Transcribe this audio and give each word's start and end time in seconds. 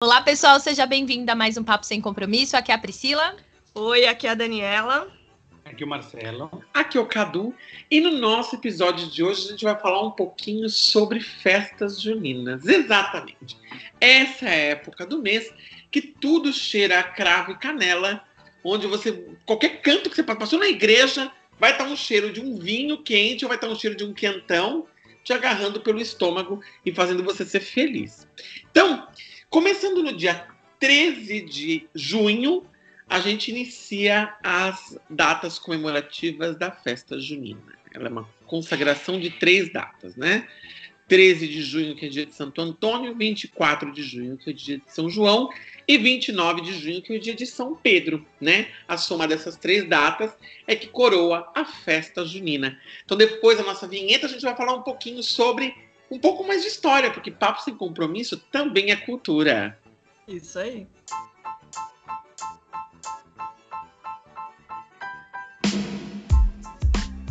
Olá, 0.00 0.20
pessoal, 0.22 0.60
seja 0.60 0.86
bem-vindo 0.86 1.28
a 1.32 1.34
mais 1.34 1.56
um 1.56 1.64
Papo 1.64 1.84
Sem 1.84 2.00
Compromisso. 2.00 2.56
Aqui 2.56 2.70
é 2.70 2.74
a 2.76 2.78
Priscila. 2.78 3.34
Oi, 3.74 4.06
aqui 4.06 4.28
é 4.28 4.30
a 4.30 4.34
Daniela. 4.34 5.12
Aqui 5.64 5.82
é 5.82 5.86
o 5.86 5.88
Marcelo. 5.88 6.62
Aqui 6.72 6.96
é 6.96 7.00
o 7.00 7.06
Cadu. 7.06 7.52
E 7.90 8.00
no 8.00 8.12
nosso 8.12 8.54
episódio 8.54 9.10
de 9.10 9.24
hoje 9.24 9.46
a 9.46 9.50
gente 9.50 9.64
vai 9.64 9.76
falar 9.76 10.00
um 10.06 10.12
pouquinho 10.12 10.68
sobre 10.68 11.18
festas 11.18 12.00
juninas. 12.00 12.64
Exatamente. 12.64 13.58
Essa 14.00 14.44
é 14.44 14.48
a 14.48 14.70
época 14.70 15.04
do 15.04 15.20
mês 15.20 15.52
que 15.90 16.00
tudo 16.00 16.52
cheira 16.52 17.00
a 17.00 17.02
cravo 17.02 17.50
e 17.50 17.58
canela, 17.58 18.22
onde 18.62 18.86
você, 18.86 19.10
qualquer 19.44 19.82
canto 19.82 20.08
que 20.08 20.14
você 20.14 20.22
passou 20.22 20.60
na 20.60 20.68
igreja, 20.68 21.28
vai 21.58 21.72
estar 21.72 21.82
um 21.82 21.96
cheiro 21.96 22.32
de 22.32 22.40
um 22.40 22.56
vinho 22.56 23.02
quente 23.02 23.44
ou 23.44 23.48
vai 23.48 23.56
estar 23.56 23.66
um 23.66 23.74
cheiro 23.74 23.96
de 23.96 24.04
um 24.04 24.14
quentão 24.14 24.86
te 25.24 25.32
agarrando 25.32 25.80
pelo 25.80 26.00
estômago 26.00 26.62
e 26.86 26.92
fazendo 26.92 27.24
você 27.24 27.44
ser 27.44 27.60
feliz. 27.60 28.28
Então, 28.70 29.08
Começando 29.50 30.02
no 30.02 30.12
dia 30.12 30.46
13 30.78 31.40
de 31.40 31.88
junho, 31.94 32.66
a 33.08 33.18
gente 33.18 33.50
inicia 33.50 34.36
as 34.44 34.98
datas 35.08 35.58
comemorativas 35.58 36.54
da 36.58 36.70
festa 36.70 37.18
junina. 37.18 37.78
Ela 37.94 38.08
é 38.08 38.10
uma 38.10 38.28
consagração 38.46 39.18
de 39.18 39.30
três 39.30 39.72
datas, 39.72 40.16
né? 40.16 40.46
13 41.08 41.48
de 41.48 41.62
junho, 41.62 41.96
que 41.96 42.04
é 42.04 42.08
dia 42.10 42.26
de 42.26 42.34
Santo 42.34 42.60
Antônio, 42.60 43.14
24 43.14 43.90
de 43.90 44.02
junho, 44.02 44.36
que 44.36 44.50
é 44.50 44.52
dia 44.52 44.76
de 44.76 44.92
São 44.92 45.08
João, 45.08 45.48
e 45.88 45.96
29 45.96 46.60
de 46.60 46.74
junho, 46.74 47.00
que 47.00 47.14
é 47.14 47.16
o 47.16 47.20
dia 47.20 47.34
de 47.34 47.46
São 47.46 47.74
Pedro, 47.74 48.26
né? 48.38 48.68
A 48.86 48.98
soma 48.98 49.26
dessas 49.26 49.56
três 49.56 49.88
datas 49.88 50.30
é 50.66 50.76
que 50.76 50.88
coroa 50.88 51.50
a 51.54 51.64
festa 51.64 52.22
junina. 52.26 52.78
Então, 53.02 53.16
depois 53.16 53.56
da 53.56 53.64
nossa 53.64 53.88
vinheta, 53.88 54.26
a 54.26 54.28
gente 54.28 54.42
vai 54.42 54.54
falar 54.54 54.74
um 54.74 54.82
pouquinho 54.82 55.22
sobre 55.22 55.74
um 56.10 56.18
pouco 56.18 56.46
mais 56.46 56.62
de 56.62 56.68
história, 56.68 57.10
porque 57.10 57.30
Papo 57.30 57.62
Sem 57.62 57.74
Compromisso 57.74 58.36
também 58.36 58.90
é 58.90 58.96
cultura. 58.96 59.78
Isso 60.26 60.58
aí. 60.58 60.86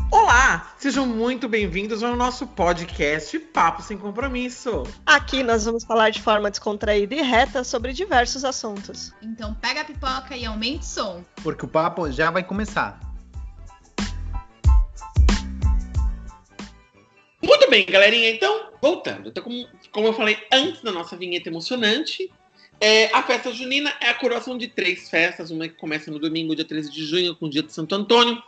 Olá, 0.09 0.73
sejam 0.77 1.05
muito 1.05 1.47
bem-vindos 1.49 2.01
ao 2.01 2.15
nosso 2.15 2.47
podcast 2.47 3.37
Papo 3.39 3.81
Sem 3.81 3.97
Compromisso. 3.97 4.83
Aqui 5.05 5.43
nós 5.43 5.65
vamos 5.65 5.83
falar 5.83 6.09
de 6.09 6.21
forma 6.21 6.49
descontraída 6.49 7.15
e 7.15 7.21
reta 7.21 7.63
sobre 7.63 7.93
diversos 7.93 8.43
assuntos. 8.43 9.13
Então 9.21 9.53
pega 9.55 9.81
a 9.81 9.85
pipoca 9.85 10.35
e 10.35 10.45
aumente 10.45 10.83
o 10.83 10.85
som. 10.85 11.23
Porque 11.43 11.65
o 11.65 11.67
papo 11.67 12.09
já 12.11 12.31
vai 12.31 12.43
começar. 12.43 13.06
Muito 17.41 17.69
bem, 17.69 17.85
galerinha. 17.85 18.29
Então, 18.29 18.71
voltando. 18.81 19.29
Então, 19.29 19.43
como, 19.43 19.67
como 19.91 20.07
eu 20.07 20.13
falei 20.13 20.37
antes 20.51 20.81
da 20.81 20.91
nossa 20.91 21.15
vinheta 21.15 21.49
emocionante, 21.49 22.31
é, 22.79 23.05
a 23.13 23.23
festa 23.23 23.51
junina 23.51 23.93
é 24.01 24.09
a 24.09 24.13
coroação 24.13 24.57
de 24.57 24.67
três 24.67 25.09
festas. 25.09 25.51
Uma 25.51 25.67
que 25.67 25.75
começa 25.75 26.09
no 26.11 26.19
domingo, 26.19 26.55
dia 26.55 26.65
13 26.65 26.91
de 26.91 27.05
junho, 27.05 27.35
com 27.35 27.45
o 27.45 27.49
dia 27.49 27.63
de 27.63 27.71
Santo 27.71 27.93
Antônio. 27.95 28.41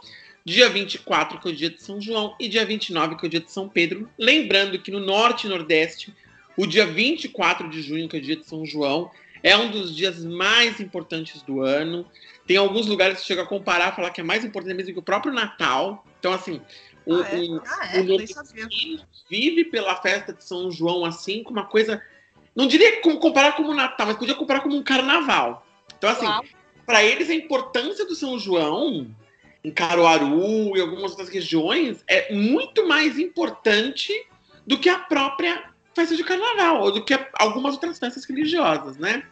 Dia 0.45 0.69
24, 0.69 1.39
que 1.39 1.47
é 1.47 1.51
o 1.51 1.55
dia 1.55 1.69
de 1.69 1.81
São 1.81 2.01
João. 2.01 2.35
E 2.39 2.47
dia 2.47 2.65
29, 2.65 3.15
que 3.15 3.25
é 3.25 3.27
o 3.27 3.29
dia 3.29 3.39
de 3.39 3.51
São 3.51 3.69
Pedro. 3.69 4.09
Lembrando 4.17 4.79
que 4.79 4.89
no 4.89 4.99
norte 4.99 5.45
e 5.45 5.49
nordeste, 5.49 6.13
o 6.57 6.65
dia 6.65 6.85
24 6.85 7.69
de 7.69 7.81
junho, 7.81 8.09
que 8.09 8.15
é 8.15 8.19
o 8.19 8.23
dia 8.23 8.35
de 8.35 8.45
São 8.45 8.65
João, 8.65 9.11
é 9.43 9.55
um 9.55 9.71
dos 9.71 9.95
dias 9.95 10.23
mais 10.23 10.79
importantes 10.79 11.41
do 11.43 11.61
ano. 11.61 12.05
Tem 12.45 12.57
alguns 12.57 12.87
lugares 12.87 13.19
que 13.19 13.27
chega 13.27 13.43
a 13.43 13.45
comparar, 13.45 13.95
falar 13.95 14.09
que 14.09 14.21
é 14.21 14.23
mais 14.23 14.43
importante 14.43 14.75
mesmo 14.75 14.93
que 14.93 14.99
o 14.99 15.03
próprio 15.03 15.33
Natal. 15.33 16.05
Então, 16.19 16.33
assim, 16.33 16.59
o, 17.09 17.21
Ah, 17.21 17.27
é? 17.29 17.37
o, 17.37 17.61
Ah, 17.65 17.89
é? 17.93 17.99
o 17.99 18.03
nordestino 18.03 19.01
vive 19.29 19.65
pela 19.65 19.95
festa 19.95 20.33
de 20.33 20.43
São 20.43 20.71
João 20.71 21.03
assim, 21.05 21.43
com 21.43 21.51
uma 21.51 21.65
coisa. 21.65 22.01
Não 22.55 22.67
diria 22.67 23.01
como 23.01 23.19
comparar 23.19 23.53
como 23.53 23.73
Natal, 23.73 24.07
mas 24.07 24.17
podia 24.17 24.35
comparar 24.35 24.61
como 24.61 24.75
um 24.75 24.83
carnaval. 24.83 25.65
Então, 25.97 26.09
assim, 26.09 26.27
para 26.85 27.03
eles 27.03 27.29
a 27.29 27.35
importância 27.35 28.05
do 28.05 28.15
São 28.15 28.37
João 28.37 29.13
em 29.63 29.71
Caruaru 29.71 30.75
e 30.77 30.81
algumas 30.81 31.11
outras 31.11 31.29
regiões 31.29 32.03
é 32.07 32.33
muito 32.33 32.87
mais 32.87 33.19
importante 33.19 34.13
do 34.65 34.77
que 34.77 34.89
a 34.89 34.99
própria 34.99 35.69
festa 35.95 36.15
de 36.15 36.23
carnaval, 36.23 36.81
ou 36.81 36.91
do 36.91 37.03
que 37.03 37.17
algumas 37.33 37.73
outras 37.73 37.99
festas 37.99 38.25
religiosas, 38.25 38.97
né? 38.97 39.23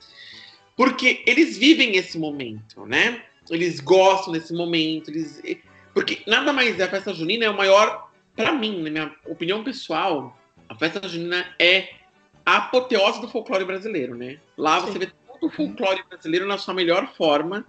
Porque 0.76 1.24
eles 1.26 1.58
vivem 1.58 1.96
esse 1.96 2.18
momento, 2.18 2.86
né? 2.86 3.24
Eles 3.50 3.80
gostam 3.80 4.34
desse 4.34 4.54
momento, 4.54 5.10
eles 5.10 5.42
porque 5.98 6.22
nada 6.28 6.54
mais 6.54 6.80
é 6.80 6.84
a 6.84 6.88
festa 6.88 7.12
junina 7.12 7.46
é 7.46 7.50
o 7.50 7.58
maior 7.58 8.12
para 8.36 8.52
mim, 8.52 8.84
na 8.84 8.90
minha 8.92 9.16
opinião 9.26 9.64
pessoal, 9.64 10.38
a 10.70 10.76
festa 10.76 11.08
junina 11.08 11.44
é 11.58 11.90
a 12.46 12.58
apoteose 12.58 13.20
do 13.20 13.28
folclore 13.28 13.66
brasileiro, 13.66 14.14
né? 14.14 14.38
Lá 14.56 14.78
você 14.78 14.92
Sim. 14.92 15.00
vê 15.00 15.08
todo 15.08 15.48
o 15.48 15.50
folclore 15.50 16.04
brasileiro 16.08 16.46
na 16.46 16.60
sua 16.60 16.76
melhor 16.76 17.12
forma. 17.16 17.66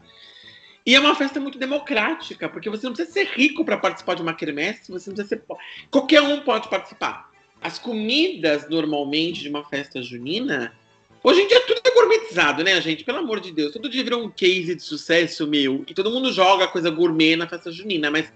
E 0.84 0.94
é 0.94 1.00
uma 1.00 1.15
festa 1.15 1.41
muito 1.41 1.59
democrática, 1.59 2.50
porque 2.50 2.69
você 2.69 2.84
não 2.87 2.93
precisa 2.93 3.15
ser 3.15 3.28
rico 3.28 3.65
para 3.65 3.78
participar 3.78 4.15
de 4.15 4.21
uma 4.21 4.34
quermesse, 4.34 4.93
você 4.93 5.09
não 5.09 5.17
precisa 5.17 5.27
ser 5.27 5.43
qualquer 5.91 6.21
um 6.21 6.41
pode 6.41 6.69
participar. 6.69 7.31
As 7.62 7.78
comidas 7.78 8.69
normalmente 8.69 9.41
de 9.41 9.49
uma 9.49 9.65
festa 9.65 10.03
junina, 10.03 10.78
hoje 11.23 11.43
em 11.43 11.49
dia 11.49 11.61
tudo 11.61 11.81
é 11.84 11.91
gourmetizado, 11.91 12.65
né, 12.65 12.81
gente? 12.81 13.05
Pelo 13.05 13.19
amor 13.19 13.41
de 13.41 13.53
Deus, 13.53 13.73
todo 13.73 13.89
dia 13.89 14.05
virou 14.05 14.23
um 14.23 14.31
case 14.31 14.75
de 14.75 14.83
sucesso 14.83 15.47
meu 15.47 15.84
e 15.87 15.95
todo 15.95 16.11
mundo 16.11 16.33
joga 16.33 16.69
coisa 16.69 16.91
gourmet 16.91 17.37
na 17.37 17.49
festa 17.49 17.71
junina, 17.71 18.11
mas 18.11 18.33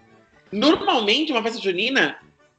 normalmente 0.51 1.33
uma 1.33 1.43
festa 1.43 1.61
junina 1.61 2.19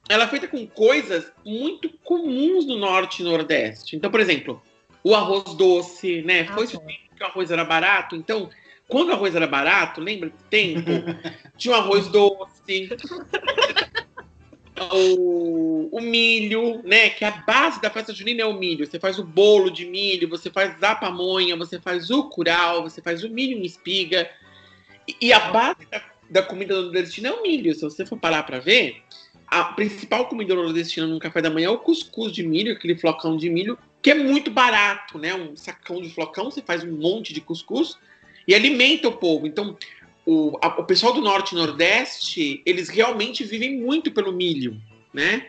ela 0.10 0.26
é 0.26 0.28
feita 0.28 0.48
com 0.48 0.66
coisas 0.68 1.32
muito 1.46 1.90
comuns 2.04 2.66
no 2.66 2.78
norte 2.78 3.22
e 3.22 3.26
nordeste. 3.26 3.96
Então, 3.96 4.12
por 4.12 4.20
exemplo, 4.20 4.62
o 5.04 5.16
arroz 5.16 5.56
doce, 5.56 6.22
né? 6.24 6.46
Foi 6.46 6.66
Ah, 6.66 6.68
tempo 6.68 7.16
que 7.16 7.24
o 7.24 7.26
arroz 7.26 7.52
era 7.52 7.64
barato. 7.64 8.16
Então, 8.16 8.50
quando 8.88 9.10
o 9.10 9.14
arroz 9.14 9.36
era 9.36 9.48
barato, 9.48 10.02
lembra 10.02 10.30
que 10.30 10.44
tempo? 10.50 10.92
Tinha 11.58 11.76
o 11.76 11.78
arroz 11.78 12.08
doce. 12.08 12.90
o, 14.92 15.90
o 15.92 16.02
milho, 16.02 16.82
né? 16.84 17.10
Que 17.10 17.26
a 17.26 17.32
base 17.32 17.82
da 17.82 17.90
festa 17.90 18.14
junina 18.14 18.42
é 18.42 18.46
o 18.46 18.54
milho. 18.54 18.86
Você 18.86 19.00
faz 19.00 19.20
o 19.20 19.24
bolo 19.24 19.70
de 19.70 19.86
milho, 19.86 20.30
você 20.30 20.50
faz 20.50 20.82
a 20.82 20.96
pamonha, 20.96 21.56
você 21.56 21.80
faz 21.80 22.10
o 22.10 22.30
curau, 22.30 22.84
você 22.84 23.02
faz 23.02 23.24
o 23.24 23.30
milho 23.30 23.58
em 23.58 23.66
espiga. 23.66 24.30
E, 25.08 25.28
e 25.28 25.34
a 25.34 25.40
base 25.52 25.86
da, 25.92 26.04
da 26.30 26.44
comida 26.44 26.82
nordestina 26.82 27.30
é 27.30 27.32
o 27.32 27.44
milho. 27.44 27.74
Se 27.74 27.82
você 27.82 28.06
for 28.06 28.18
parar 28.18 28.44
para 28.44 28.60
ver, 28.60 29.02
a 29.48 29.64
principal 29.66 30.28
comida 30.28 30.56
nordestina 30.56 31.06
no 31.06 31.20
café 31.20 31.42
da 31.42 31.50
manhã 31.50 31.68
é 31.68 31.72
o 31.72 31.78
cuscuz 31.78 32.32
de 32.32 32.42
milho, 32.42 32.74
aquele 32.74 32.96
flocão 32.96 33.38
de 33.38 33.50
milho, 33.50 33.78
que 34.02 34.10
é 34.10 34.16
muito 34.16 34.50
barato, 34.50 35.18
né? 35.20 35.34
Um 35.36 35.56
sacão 35.56 36.02
de 36.02 36.10
flocão, 36.10 36.50
você 36.50 36.62
faz 36.62 36.84
um 36.84 36.92
monte 36.92 37.34
de 37.34 37.40
cuscuz 37.40 37.98
e 38.48 38.56
alimenta 38.56 39.08
o 39.08 39.14
povo. 39.14 39.46
Então, 39.46 39.78
o, 40.26 40.58
a- 40.62 40.80
o 40.80 40.86
pessoal 40.86 41.14
do 41.14 41.22
norte 41.22 41.54
e 41.54 41.56
nordeste, 41.58 42.62
eles 42.66 42.90
realmente 42.90 43.44
vivem 43.44 43.78
muito 43.80 44.12
pelo 44.12 44.32
milho, 44.32 44.80
né? 45.14 45.48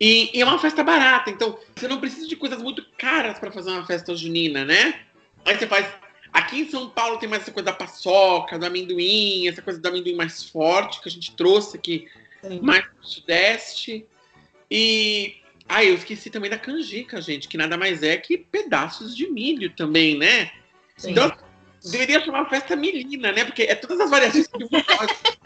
E, 0.00 0.30
e 0.36 0.42
é 0.42 0.44
uma 0.44 0.58
festa 0.58 0.82
barata, 0.82 1.30
então 1.30 1.58
você 1.74 1.86
não 1.86 2.00
precisa 2.00 2.26
de 2.26 2.36
coisas 2.36 2.60
muito 2.60 2.84
caras 2.98 3.38
para 3.38 3.52
fazer 3.52 3.70
uma 3.70 3.86
festa 3.86 4.14
junina, 4.14 4.64
né? 4.64 5.00
Aí 5.44 5.56
você 5.56 5.66
faz. 5.66 5.86
Aqui 6.32 6.60
em 6.60 6.68
São 6.68 6.90
Paulo 6.90 7.16
tem 7.18 7.28
mais 7.28 7.42
essa 7.42 7.52
coisa 7.52 7.66
da 7.66 7.72
paçoca, 7.72 8.58
do 8.58 8.66
amendoim, 8.66 9.46
essa 9.46 9.62
coisa 9.62 9.80
do 9.80 9.86
amendoim 9.86 10.16
mais 10.16 10.42
forte 10.42 11.00
que 11.00 11.08
a 11.08 11.12
gente 11.12 11.34
trouxe 11.36 11.76
aqui 11.76 12.08
Sim. 12.42 12.60
mais 12.60 12.84
pro 12.84 13.06
sudeste. 13.06 14.04
E. 14.70 15.36
Ah, 15.66 15.82
eu 15.82 15.94
esqueci 15.94 16.28
também 16.28 16.50
da 16.50 16.58
canjica, 16.58 17.22
gente, 17.22 17.48
que 17.48 17.56
nada 17.56 17.78
mais 17.78 18.02
é 18.02 18.18
que 18.18 18.36
pedaços 18.36 19.16
de 19.16 19.26
milho 19.30 19.70
também, 19.70 20.18
né? 20.18 20.50
Sim. 20.96 21.12
Então, 21.12 21.34
deveria 21.90 22.24
chamar 22.24 22.48
festa 22.48 22.74
milina, 22.74 23.32
né? 23.32 23.44
Porque 23.44 23.62
é 23.62 23.74
todas 23.74 24.00
as 24.00 24.10
variações 24.10 24.46
que 24.46 24.68
gosto. 24.68 25.38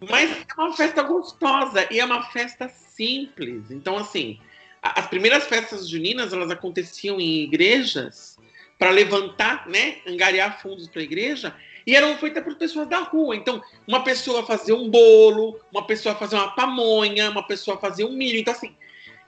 Mas 0.10 0.30
é 0.30 0.60
uma 0.60 0.76
festa 0.76 1.02
gostosa 1.02 1.86
e 1.90 1.98
é 1.98 2.04
uma 2.04 2.22
festa 2.30 2.68
simples. 2.68 3.70
Então, 3.70 3.96
assim, 3.96 4.38
as 4.82 5.06
primeiras 5.06 5.46
festas 5.46 5.88
juninas, 5.88 6.32
elas 6.32 6.50
aconteciam 6.50 7.20
em 7.20 7.42
igrejas 7.42 8.38
para 8.78 8.90
levantar, 8.90 9.66
né, 9.66 9.96
angariar 10.06 10.60
fundos 10.60 10.86
para 10.86 11.00
a 11.00 11.04
igreja, 11.04 11.54
e 11.86 11.94
eram 11.94 12.16
feitas 12.18 12.44
por 12.44 12.54
pessoas 12.56 12.88
da 12.88 12.98
rua. 12.98 13.34
Então, 13.34 13.62
uma 13.86 14.02
pessoa 14.02 14.44
fazia 14.44 14.74
um 14.74 14.90
bolo, 14.90 15.58
uma 15.72 15.86
pessoa 15.86 16.14
fazia 16.14 16.38
uma 16.38 16.54
pamonha, 16.54 17.30
uma 17.30 17.46
pessoa 17.46 17.78
fazia 17.78 18.06
um 18.06 18.12
milho. 18.12 18.38
Então, 18.38 18.52
assim, 18.52 18.74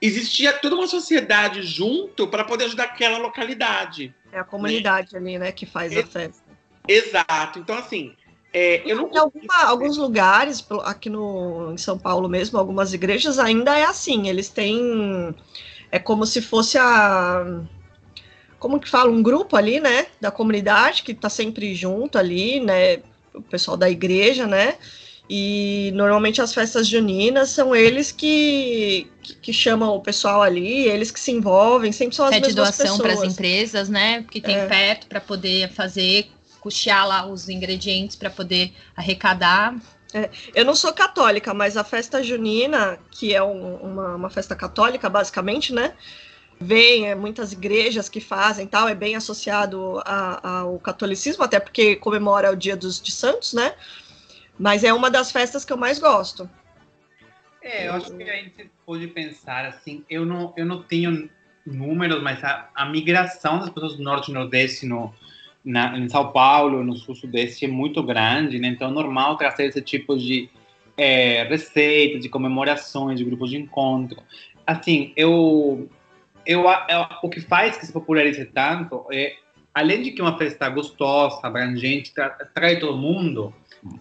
existia 0.01 0.53
toda 0.53 0.75
uma 0.75 0.87
sociedade 0.87 1.63
junto 1.63 2.27
para 2.27 2.43
poder 2.43 2.65
ajudar 2.65 2.85
aquela 2.85 3.17
localidade. 3.17 4.13
É 4.31 4.39
a 4.39 4.43
comunidade 4.43 5.15
ali, 5.15 5.37
né, 5.37 5.51
que 5.51 5.65
faz 5.65 5.95
a 5.97 6.05
festa. 6.05 6.43
Exato. 6.87 7.59
Então, 7.59 7.77
assim, 7.77 8.13
é, 8.53 8.81
eu 8.89 8.95
não 8.95 9.11
Em 9.11 9.17
alguma- 9.17 9.63
alguns 9.65 9.97
lugares, 9.97 10.65
aqui 10.83 11.09
no, 11.09 11.71
em 11.73 11.77
São 11.77 11.97
Paulo 11.97 12.27
mesmo, 12.27 12.57
algumas 12.57 12.93
igrejas 12.93 13.37
ainda 13.39 13.77
é 13.77 13.85
assim. 13.85 14.27
Eles 14.27 14.49
têm. 14.49 15.35
É 15.91 15.99
como 15.99 16.25
se 16.25 16.41
fosse 16.41 16.77
a. 16.77 17.61
Como 18.59 18.79
que 18.79 18.89
fala? 18.89 19.11
Um 19.11 19.23
grupo 19.23 19.55
ali, 19.55 19.79
né? 19.79 20.07
Da 20.19 20.31
comunidade 20.31 21.03
que 21.03 21.13
tá 21.13 21.29
sempre 21.29 21.73
junto 21.75 22.17
ali, 22.17 22.59
né? 22.59 22.97
O 23.33 23.41
pessoal 23.41 23.77
da 23.77 23.89
igreja, 23.89 24.45
né? 24.45 24.77
E 25.29 25.91
normalmente 25.93 26.41
as 26.41 26.53
festas 26.53 26.87
juninas 26.87 27.49
são 27.49 27.75
eles 27.75 28.11
que, 28.11 29.07
que, 29.21 29.35
que 29.35 29.53
chamam 29.53 29.93
o 29.95 30.01
pessoal 30.01 30.41
ali, 30.41 30.87
eles 30.87 31.11
que 31.11 31.19
se 31.19 31.31
envolvem, 31.31 31.91
sempre 31.91 32.15
são 32.15 32.25
as 32.25 32.31
Pede 32.31 32.47
mesmas 32.47 32.55
doação 32.77 32.97
para 32.97 33.13
as 33.13 33.23
empresas, 33.23 33.89
né? 33.89 34.23
Que 34.23 34.41
tem 34.41 34.55
É. 34.55 34.65
perto 34.65 35.07
para 35.07 35.21
poder 35.21 35.69
fazer, 35.71 36.31
custear 36.59 37.07
lá 37.07 37.27
os 37.27 37.47
ingredientes 37.47 38.15
para 38.15 38.31
poder 38.31 38.73
arrecadar. 38.95 39.75
Eu 40.55 40.65
não 40.65 40.73
sou 40.75 40.91
católica, 40.93 41.53
mas 41.53 41.77
a 41.77 41.83
festa 41.83 42.23
junina, 42.23 42.97
que 43.11 43.33
é 43.33 43.43
um- 43.43 43.75
uma, 43.75 44.15
uma 44.15 44.29
festa 44.29 44.55
católica, 44.55 45.07
basicamente, 45.09 45.71
né? 45.73 45.93
Vem 46.61 47.07
é, 47.09 47.15
muitas 47.15 47.53
igrejas 47.53 48.09
que 48.09 48.19
fazem 48.19 48.67
tal, 48.67 48.87
é 48.89 48.95
bem 48.95 49.15
associado 49.15 50.01
a- 50.05 50.59
ao 50.61 50.79
catolicismo, 50.79 51.43
até 51.43 51.59
porque 51.59 51.95
comemora 51.95 52.51
o 52.51 52.55
Dia 52.55 52.75
dos 52.75 53.01
de 53.01 53.11
Santos, 53.11 53.53
né? 53.53 53.73
Mas 54.59 54.83
é 54.83 54.93
uma 54.93 55.09
das 55.09 55.31
festas 55.31 55.63
que 55.63 55.71
eu 55.71 55.77
mais 55.77 55.99
gosto. 55.99 56.49
É, 57.61 57.87
eu 57.87 57.93
acho 57.93 58.13
que 58.15 58.23
a 58.23 58.35
gente 58.35 58.69
pode 58.85 59.07
pensar 59.07 59.65
assim, 59.65 60.03
eu 60.09 60.25
não, 60.25 60.53
eu 60.57 60.65
não 60.65 60.83
tenho 60.83 61.29
números, 61.65 62.21
mas 62.21 62.43
a, 62.43 62.69
a 62.75 62.85
migração 62.85 63.59
das 63.59 63.69
pessoas 63.69 63.95
do 63.95 64.03
norte 64.03 64.31
e 64.31 64.33
nordeste 64.33 64.85
no, 64.85 65.13
na, 65.63 65.97
em 65.97 66.09
São 66.09 66.31
Paulo, 66.31 66.83
no 66.83 66.95
sul 66.95 67.15
sudeste 67.15 67.65
é 67.65 67.67
muito 67.67 68.01
grande, 68.03 68.59
né? 68.59 68.69
Então 68.69 68.89
é 68.89 68.93
normal 68.93 69.37
trazer 69.37 69.65
esse 69.65 69.81
tipo 69.81 70.17
de 70.17 70.49
é, 70.97 71.43
receitas, 71.43 72.21
de 72.21 72.29
comemorações, 72.29 73.17
de 73.17 73.25
grupos 73.25 73.49
de 73.49 73.57
encontro. 73.57 74.21
Assim, 74.65 75.13
eu, 75.15 75.89
eu, 76.45 76.63
eu 76.63 77.05
o 77.23 77.29
que 77.29 77.41
faz 77.41 77.77
que 77.77 77.85
se 77.85 77.93
popularize 77.93 78.45
tanto 78.45 79.05
é, 79.11 79.35
além 79.73 80.01
de 80.01 80.11
que 80.11 80.21
é 80.21 80.23
uma 80.23 80.37
festa 80.37 80.67
gostosa, 80.69 81.39
abrangente, 81.43 82.13
tra, 82.13 82.29
traz 82.53 82.79
todo 82.79 82.97
mundo, 82.97 83.53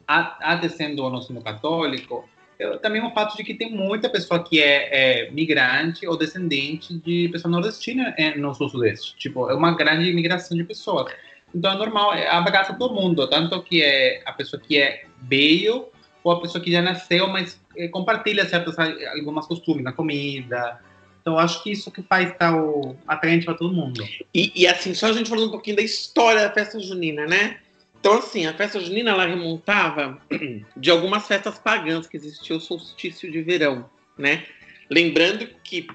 até 0.07 0.69
sendo 0.69 1.03
ou 1.03 1.11
não 1.11 1.23
sendo 1.23 1.41
católico, 1.41 2.29
eu- 2.59 2.79
também 2.79 3.05
o 3.05 3.11
fato 3.13 3.37
de 3.37 3.45
que 3.45 3.55
tem 3.55 3.71
muita 3.71 4.09
pessoa 4.09 4.43
que 4.43 4.61
é, 4.61 5.27
é 5.27 5.31
migrante 5.31 6.07
ou 6.07 6.17
descendente 6.17 6.95
de 6.99 7.29
pessoa 7.29 7.51
nordestina 7.51 8.15
é, 8.19 8.37
no 8.37 8.53
sul-sudeste. 8.55 9.17
Tipo, 9.17 9.49
é 9.49 9.55
uma 9.55 9.77
grande 9.77 10.11
imigração 10.11 10.57
de 10.57 10.65
pessoas. 10.65 11.13
Então 11.55 11.73
é 11.73 11.77
normal, 11.77 12.13
é, 12.15 12.29
abraça 12.29 12.75
todo 12.75 12.95
mundo, 12.95 13.27
tanto 13.29 13.63
que 13.63 13.83
é 13.83 14.21
a 14.27 14.33
pessoa 14.33 14.61
que 14.61 14.77
é 14.77 15.05
veio 15.23 15.87
ou 16.25 16.33
a 16.33 16.41
pessoa 16.41 16.63
que 16.63 16.71
já 16.71 16.83
nasceu, 16.83 17.29
mas 17.29 17.61
é, 17.77 17.87
compartilha 17.89 18.45
certas 18.45 18.77
algumas 18.79 19.47
costumes 19.47 19.85
na 19.85 19.93
comida. 19.93 20.81
Então 21.21 21.39
acho 21.39 21.63
que 21.63 21.71
isso 21.71 21.91
que 21.91 22.03
faz 22.03 22.35
tal 22.37 22.97
atraente 23.07 23.45
para 23.45 23.55
todo 23.55 23.73
mundo. 23.73 24.05
E, 24.35 24.53
e, 24.55 24.67
assim, 24.67 24.95
só 24.95 25.07
a 25.07 25.13
gente 25.13 25.29
falando 25.29 25.49
um 25.49 25.53
pouquinho 25.53 25.77
da 25.77 25.83
história 25.83 26.43
da 26.43 26.51
festa 26.51 26.81
junina, 26.81 27.27
né? 27.27 27.59
Então, 28.01 28.19
assim, 28.19 28.47
a 28.47 28.55
festa 28.55 28.79
junina 28.81 29.11
ela 29.11 29.27
remontava 29.27 30.21
de 30.77 30.91
algumas 30.91 31.27
festas 31.27 31.59
pagãs 31.59 32.07
que 32.07 32.17
existia 32.17 32.57
o 32.57 32.61
solstício 32.61 33.31
de 33.31 33.43
verão, 33.43 33.89
né? 34.17 34.47
Lembrando 34.89 35.47
que 35.65 35.87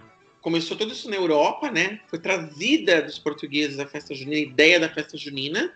começou 0.41 0.75
tudo 0.75 0.91
isso 0.91 1.09
na 1.09 1.15
Europa, 1.15 1.71
né? 1.71 2.01
Foi 2.07 2.19
trazida 2.19 3.01
dos 3.01 3.17
portugueses 3.17 3.79
a 3.79 3.87
festa 3.87 4.13
junina, 4.13 4.37
a 4.37 4.41
ideia 4.41 4.79
da 4.79 4.89
festa 4.89 5.17
junina, 5.17 5.73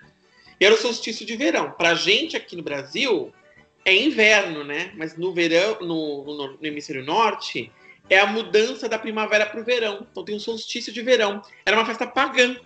e 0.60 0.66
era 0.66 0.76
o 0.76 0.78
solstício 0.78 1.26
de 1.26 1.36
verão. 1.38 1.72
Pra 1.72 1.96
gente 1.96 2.36
aqui 2.36 2.56
no 2.56 2.64
Brasil 2.64 3.34
é 3.86 3.96
inverno, 3.96 4.66
né? 4.66 4.92
Mas 4.96 5.18
no 5.18 5.34
verão, 5.34 5.80
no, 5.80 6.26
no, 6.26 6.58
no 6.58 6.66
hemisfério 6.66 7.06
norte, 7.06 7.72
é 8.10 8.20
a 8.20 8.26
mudança 8.26 8.90
da 8.90 9.00
primavera 9.00 9.46
para 9.46 9.62
o 9.62 9.64
verão. 9.64 10.06
Então 10.12 10.26
tem 10.26 10.36
um 10.36 10.40
solstício 10.40 10.92
de 10.92 11.02
verão. 11.02 11.42
Era 11.66 11.78
uma 11.78 11.86
festa 11.86 12.06
pagã. 12.06 12.58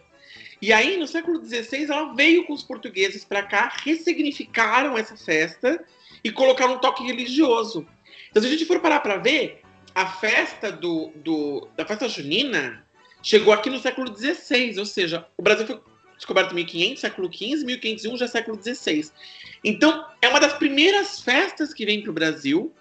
E 0.62 0.72
aí, 0.72 0.98
no 0.98 1.08
século 1.08 1.44
XVI, 1.44 1.86
ela 1.86 2.13
veio 2.13 2.46
com 2.46 2.54
os 2.54 2.62
portugueses 2.63 3.25
para 3.25 3.42
cá, 3.42 3.74
ressignificaram 3.84 4.98
essa 4.98 5.18
festa 5.18 5.84
e 6.24 6.31
colocaram 6.31 6.75
um 6.75 6.80
toque 6.80 7.04
religioso. 7.04 7.88
Então, 8.30 8.42
se 8.42 8.48
a 8.48 8.52
gente 8.52 8.66
for 8.66 8.80
parar 8.80 9.00
para 9.00 9.18
ver, 9.18 9.62
a 9.96 10.06
festa 10.06 10.72
do, 10.72 11.12
do- 11.16 11.68
da 11.75 11.86
festa 11.86 12.08
junina 12.08 12.86
chegou 13.24 13.54
aqui 13.54 13.69
no 13.69 13.80
século 13.80 14.16
XVI, 14.16 14.78
ou 14.78 14.86
seja, 14.86 15.25
o 15.38 15.42
Brasil 15.42 15.66
foi 15.66 15.80
descoberto 16.16 16.52
em 16.52 16.56
1500, 16.56 17.02
século 17.02 17.34
XV, 17.34 17.66
1501 17.66 18.18
já 18.18 18.25
é 18.25 18.28
século 18.28 18.62
XVI. 18.62 19.10
Então, 19.63 20.06
é 20.22 20.30
uma 20.30 20.40
das 20.40 20.54
primeiras 20.54 21.22
festas 21.22 21.74
que 21.74 21.86
vem 21.86 22.02
para 22.02 22.12
o 22.12 22.13
Brasil, 22.13 22.72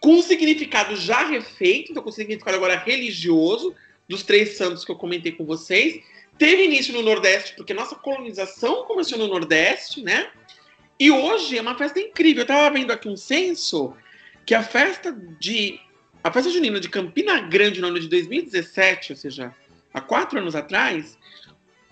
com 0.00 0.14
um 0.14 0.22
significado 0.22 0.96
já 0.96 1.24
refeito, 1.24 1.92
então 1.92 2.02
com 2.02 2.08
um 2.08 2.12
significado 2.12 2.56
agora 2.56 2.76
religioso, 2.76 3.72
dos 4.08 4.24
três 4.24 4.56
santos 4.56 4.84
que 4.84 4.90
eu 4.90 4.96
comentei 4.96 5.30
com 5.30 5.44
vocês. 5.44 6.02
Teve 6.40 6.64
início 6.64 6.94
no 6.94 7.02
Nordeste, 7.02 7.52
porque 7.54 7.74
nossa 7.74 7.94
colonização 7.94 8.86
começou 8.86 9.18
no 9.18 9.28
Nordeste, 9.28 10.02
né? 10.02 10.30
E 10.98 11.10
hoje 11.10 11.58
é 11.58 11.60
uma 11.60 11.76
festa 11.76 12.00
incrível. 12.00 12.40
Eu 12.40 12.44
estava 12.44 12.70
vendo 12.70 12.90
aqui 12.90 13.10
um 13.10 13.16
censo 13.16 13.94
que 14.46 14.54
a 14.54 14.62
festa 14.62 15.12
de. 15.38 15.78
A 16.24 16.32
festa 16.32 16.48
junina 16.48 16.80
de 16.80 16.88
Campina 16.88 17.42
Grande 17.42 17.82
no 17.82 17.88
ano 17.88 18.00
de 18.00 18.08
2017, 18.08 19.12
ou 19.12 19.16
seja, 19.18 19.54
há 19.92 20.00
quatro 20.00 20.38
anos 20.38 20.56
atrás, 20.56 21.18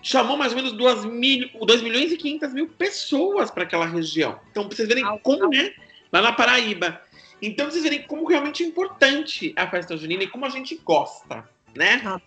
chamou 0.01 0.35
mais 0.35 0.51
ou 0.51 0.55
menos 0.55 0.71
2, 0.71 1.05
mil, 1.05 1.47
2 1.61 1.83
milhões 1.83 2.11
e 2.11 2.17
500 2.17 2.51
mil 2.51 2.67
pessoas 2.69 3.51
para 3.51 3.65
aquela 3.65 3.85
região. 3.85 4.39
Então, 4.49 4.67
pra 4.67 4.75
vocês 4.75 4.87
verem 4.87 5.03
Au, 5.03 5.19
como, 5.19 5.43
au. 5.43 5.49
né? 5.51 5.75
Lá 6.11 6.23
na 6.23 6.33
Paraíba. 6.33 6.99
Então, 7.39 7.67
pra 7.67 7.71
vocês 7.71 7.83
verem 7.83 8.01
como 8.01 8.27
realmente 8.27 8.63
é 8.63 8.65
importante 8.65 9.53
a 9.55 9.69
festa 9.69 9.95
junina 9.95 10.23
e 10.23 10.27
como 10.27 10.43
a 10.43 10.49
gente 10.49 10.73
gosta, 10.83 11.47
né? 11.75 12.01
Ah, 12.05 12.19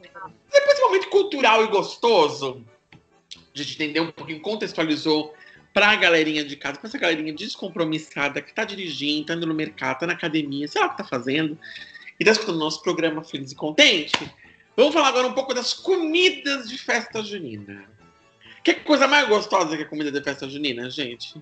Depois 0.53 0.73
esse 0.73 0.83
momento 0.83 1.09
cultural 1.09 1.65
e 1.65 1.69
gostoso, 1.69 2.65
de 3.53 3.63
gente 3.63 3.83
entender 3.83 4.01
um 4.01 4.11
pouquinho, 4.11 4.41
contextualizou 4.41 5.35
pra 5.73 5.97
galerinha 5.97 6.45
de 6.45 6.57
casa, 6.57 6.79
pra 6.79 6.89
essa 6.89 6.99
galerinha 6.99 7.33
descompromissada 7.33 8.43
que 8.43 8.53
tá 8.53 8.65
dirigindo, 8.65 9.27
tá 9.27 9.35
indo 9.35 9.47
no 9.47 9.55
mercado, 9.55 10.01
tá 10.01 10.07
na 10.07 10.13
academia, 10.13 10.69
sei 10.69 10.81
lá 10.81 10.89
o 10.89 10.91
que 10.91 10.99
tá 10.99 11.05
fazendo, 11.05 11.59
e 12.21 12.25
tá 12.25 12.31
escutando 12.31 12.59
nosso 12.59 12.83
programa 12.83 13.25
Feliz 13.25 13.53
e 13.53 13.55
Contente. 13.55 14.13
Vamos 14.77 14.95
falar 14.95 15.09
agora 15.09 15.27
um 15.27 15.35
pouco 15.35 15.55
das 15.55 15.75
comidas 15.75 16.69
de 16.69 16.79
festa 16.79 17.23
junina. 17.23 17.85
Que 18.63 18.75
coisa 18.75 19.09
mais 19.09 19.29
gostosa 19.29 19.77
que 19.77 19.83
a 19.83 19.89
comida 19.89 20.13
de 20.13 20.23
festa 20.23 20.49
junina, 20.49 20.89
gente? 20.89 21.35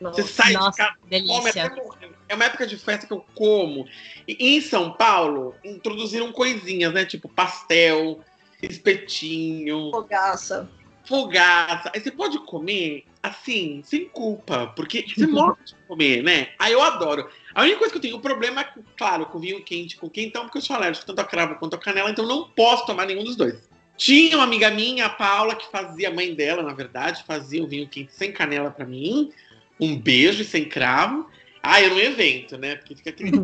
Você 0.00 0.20
nossa. 0.22 0.22
sai 0.24 0.48
de 0.48 0.54
Nossa, 0.54 0.76
casa 0.76 0.92
que 1.08 1.22
come 1.22 1.42
delícia. 1.44 1.64
até 1.64 1.82
morrer. 1.82 2.10
É 2.28 2.34
uma 2.34 2.44
época 2.44 2.66
de 2.66 2.76
festa 2.76 3.06
que 3.06 3.12
eu 3.12 3.24
como. 3.34 3.86
E 4.26 4.56
em 4.56 4.60
São 4.60 4.92
Paulo, 4.92 5.54
introduziram 5.64 6.32
coisinhas, 6.32 6.92
né? 6.92 7.04
Tipo 7.04 7.28
pastel, 7.28 8.20
espetinho, 8.62 9.90
Fogaça. 9.90 10.68
fogaça. 11.04 11.90
Aí 11.94 12.00
você 12.00 12.10
pode 12.10 12.38
comer 12.40 13.04
assim, 13.22 13.82
sem 13.84 14.08
culpa, 14.08 14.72
porque 14.76 15.04
você 15.08 15.26
morre 15.26 15.56
de 15.64 15.74
comer, 15.88 16.22
né? 16.22 16.50
Aí 16.58 16.72
eu 16.72 16.82
adoro. 16.82 17.28
A 17.54 17.62
única 17.62 17.78
coisa 17.78 17.92
que 17.92 17.98
eu 17.98 18.02
tenho 18.02 18.20
problema 18.20 18.60
é, 18.60 18.68
claro, 18.96 19.26
com 19.26 19.38
vinho 19.38 19.62
quente, 19.64 19.96
com 19.96 20.08
quentão, 20.08 20.42
porque 20.44 20.58
eu 20.58 20.62
sou 20.62 20.76
alérgico 20.76 21.06
tanto 21.06 21.20
a 21.20 21.24
cravo 21.24 21.56
quanto 21.56 21.74
a 21.74 21.78
canela, 21.78 22.10
então 22.10 22.24
não 22.26 22.48
posso 22.50 22.86
tomar 22.86 23.06
nenhum 23.06 23.24
dos 23.24 23.34
dois. 23.34 23.68
Tinha 23.96 24.36
uma 24.36 24.44
amiga 24.44 24.70
minha, 24.70 25.06
a 25.06 25.08
Paula, 25.08 25.56
que 25.56 25.70
fazia, 25.70 26.08
a 26.08 26.12
mãe 26.12 26.34
dela, 26.34 26.62
na 26.62 26.74
verdade, 26.74 27.24
fazia 27.24 27.64
o 27.64 27.66
vinho 27.66 27.88
quente 27.88 28.12
sem 28.12 28.30
canela 28.30 28.70
pra 28.70 28.84
mim. 28.84 29.32
Um 29.80 29.96
beijo 29.98 30.42
e 30.42 30.44
sem 30.44 30.64
cravo. 30.68 31.28
Ah, 31.62 31.80
era 31.82 31.92
um 31.94 31.98
evento, 31.98 32.56
né? 32.56 32.76
Porque 32.76 32.94
fica 32.96 33.10
aquele. 33.10 33.30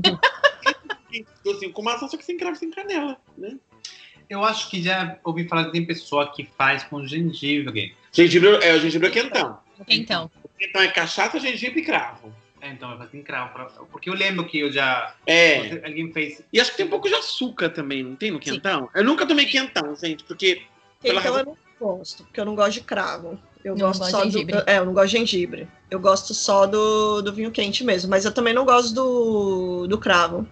assim, 1.51 1.71
com 1.73 1.83
maçã, 1.83 2.09
só 2.09 2.17
que 2.17 2.25
sem 2.25 2.37
cravo 2.37 2.57
e 2.57 2.59
sem 2.59 2.71
canela, 2.71 3.17
né? 3.37 3.57
Eu 4.31 4.43
acho 4.45 4.71
que 4.71 4.83
já 4.83 5.19
ouvi 5.25 5.47
falar 5.47 5.67
que 5.67 5.73
tem 5.73 5.85
pessoa 5.85 6.33
que 6.33 6.49
faz 6.57 6.85
com 6.85 7.07
gengibre. 7.07 7.95
Gengibre 8.12 8.49
é 8.62 8.73
o 8.75 8.81
gengibre 8.81 9.09
é 9.09 9.11
quentão. 9.11 9.59
Então, 9.89 10.31
O 10.43 10.49
quentão 10.59 10.81
é 10.81 10.89
cachaça, 10.89 11.39
gengibre 11.39 11.81
e 11.81 11.85
cravo. 11.85 12.35
É, 12.61 12.69
então 12.71 12.89
vai 12.91 12.99
fazer 13.07 13.19
em 13.19 13.23
cravo. 13.23 13.53
pra- 13.53 13.65
Porque 13.91 14.09
eu 14.09 14.15
lembro 14.15 14.47
que 14.47 14.59
eu 14.61 14.71
já. 14.73 15.15
É. 15.27 15.85
Alguém 15.85 16.12
fez. 16.12 16.43
E 16.53 16.61
acho 16.61 16.71
que 16.71 16.77
tem 16.79 16.87
um 16.87 16.91
pouco 16.91 17.09
de 17.09 17.15
açúcar 17.15 17.69
também, 17.71 18.03
não 18.03 18.15
tem 18.17 18.31
no 18.31 18.39
quentão? 18.39 18.89
Eu 18.95 19.05
nunca 19.05 19.27
tomei 19.27 19.47
quentão, 19.47 19.95
gente, 19.97 20.25
porque. 20.25 20.62
Pela 21.03 21.21
Então 21.21 21.33
razão- 21.33 21.41
eu 21.41 21.47
não 21.47 21.57
gosto, 21.83 22.25
porque 22.25 22.41
eu 22.41 22.45
não 22.45 22.55
gosto 22.55 22.75
de 22.75 22.81
cravo. 22.83 23.39
Eu 23.65 23.75
Não 23.77 23.87
gosto 23.87 24.01
gosto 24.01 24.11
só 24.11 24.25
de 24.25 24.31
do. 24.31 24.33
gengibre. 24.33 24.62
É, 24.67 24.79
eu 24.79 24.87
não 24.87 24.93
gosto 24.93 25.07
de 25.11 25.19
gengibre. 25.19 25.69
Eu 25.91 26.01
gosto 26.01 26.35
só 26.35 26.67
do, 26.67 27.23
do 27.23 27.33
vinho 27.33 27.51
quente 27.51 27.85
mesmo. 27.85 28.11
Mas 28.11 28.25
eu 28.25 28.33
também 28.33 28.53
não 28.53 28.65
gosto 28.65 28.93
do, 28.93 29.87
do 29.87 29.99
cravo. 29.99 30.47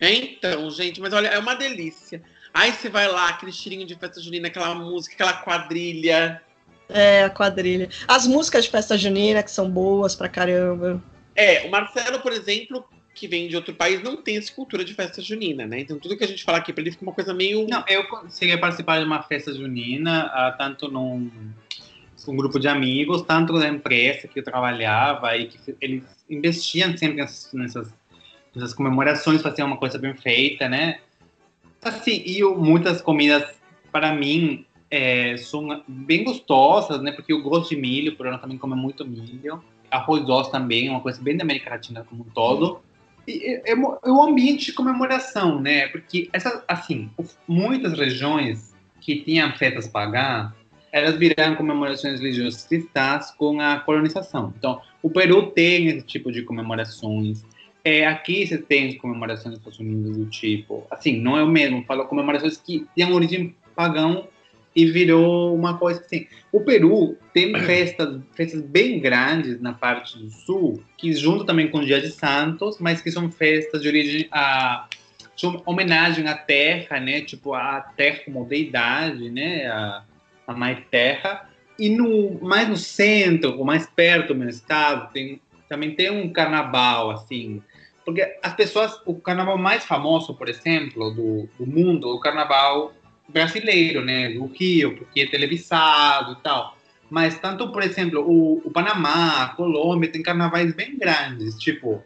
É, 0.00 0.12
então, 0.12 0.70
gente, 0.70 1.00
mas 1.00 1.12
olha, 1.12 1.28
é 1.28 1.38
uma 1.38 1.54
delícia. 1.54 2.22
Aí 2.54 2.72
você 2.72 2.88
vai 2.88 3.08
lá, 3.08 3.28
aquele 3.30 3.52
cheirinho 3.52 3.84
de 3.86 3.96
festa 3.96 4.20
junina, 4.20 4.46
aquela 4.48 4.74
música, 4.74 5.14
aquela 5.14 5.32
quadrilha. 5.42 6.40
É, 6.88 7.24
a 7.24 7.30
quadrilha. 7.30 7.88
As 8.06 8.26
músicas 8.26 8.64
de 8.64 8.70
festa 8.70 8.96
junina, 8.96 9.42
que 9.42 9.50
são 9.50 9.68
boas 9.68 10.14
pra 10.14 10.28
caramba. 10.28 11.02
É, 11.34 11.66
o 11.66 11.70
Marcelo, 11.70 12.20
por 12.20 12.32
exemplo, 12.32 12.84
que 13.18 13.28
vem 13.28 13.48
de 13.48 13.56
outro 13.56 13.74
país, 13.74 14.02
não 14.02 14.16
tem 14.16 14.36
essa 14.36 14.52
cultura 14.52 14.84
de 14.84 14.94
festa 14.94 15.20
junina, 15.20 15.66
né? 15.66 15.80
Então 15.80 15.98
tudo 15.98 16.16
que 16.16 16.24
a 16.24 16.28
gente 16.28 16.44
fala 16.44 16.58
aqui 16.58 16.72
pra 16.72 16.80
ele 16.82 16.92
fica 16.92 17.02
uma 17.04 17.12
coisa 17.12 17.34
meio. 17.34 17.66
Não, 17.68 17.84
eu 17.88 18.04
cheguei 18.30 18.56
participar 18.56 18.98
de 18.98 19.04
uma 19.04 19.22
festa 19.22 19.52
junina, 19.52 20.30
ah, 20.32 20.54
tanto 20.56 20.90
num 20.90 21.30
um 22.26 22.36
grupo 22.36 22.58
de 22.60 22.68
amigos, 22.68 23.22
tanto 23.22 23.54
na 23.54 23.68
empresa 23.68 24.28
que 24.28 24.38
eu 24.38 24.44
trabalhava 24.44 25.34
e 25.36 25.46
que 25.46 25.74
eles 25.80 26.02
investiam 26.28 26.94
sempre 26.94 27.16
nessas, 27.16 27.50
nessas, 27.54 27.94
nessas 28.54 28.74
comemorações, 28.74 29.40
faziam 29.40 29.66
uma 29.66 29.78
coisa 29.78 29.98
bem 29.98 30.14
feita, 30.14 30.68
né? 30.68 31.00
Assim, 31.80 32.22
e 32.26 32.44
o- 32.44 32.54
muitas 32.58 33.00
comidas, 33.00 33.44
para 33.90 34.12
mim, 34.12 34.66
é, 34.90 35.36
são 35.38 35.82
bem 35.88 36.22
gostosas, 36.24 37.00
né? 37.00 37.12
Porque 37.12 37.32
eu 37.32 37.40
gosto 37.42 37.70
de 37.70 37.76
milho, 37.80 38.12
o 38.12 38.16
Bruno 38.16 38.38
também 38.38 38.58
come 38.58 38.74
muito 38.74 39.06
milho. 39.06 39.62
arroz 39.90 40.22
doce 40.26 40.52
também, 40.52 40.90
uma 40.90 41.00
coisa 41.00 41.18
bem 41.22 41.34
da 41.34 41.44
América 41.44 41.70
Latina 41.70 42.04
como 42.04 42.20
um 42.22 42.28
todo. 42.28 42.82
É, 43.28 43.72
é 43.72 43.74
o 43.76 44.22
ambiente 44.22 44.66
de 44.66 44.72
comemoração, 44.72 45.60
né? 45.60 45.88
Porque 45.88 46.28
essa, 46.32 46.64
assim, 46.66 47.10
muitas 47.46 47.92
regiões 47.92 48.74
que 49.00 49.20
tinham 49.22 49.52
festas 49.52 49.86
pagãs, 49.86 50.50
elas 50.90 51.16
viraram 51.16 51.54
comemorações 51.54 52.20
religiosas 52.20 52.64
cristãs 52.64 53.30
com 53.32 53.60
a 53.60 53.80
colonização. 53.80 54.54
Então, 54.58 54.80
o 55.02 55.10
Peru 55.10 55.50
tem 55.50 55.88
esse 55.88 56.06
tipo 56.06 56.32
de 56.32 56.42
comemorações. 56.42 57.44
É, 57.84 58.06
aqui 58.06 58.46
você 58.46 58.58
tem 58.58 58.96
comemorações 58.96 59.54
dos 59.54 59.58
Estados 59.58 59.78
Unidos 59.78 60.16
do 60.16 60.26
tipo, 60.26 60.86
assim, 60.90 61.20
não 61.20 61.36
é 61.36 61.42
o 61.42 61.48
mesmo, 61.48 61.84
falo 61.84 62.06
comemorações 62.06 62.56
que 62.56 62.86
têm 62.96 63.12
origem 63.12 63.54
pagão 63.74 64.26
e 64.78 64.86
virou 64.86 65.52
uma 65.56 65.76
coisa 65.76 66.00
assim. 66.00 66.28
O 66.52 66.60
Peru 66.60 67.18
tem 67.34 67.52
festas, 67.66 68.20
festas 68.32 68.62
bem 68.62 69.00
grandes 69.00 69.60
na 69.60 69.72
parte 69.72 70.16
do 70.16 70.30
sul, 70.30 70.80
que 70.96 71.12
junto 71.12 71.44
também 71.44 71.68
com 71.68 71.78
o 71.78 71.84
Dia 71.84 72.00
de 72.00 72.12
Santos, 72.12 72.78
mas 72.78 73.02
que 73.02 73.10
são 73.10 73.28
festas 73.28 73.82
de 73.82 73.88
origem 73.88 74.28
a 74.30 74.86
homenagem 75.66 76.28
à 76.28 76.36
terra, 76.36 77.00
né? 77.00 77.22
Tipo 77.22 77.54
a 77.54 77.80
terra 77.80 78.20
como 78.24 78.44
deidade, 78.44 79.28
né? 79.30 79.66
A, 79.66 80.04
a 80.46 80.54
mãe 80.54 80.84
terra. 80.88 81.50
E 81.76 81.88
no 81.88 82.38
mais 82.40 82.68
no 82.68 82.76
centro, 82.76 83.58
ou 83.58 83.64
mais 83.64 83.84
perto 83.86 84.28
do 84.28 84.36
meu 84.36 84.48
estado, 84.48 85.12
tem 85.12 85.40
também 85.68 85.94
tem 85.94 86.10
um 86.10 86.32
carnaval 86.32 87.10
assim, 87.10 87.62
porque 88.08 88.38
as 88.42 88.54
pessoas, 88.54 88.98
o 89.04 89.16
carnaval 89.16 89.58
mais 89.58 89.84
famoso, 89.84 90.32
por 90.32 90.48
exemplo, 90.48 91.10
do, 91.10 91.46
do 91.58 91.66
mundo, 91.66 92.08
o 92.08 92.18
carnaval 92.18 92.94
brasileiro, 93.28 94.04
né, 94.04 94.30
do 94.30 94.46
Rio, 94.46 94.96
porque 94.96 95.20
é 95.20 95.26
televisado 95.26 96.32
e 96.32 96.42
tal. 96.42 96.76
Mas 97.10 97.38
tanto, 97.38 97.70
por 97.72 97.82
exemplo, 97.82 98.20
o, 98.20 98.62
o 98.64 98.70
Panamá, 98.70 99.44
a 99.44 99.48
Colômbia, 99.48 100.10
tem 100.10 100.22
carnavais 100.22 100.74
bem 100.74 100.98
grandes, 100.98 101.58
tipo, 101.58 102.02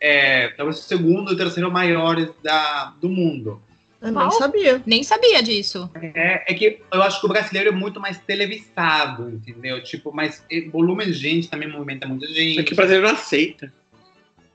é, 0.00 0.48
talvez 0.48 0.78
o 0.78 0.82
segundo 0.82 1.32
e 1.32 1.36
terceiro 1.36 1.70
maiores 1.70 2.30
da, 2.42 2.94
do 3.00 3.08
mundo. 3.08 3.60
Eu 4.00 4.12
nem 4.12 4.30
sabia. 4.30 4.82
Nem 4.86 5.02
sabia 5.02 5.42
disso. 5.42 5.90
É, 5.94 6.50
é 6.50 6.54
que 6.54 6.80
eu 6.90 7.02
acho 7.02 7.20
que 7.20 7.26
o 7.26 7.28
brasileiro 7.28 7.68
é 7.68 7.72
muito 7.72 8.00
mais 8.00 8.18
televisado, 8.18 9.28
entendeu? 9.28 9.82
Tipo, 9.82 10.10
mais 10.10 10.42
volume 10.72 11.04
de 11.04 11.12
gente 11.12 11.50
também 11.50 11.68
movimenta 11.68 12.08
muita 12.08 12.26
gente. 12.26 12.54
Só 12.54 12.62
que 12.62 12.72
o 12.72 12.76
brasileiro 12.76 13.06
não 13.06 13.14
aceita. 13.14 13.70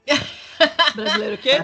brasileiro 0.96 1.36
o 1.36 1.38
quê? 1.38 1.64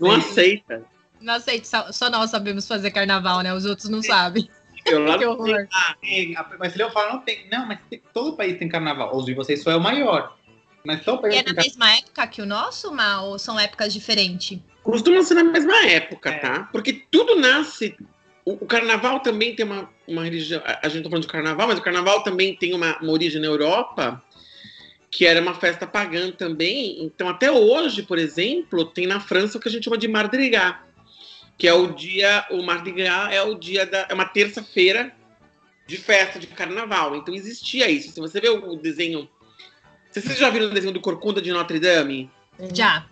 Não 0.00 0.12
aceita. 0.12 0.78
Não 0.78 0.99
aceito, 1.28 1.66
só, 1.66 1.92
só, 1.92 2.08
nós 2.08 2.30
sabemos 2.30 2.66
fazer 2.66 2.90
carnaval, 2.90 3.42
né? 3.42 3.52
Os 3.52 3.66
outros 3.66 3.88
não 3.88 4.02
sabem. 4.02 4.48
Eu 4.86 5.04
lá 5.04 5.18
que 5.18 5.26
horror. 5.26 5.68
Tem, 6.00 6.34
ah, 6.36 6.48
mas 6.58 6.74
ele 6.74 6.88
fala, 6.90 7.12
não 7.12 7.20
tem. 7.20 7.46
Não, 7.50 7.66
mas 7.66 7.78
tem, 7.90 8.00
todo 8.14 8.36
país 8.36 8.58
tem 8.58 8.68
carnaval. 8.68 9.14
Os 9.14 9.26
de 9.26 9.34
vocês 9.34 9.62
só 9.62 9.70
é 9.70 9.76
o 9.76 9.80
maior. 9.80 10.36
Mas 10.82 11.04
só 11.04 11.16
o 11.16 11.18
país 11.18 11.34
e 11.34 11.38
é 11.38 11.42
na 11.42 11.52
mesma 11.52 11.90
época 11.96 12.26
que 12.26 12.40
o 12.40 12.46
nosso, 12.46 12.90
Mal, 12.90 13.28
ou 13.28 13.38
são 13.38 13.60
épocas 13.60 13.92
diferentes? 13.92 14.58
Costumam 14.82 15.22
ser 15.22 15.34
na 15.34 15.44
mesma 15.44 15.86
época, 15.86 16.30
é. 16.30 16.38
tá? 16.38 16.68
Porque 16.72 17.04
tudo 17.10 17.36
nasce. 17.36 17.94
O, 18.42 18.52
o, 18.52 18.66
carnaval 18.66 19.20
também 19.20 19.54
tem 19.54 19.66
uma, 19.66 19.90
uma 20.08 20.24
religião. 20.24 20.62
A, 20.64 20.88
gente 20.88 21.02
tá 21.02 21.10
falando 21.10 21.24
de 21.24 21.28
carnaval, 21.28 21.68
mas 21.68 21.78
o 21.78 21.82
carnaval 21.82 22.22
também 22.22 22.56
tem 22.56 22.72
uma, 22.72 22.96
uma 23.02 23.12
origem 23.12 23.40
na 23.40 23.48
Europa 23.48 24.22
que 25.10 25.26
era 25.26 25.40
uma 25.40 25.54
festa 25.54 25.86
pagã 25.86 26.30
também. 26.30 27.02
Então, 27.02 27.28
até 27.28 27.50
hoje, 27.50 28.02
por 28.02 28.18
exemplo, 28.18 28.84
tem 28.84 29.06
na 29.06 29.18
França 29.18 29.58
o 29.58 29.60
que 29.60 29.68
a 29.68 29.70
gente 29.70 29.84
chama 29.84 29.98
de 29.98 30.06
Mardi 30.06 30.48
Gras, 30.48 30.76
que 31.60 31.68
é 31.68 31.74
o 31.74 31.88
dia, 31.88 32.46
o 32.50 32.62
Mardi 32.62 32.90
Gras 32.90 33.30
é 33.30 33.42
o 33.42 33.54
dia 33.54 33.84
da, 33.84 34.06
é 34.08 34.14
uma 34.14 34.24
terça-feira 34.24 35.14
de 35.86 35.98
festa 35.98 36.38
de 36.38 36.46
carnaval. 36.46 37.14
Então 37.14 37.34
existia 37.34 37.86
isso. 37.90 38.12
Se 38.12 38.18
você 38.18 38.40
vê 38.40 38.48
o 38.48 38.76
desenho, 38.76 39.28
vocês 40.10 40.38
já 40.38 40.48
viram 40.48 40.68
o 40.68 40.70
desenho 40.70 40.94
do 40.94 41.02
Corcunda 41.02 41.42
de 41.42 41.52
Notre 41.52 41.78
Dame? 41.78 42.30
Já. 42.74 43.04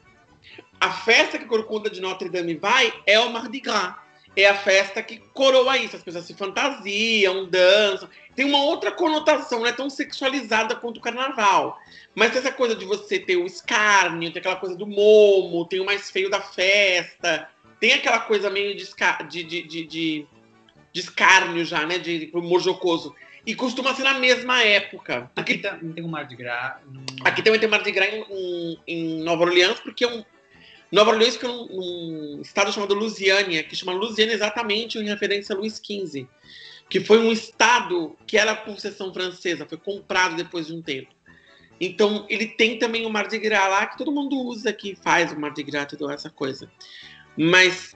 A 0.80 0.90
festa 0.90 1.38
que 1.38 1.44
Corcunda 1.44 1.90
de 1.90 2.00
Notre 2.00 2.30
Dame 2.30 2.54
vai 2.54 2.90
é 3.04 3.20
o 3.20 3.30
Mardi 3.30 3.60
Gras. 3.60 3.96
É 4.34 4.46
a 4.46 4.54
festa 4.54 5.02
que 5.02 5.18
coroa 5.34 5.76
isso. 5.76 5.96
As 5.96 6.02
pessoas 6.02 6.24
se 6.24 6.32
fantasiam, 6.32 7.44
dançam. 7.44 8.08
Tem 8.34 8.46
uma 8.46 8.62
outra 8.62 8.90
conotação, 8.90 9.60
não 9.60 9.66
é 9.66 9.72
tão 9.72 9.90
sexualizada 9.90 10.74
quanto 10.74 10.96
o 10.96 11.02
carnaval. 11.02 11.78
Mas 12.14 12.30
tem 12.30 12.38
essa 12.38 12.52
coisa 12.52 12.74
de 12.74 12.86
você 12.86 13.18
ter 13.18 13.36
o 13.36 13.44
escárnio, 13.44 14.32
tem 14.32 14.40
aquela 14.40 14.56
coisa 14.56 14.74
do 14.74 14.86
momo, 14.86 15.66
tem 15.66 15.80
o 15.80 15.84
mais 15.84 16.10
feio 16.10 16.30
da 16.30 16.40
festa 16.40 17.46
tem 17.80 17.92
aquela 17.92 18.20
coisa 18.20 18.50
meio 18.50 18.76
de, 18.76 18.84
de, 19.28 19.42
de, 19.44 19.62
de, 19.62 20.26
de 20.92 21.00
escárnio 21.00 21.64
já, 21.64 21.86
né? 21.86 21.98
De, 21.98 22.26
de 22.26 22.36
humor 22.36 22.60
jocoso. 22.60 23.14
E 23.46 23.54
costuma 23.54 23.94
ser 23.94 24.02
na 24.02 24.14
mesma 24.14 24.62
época. 24.62 25.30
Porque... 25.34 25.52
Aqui 25.54 25.62
tá, 25.62 25.76
tem 25.76 26.04
um 26.04 26.08
Mardi 26.08 26.36
Gras. 26.36 26.76
Aqui 27.24 27.42
também 27.42 27.58
tem 27.58 27.68
Mardi 27.68 27.90
Gras 27.92 28.12
em, 28.12 28.78
em, 28.86 29.22
Nova 29.22 29.44
Orleans, 29.44 29.80
porque 29.80 30.04
é 30.04 30.08
um. 30.08 30.24
Nova 30.90 31.10
Orleans 31.10 31.36
que 31.36 31.44
é 31.44 31.48
um, 31.48 31.66
um 31.70 32.40
estado 32.42 32.72
chamado 32.72 32.94
Louisiana, 32.94 33.62
que 33.62 33.76
chama 33.76 33.92
Louisiana 33.92 34.32
exatamente 34.32 34.98
em 34.98 35.04
referência 35.04 35.54
a 35.54 35.58
Luís 35.58 35.76
XV, 35.76 36.26
que 36.88 37.00
foi 37.00 37.18
um 37.18 37.30
estado 37.30 38.16
que 38.26 38.38
era 38.38 38.56
concessão 38.56 39.12
francesa, 39.12 39.66
foi 39.66 39.76
comprado 39.78 40.36
depois 40.36 40.66
de 40.66 40.72
um 40.74 40.80
tempo. 40.80 41.08
Então, 41.80 42.26
ele 42.28 42.46
tem 42.46 42.78
também 42.78 43.06
o 43.06 43.10
Mardi 43.10 43.38
Gras 43.38 43.70
lá, 43.70 43.86
que 43.86 43.98
todo 43.98 44.10
mundo 44.10 44.36
usa, 44.36 44.72
que 44.72 44.96
faz 44.96 45.32
o 45.32 45.38
Mardi 45.38 45.62
Gras, 45.62 45.86
toda 45.86 46.12
essa 46.12 46.28
coisa. 46.28 46.70
Mas 47.38 47.94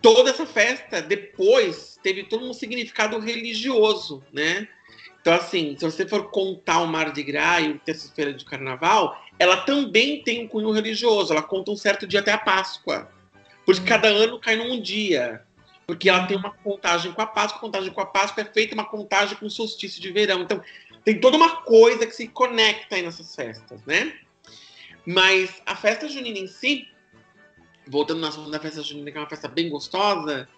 toda 0.00 0.30
essa 0.30 0.46
festa 0.46 1.02
depois 1.02 1.98
teve 2.02 2.24
todo 2.24 2.48
um 2.48 2.54
significado 2.54 3.18
religioso, 3.18 4.22
né? 4.32 4.66
Então, 5.20 5.34
assim, 5.34 5.76
se 5.76 5.84
você 5.84 6.06
for 6.06 6.30
contar 6.30 6.80
o 6.80 6.86
Mar 6.86 7.12
de 7.12 7.22
Gras 7.22 7.64
e 7.64 7.68
o 7.70 7.78
Terça-feira 7.80 8.32
de 8.32 8.44
Carnaval, 8.44 9.20
ela 9.38 9.56
também 9.58 10.22
tem 10.22 10.44
um 10.44 10.48
cunho 10.48 10.70
religioso. 10.70 11.32
Ela 11.32 11.42
conta 11.42 11.72
um 11.72 11.76
certo 11.76 12.06
dia 12.06 12.20
até 12.20 12.32
a 12.32 12.38
Páscoa. 12.38 13.10
Porque 13.64 13.80
uhum. 13.80 13.86
cada 13.88 14.08
ano 14.08 14.38
cai 14.38 14.54
num 14.54 14.80
dia. 14.80 15.42
Porque 15.84 16.08
ela 16.08 16.26
tem 16.26 16.36
uma 16.36 16.52
contagem 16.52 17.10
com 17.10 17.20
a 17.20 17.26
Páscoa. 17.26 17.60
Contagem 17.60 17.92
com 17.92 18.00
a 18.00 18.06
Páscoa 18.06 18.42
é 18.42 18.44
feita 18.44 18.74
uma 18.74 18.84
contagem 18.84 19.36
com 19.36 19.46
o 19.46 19.50
solstício 19.50 20.00
de 20.00 20.12
verão. 20.12 20.42
Então, 20.42 20.62
tem 21.04 21.18
toda 21.18 21.36
uma 21.36 21.56
coisa 21.62 22.06
que 22.06 22.14
se 22.14 22.28
conecta 22.28 22.94
aí 22.94 23.02
nessas 23.02 23.34
festas, 23.34 23.84
né? 23.84 24.14
Mas 25.04 25.60
a 25.66 25.74
festa 25.74 26.08
junina 26.08 26.38
em 26.38 26.46
si, 26.46 26.88
voltando 27.86 28.20
na 28.20 28.32
segunda 28.32 28.58
festa 28.58 28.82
junina, 28.82 29.10
que 29.10 29.16
é 29.16 29.20
uma 29.20 29.28
festa 29.28 29.48
bem 29.48 29.68
gostosa, 29.68 30.48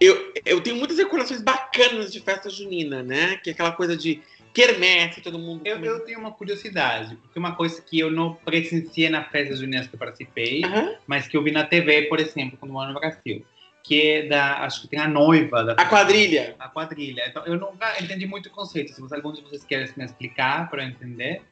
eu, 0.00 0.32
eu 0.46 0.60
tenho 0.62 0.76
muitas 0.76 0.96
recordações 0.96 1.42
bacanas 1.42 2.10
de 2.10 2.20
festa 2.20 2.48
junina, 2.48 3.02
né? 3.02 3.36
Que 3.36 3.50
é 3.50 3.52
aquela 3.52 3.72
coisa 3.72 3.94
de 3.94 4.22
quermesse, 4.54 5.20
todo 5.20 5.38
mundo. 5.38 5.60
Eu, 5.64 5.84
eu, 5.84 6.00
tenho 6.00 6.18
uma 6.18 6.32
curiosidade, 6.32 7.16
porque 7.16 7.38
uma 7.38 7.54
coisa 7.54 7.80
que 7.82 7.98
eu 7.98 8.10
não 8.10 8.34
presenciei 8.34 9.10
na 9.10 9.22
festa 9.24 9.54
junina 9.54 9.86
que 9.86 9.94
eu 9.94 9.98
participei, 9.98 10.64
uhum. 10.64 10.96
mas 11.06 11.28
que 11.28 11.36
eu 11.36 11.42
vi 11.42 11.50
na 11.50 11.64
TV, 11.64 12.02
por 12.02 12.18
exemplo, 12.18 12.56
quando 12.58 12.72
moro 12.72 12.92
no 12.92 12.98
Brasil. 12.98 13.44
Que 13.82 14.10
é 14.10 14.26
da. 14.26 14.64
Acho 14.64 14.82
que 14.82 14.88
tem 14.88 14.98
a 14.98 15.08
noiva 15.08 15.64
da. 15.64 15.72
A 15.72 15.86
quadrilha. 15.86 16.54
A 16.58 16.68
quadrilha. 16.68 17.24
Então, 17.28 17.44
eu 17.46 17.58
nunca 17.58 18.02
entendi 18.02 18.26
muito 18.26 18.46
o 18.46 18.50
conceito. 18.50 18.92
Se 18.92 19.14
alguns 19.14 19.38
de 19.38 19.42
vocês 19.42 19.64
querem 19.64 19.88
me 19.96 20.04
explicar 20.04 20.68
para 20.68 20.82
eu 20.82 20.88
entender. 20.88 21.42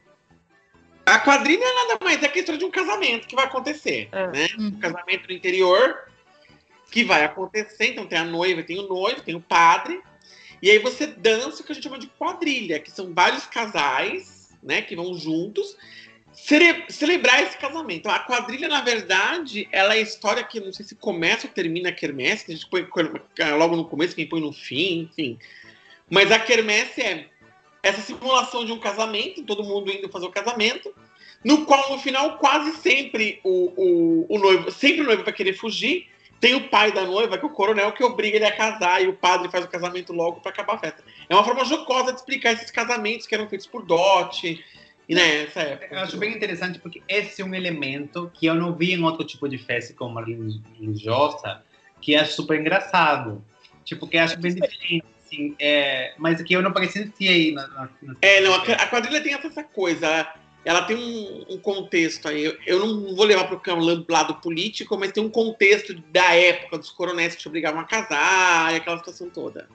A 1.09 1.19
quadrilha 1.19 1.65
é 1.65 1.75
nada 1.75 1.99
mais 2.05 2.23
é 2.23 2.29
questão 2.29 2.57
de 2.57 2.65
um 2.65 2.71
casamento 2.71 3.27
que 3.27 3.35
vai 3.35 3.47
acontecer, 3.47 4.09
é. 4.13 4.27
né? 4.29 4.49
Um 4.59 4.65
uhum. 4.65 4.79
casamento 4.79 5.27
no 5.27 5.35
interior 5.35 6.07
que 6.91 7.03
vai 7.03 7.25
acontecer. 7.25 7.87
Então 7.87 8.07
tem 8.07 8.19
a 8.19 8.25
noiva, 8.25 8.63
tem 8.63 8.79
o 8.79 8.87
noivo, 8.87 9.23
tem 9.23 9.35
o 9.35 9.41
padre. 9.41 10.03
E 10.61 10.71
aí 10.71 10.79
você 10.79 11.07
dança 11.07 11.63
o 11.63 11.65
que 11.65 11.73
a 11.73 11.75
gente 11.75 11.85
chama 11.85 11.99
de 11.99 12.09
quadrilha, 12.09 12.79
que 12.79 12.91
são 12.91 13.15
vários 13.15 13.47
casais, 13.47 14.51
né, 14.63 14.83
que 14.83 14.97
vão 14.97 15.15
juntos 15.15 15.77
cele 16.33 16.85
celebrar 16.89 17.43
esse 17.43 17.57
casamento. 17.57 18.01
Então, 18.01 18.13
a 18.13 18.21
quadrilha, 18.21 18.69
na 18.69 18.81
verdade, 18.81 19.69
ela 19.73 19.95
é 19.95 19.99
a 19.99 20.03
história 20.03 20.45
que 20.45 20.61
não 20.61 20.73
sei 20.73 20.85
se 20.85 20.95
começa 20.95 21.47
ou 21.47 21.53
termina 21.53 21.89
a 21.89 21.93
quermesse, 21.93 22.45
que 22.45 22.53
a 22.53 22.55
gente 22.55 22.69
põe 22.69 22.87
logo 23.57 23.77
no 23.77 23.85
começo, 23.85 24.15
quem 24.15 24.29
põe 24.29 24.41
no 24.41 24.53
fim, 24.53 25.09
enfim. 25.11 25.39
Mas 26.09 26.31
a 26.31 26.39
quermesse 26.39 27.01
é 27.01 27.29
essa 27.83 28.01
simulação 28.01 28.65
de 28.65 28.73
um 28.73 28.79
casamento, 28.79 29.45
todo 29.45 29.65
mundo 29.65 29.91
indo 29.91 30.09
fazer 30.09 30.27
o 30.27 30.31
casamento, 30.31 30.93
no 31.45 31.65
qual 31.65 31.91
no 31.91 31.99
final 31.99 32.39
quase 32.39 32.73
sempre 32.79 33.41
o, 33.45 33.73
o, 33.77 34.27
o 34.29 34.39
noivo, 34.39 34.71
sempre 34.71 35.03
o 35.03 35.05
noivo 35.05 35.25
vai 35.25 35.33
querer 35.33 35.55
fugir. 35.55 36.09
Tem 36.41 36.55
o 36.55 36.69
pai 36.69 36.93
da 36.93 37.05
noiva, 37.05 37.37
que 37.37 37.45
é 37.45 37.49
o 37.49 37.53
coronel, 37.53 37.91
que 37.91 38.05
obriga 38.05 38.37
ele 38.37 38.45
a 38.45 38.55
casar 38.55 39.03
e 39.03 39.09
o 39.09 39.13
padre 39.13 39.51
faz 39.51 39.65
o 39.65 39.69
casamento 39.69 40.13
logo 40.13 40.41
para 40.41 40.53
acabar 40.53 40.75
a 40.75 40.79
festa. 40.79 41.03
É 41.29 41.35
uma 41.35 41.43
forma 41.43 41.65
jocosa 41.65 42.13
de 42.13 42.19
explicar 42.19 42.53
esses 42.53 42.71
casamentos 42.71 43.27
que 43.27 43.35
eram 43.35 43.49
feitos 43.49 43.67
por 43.67 43.85
dote. 43.85 44.65
E 45.09 45.15
nessa 45.15 45.65
né, 45.65 45.73
época. 45.73 45.95
Eu 45.95 46.01
acho 46.01 46.17
bem 46.17 46.33
interessante 46.33 46.79
porque 46.79 47.03
esse 47.09 47.43
é 47.43 47.45
um 47.45 47.55
elemento 47.55 48.31
que 48.35 48.47
eu 48.47 48.55
não 48.55 48.73
vi 48.73 48.93
em 48.93 49.03
outro 49.03 49.25
tipo 49.25 49.49
de 49.49 49.59
festa 49.59 49.93
como 49.95 50.19
a 50.19 50.25
religiosa, 50.25 51.63
que 52.01 52.15
é 52.15 52.25
super 52.25 52.61
engraçado. 52.61 53.45
Tipo, 53.85 54.07
que 54.07 54.17
acho 54.17 54.39
bem 54.39 54.55
diferente 54.55 55.05
assim, 55.29 55.55
é, 55.59 56.15
mas 56.17 56.41
aqui 56.41 56.55
eu 56.55 56.63
não 56.63 56.73
presenciei. 56.73 57.53
Na, 57.53 57.67
na, 57.69 57.89
na... 58.03 58.17
É, 58.23 58.41
não, 58.41 58.55
a, 58.55 58.87
quadrilha 58.87 59.23
tem 59.23 59.35
essa 59.35 59.63
coisa, 59.63 60.07
ela, 60.07 60.35
ela 60.65 60.83
tem 60.83 60.97
um, 60.97 61.55
um, 61.55 61.59
contexto 61.59 62.29
aí, 62.29 62.45
eu, 62.45 62.57
eu 62.67 62.87
não 62.87 63.15
vou 63.15 63.25
levar 63.25 63.45
para 63.45 63.75
o 63.75 64.05
lado 64.09 64.35
político, 64.37 64.97
mas 64.99 65.13
tem 65.13 65.23
um 65.23 65.31
contexto 65.31 65.95
da 66.11 66.35
época 66.35 66.79
dos 66.79 66.91
coronéis 66.91 67.35
que 67.35 67.43
te 67.43 67.49
obrigavam 67.49 67.81
a 67.81 67.85
casar 67.85 68.73
e 68.73 68.77
aquela 68.77 68.99
situação 68.99 69.29
toda. 69.29 69.69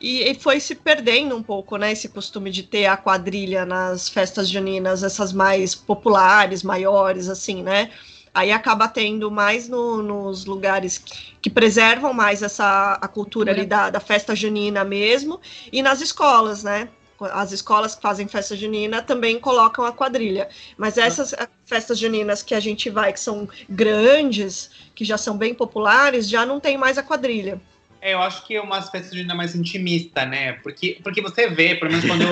E, 0.00 0.28
e 0.28 0.34
foi 0.34 0.58
se 0.58 0.74
perdendo 0.74 1.36
um 1.36 1.42
pouco, 1.42 1.76
né? 1.76 1.92
Esse 1.92 2.08
costume 2.08 2.50
de 2.50 2.64
ter 2.64 2.86
a 2.86 2.96
quadrilha 2.96 3.64
nas 3.64 4.08
festas 4.08 4.48
juninas, 4.48 5.04
essas 5.04 5.32
mais 5.32 5.76
populares, 5.76 6.64
maiores, 6.64 7.28
assim, 7.28 7.62
né? 7.62 7.92
Aí 8.34 8.50
acaba 8.50 8.88
tendo 8.88 9.30
mais 9.30 9.68
no, 9.68 10.02
nos 10.02 10.46
lugares 10.46 10.96
que, 10.96 11.34
que, 11.42 11.50
preservam 11.50 12.14
mais 12.14 12.42
essa 12.42 12.98
a 13.00 13.06
cultura 13.06 13.52
ali 13.52 13.66
da, 13.66 13.90
da 13.90 14.00
festa 14.00 14.34
junina 14.34 14.84
mesmo, 14.84 15.40
e 15.70 15.82
nas 15.82 16.00
escolas, 16.00 16.64
né? 16.64 16.88
as 17.30 17.52
escolas 17.52 17.94
que 17.94 18.02
fazem 18.02 18.26
festa 18.26 18.56
junina 18.56 19.02
também 19.02 19.38
colocam 19.38 19.84
a 19.84 19.92
quadrilha. 19.92 20.48
Mas 20.76 20.98
essas 20.98 21.34
festas 21.64 21.98
juninas 21.98 22.42
que 22.42 22.54
a 22.54 22.60
gente 22.60 22.90
vai, 22.90 23.12
que 23.12 23.20
são 23.20 23.48
grandes, 23.68 24.70
que 24.94 25.04
já 25.04 25.16
são 25.16 25.36
bem 25.36 25.54
populares, 25.54 26.28
já 26.28 26.44
não 26.44 26.58
tem 26.58 26.76
mais 26.76 26.98
a 26.98 27.02
quadrilha. 27.02 27.60
É, 28.00 28.14
eu 28.14 28.20
acho 28.20 28.44
que 28.44 28.56
é 28.56 28.60
uma 28.60 28.82
festas 28.82 29.12
juninas 29.12 29.36
mais 29.36 29.54
intimista, 29.54 30.24
né? 30.24 30.54
Porque, 30.54 30.98
porque 31.04 31.20
você 31.20 31.48
vê, 31.48 31.76
pelo 31.76 31.92
menos 31.92 32.04
quando 32.04 32.22
eu, 32.22 32.28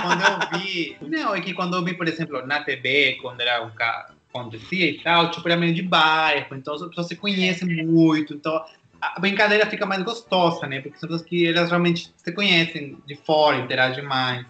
quando 0.00 0.22
eu 0.22 0.58
vi. 0.58 0.96
Não, 1.06 1.34
é 1.34 1.40
que 1.42 1.52
quando 1.52 1.76
eu 1.76 1.84
vi, 1.84 1.92
por 1.92 2.08
exemplo, 2.08 2.46
na 2.46 2.62
TV, 2.64 3.18
quando 3.20 3.42
era 3.42 3.62
um 3.62 3.70
cara 3.70 4.08
acontecia 4.32 4.90
e 4.90 5.02
tal, 5.02 5.30
tipo, 5.30 5.46
era 5.48 5.56
meio 5.56 5.74
de 5.74 5.82
bairro, 5.82 6.56
então 6.56 6.74
as 6.74 6.82
pessoas 6.82 7.08
se 7.08 7.16
conhecem 7.16 7.84
muito, 7.84 8.34
então 8.34 8.64
a 9.00 9.18
brincadeira 9.18 9.66
fica 9.66 9.86
mais 9.86 10.02
gostosa, 10.02 10.66
né? 10.66 10.80
Porque 10.80 10.98
são 10.98 11.08
pessoas 11.08 11.26
que 11.26 11.46
elas 11.46 11.70
realmente 11.70 12.12
se 12.16 12.32
conhecem 12.32 12.98
de 13.06 13.16
fora, 13.16 13.58
interagem 13.58 14.04
mais. 14.04 14.44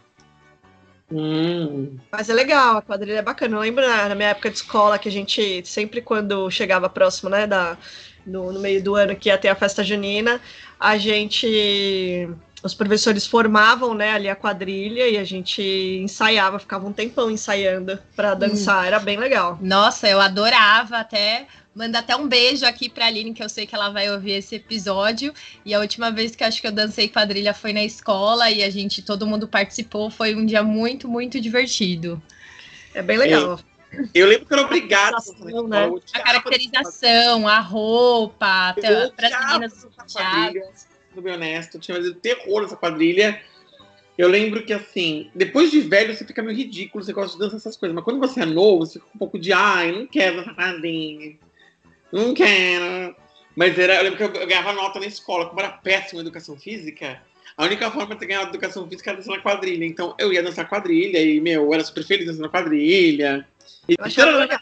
Hum. 1.12 1.96
Mas 2.10 2.28
é 2.28 2.34
legal, 2.34 2.78
a 2.78 2.82
quadrilha 2.82 3.18
é 3.18 3.22
bacana. 3.22 3.56
Eu 3.56 3.60
lembro 3.60 3.86
na, 3.86 4.08
na, 4.08 4.14
minha 4.14 4.30
época 4.30 4.50
de 4.50 4.56
escola 4.56 4.98
que 4.98 5.08
a 5.08 5.12
gente, 5.12 5.62
sempre 5.64 6.00
quando 6.00 6.50
chegava 6.50 6.88
próximo, 6.88 7.30
né, 7.30 7.46
da, 7.46 7.76
no, 8.26 8.52
no 8.52 8.60
meio 8.60 8.82
do 8.82 8.94
ano 8.94 9.16
que 9.16 9.28
ia 9.28 9.38
ter 9.38 9.48
a 9.48 9.54
festa 9.54 9.82
junina, 9.82 10.40
a 10.78 10.96
gente 10.96 12.28
os 12.62 12.74
professores 12.74 13.26
formavam, 13.26 13.94
né, 13.94 14.12
ali 14.12 14.28
a 14.28 14.36
quadrilha 14.36 15.08
e 15.08 15.16
a 15.16 15.24
gente 15.24 15.62
ensaiava, 16.02 16.58
ficava 16.58 16.86
um 16.86 16.92
tempão 16.92 17.30
ensaiando 17.30 17.98
para 18.14 18.34
dançar, 18.34 18.82
hum. 18.82 18.86
era 18.86 18.98
bem 18.98 19.18
legal. 19.18 19.58
Nossa, 19.60 20.08
eu 20.08 20.20
adorava 20.20 20.98
até 20.98 21.46
Manda 21.74 22.00
até 22.00 22.16
um 22.16 22.26
beijo 22.26 22.66
aqui 22.66 22.88
pra 22.88 23.06
Aline, 23.06 23.32
que 23.32 23.42
eu 23.42 23.48
sei 23.48 23.64
que 23.64 23.74
ela 23.74 23.90
vai 23.90 24.10
ouvir 24.10 24.32
esse 24.32 24.56
episódio. 24.56 25.32
E 25.64 25.72
a 25.72 25.78
última 25.78 26.10
vez 26.10 26.34
que 26.34 26.42
eu 26.42 26.48
acho 26.48 26.60
que 26.60 26.66
eu 26.66 26.72
dancei 26.72 27.08
quadrilha 27.08 27.54
foi 27.54 27.72
na 27.72 27.84
escola 27.84 28.50
e 28.50 28.64
a 28.64 28.68
gente, 28.68 29.02
todo 29.02 29.26
mundo 29.26 29.46
participou. 29.46 30.10
Foi 30.10 30.34
um 30.34 30.44
dia 30.44 30.64
muito, 30.64 31.08
muito 31.08 31.40
divertido. 31.40 32.20
É 32.92 33.00
bem 33.00 33.16
legal. 33.16 33.60
Eu, 33.92 34.08
eu 34.12 34.26
lembro 34.26 34.46
que 34.46 34.52
eu 34.52 34.58
era 34.58 34.66
obrigada. 34.66 35.16
Né? 35.68 35.90
A 36.12 36.20
caracterização, 36.20 37.46
a 37.46 37.60
roupa, 37.60 38.74
para 39.16 39.28
as 39.28 39.52
meninas 39.52 40.88
Sendo 41.20 41.22
bem 41.22 41.34
honesto, 41.34 41.76
eu 41.76 41.80
tinha 41.80 41.98
medo 41.98 42.14
terror 42.14 42.62
nessa 42.62 42.76
quadrilha. 42.76 43.40
Eu 44.16 44.28
lembro 44.28 44.64
que, 44.64 44.72
assim, 44.72 45.30
depois 45.34 45.70
de 45.70 45.80
velho, 45.80 46.14
você 46.14 46.24
fica 46.24 46.42
meio 46.42 46.56
ridículo, 46.56 47.04
você 47.04 47.12
gosta 47.12 47.32
de 47.32 47.38
dançar 47.38 47.58
essas 47.58 47.76
coisas. 47.76 47.94
Mas 47.94 48.04
quando 48.04 48.18
você 48.18 48.40
é 48.40 48.46
novo, 48.46 48.86
você 48.86 48.98
fica 48.98 49.10
um 49.14 49.18
pouco 49.18 49.38
de, 49.38 49.52
ai, 49.52 49.92
não 49.92 50.06
quero 50.06 50.36
dançar 50.36 50.54
quadrilha. 50.54 51.36
Não 52.10 52.34
quero. 52.34 53.14
Mas 53.54 53.78
era, 53.78 53.96
eu 53.96 54.02
lembro 54.04 54.16
que 54.16 54.38
eu 54.38 54.46
ganhava 54.46 54.72
nota 54.72 54.98
na 54.98 55.06
escola, 55.06 55.46
como 55.46 55.60
era 55.60 55.70
péssima 55.70 56.22
educação 56.22 56.56
física. 56.56 57.20
A 57.56 57.64
única 57.64 57.90
forma 57.90 58.14
de 58.14 58.20
ter 58.20 58.26
ganhado 58.26 58.50
educação 58.50 58.88
física 58.88 59.10
era 59.10 59.18
dançar 59.18 59.36
na 59.36 59.42
quadrilha. 59.42 59.84
Então 59.84 60.14
eu 60.18 60.32
ia 60.32 60.42
dançar 60.42 60.68
quadrilha 60.68 61.22
e, 61.22 61.40
meu, 61.40 61.64
eu 61.64 61.74
era 61.74 61.84
super 61.84 62.04
feliz 62.04 62.26
dançando 62.26 62.42
na 62.42 62.48
quadrilha. 62.48 63.46
E... 63.88 63.94
Eu, 63.98 64.04
achava 64.04 64.38
legal. 64.38 64.60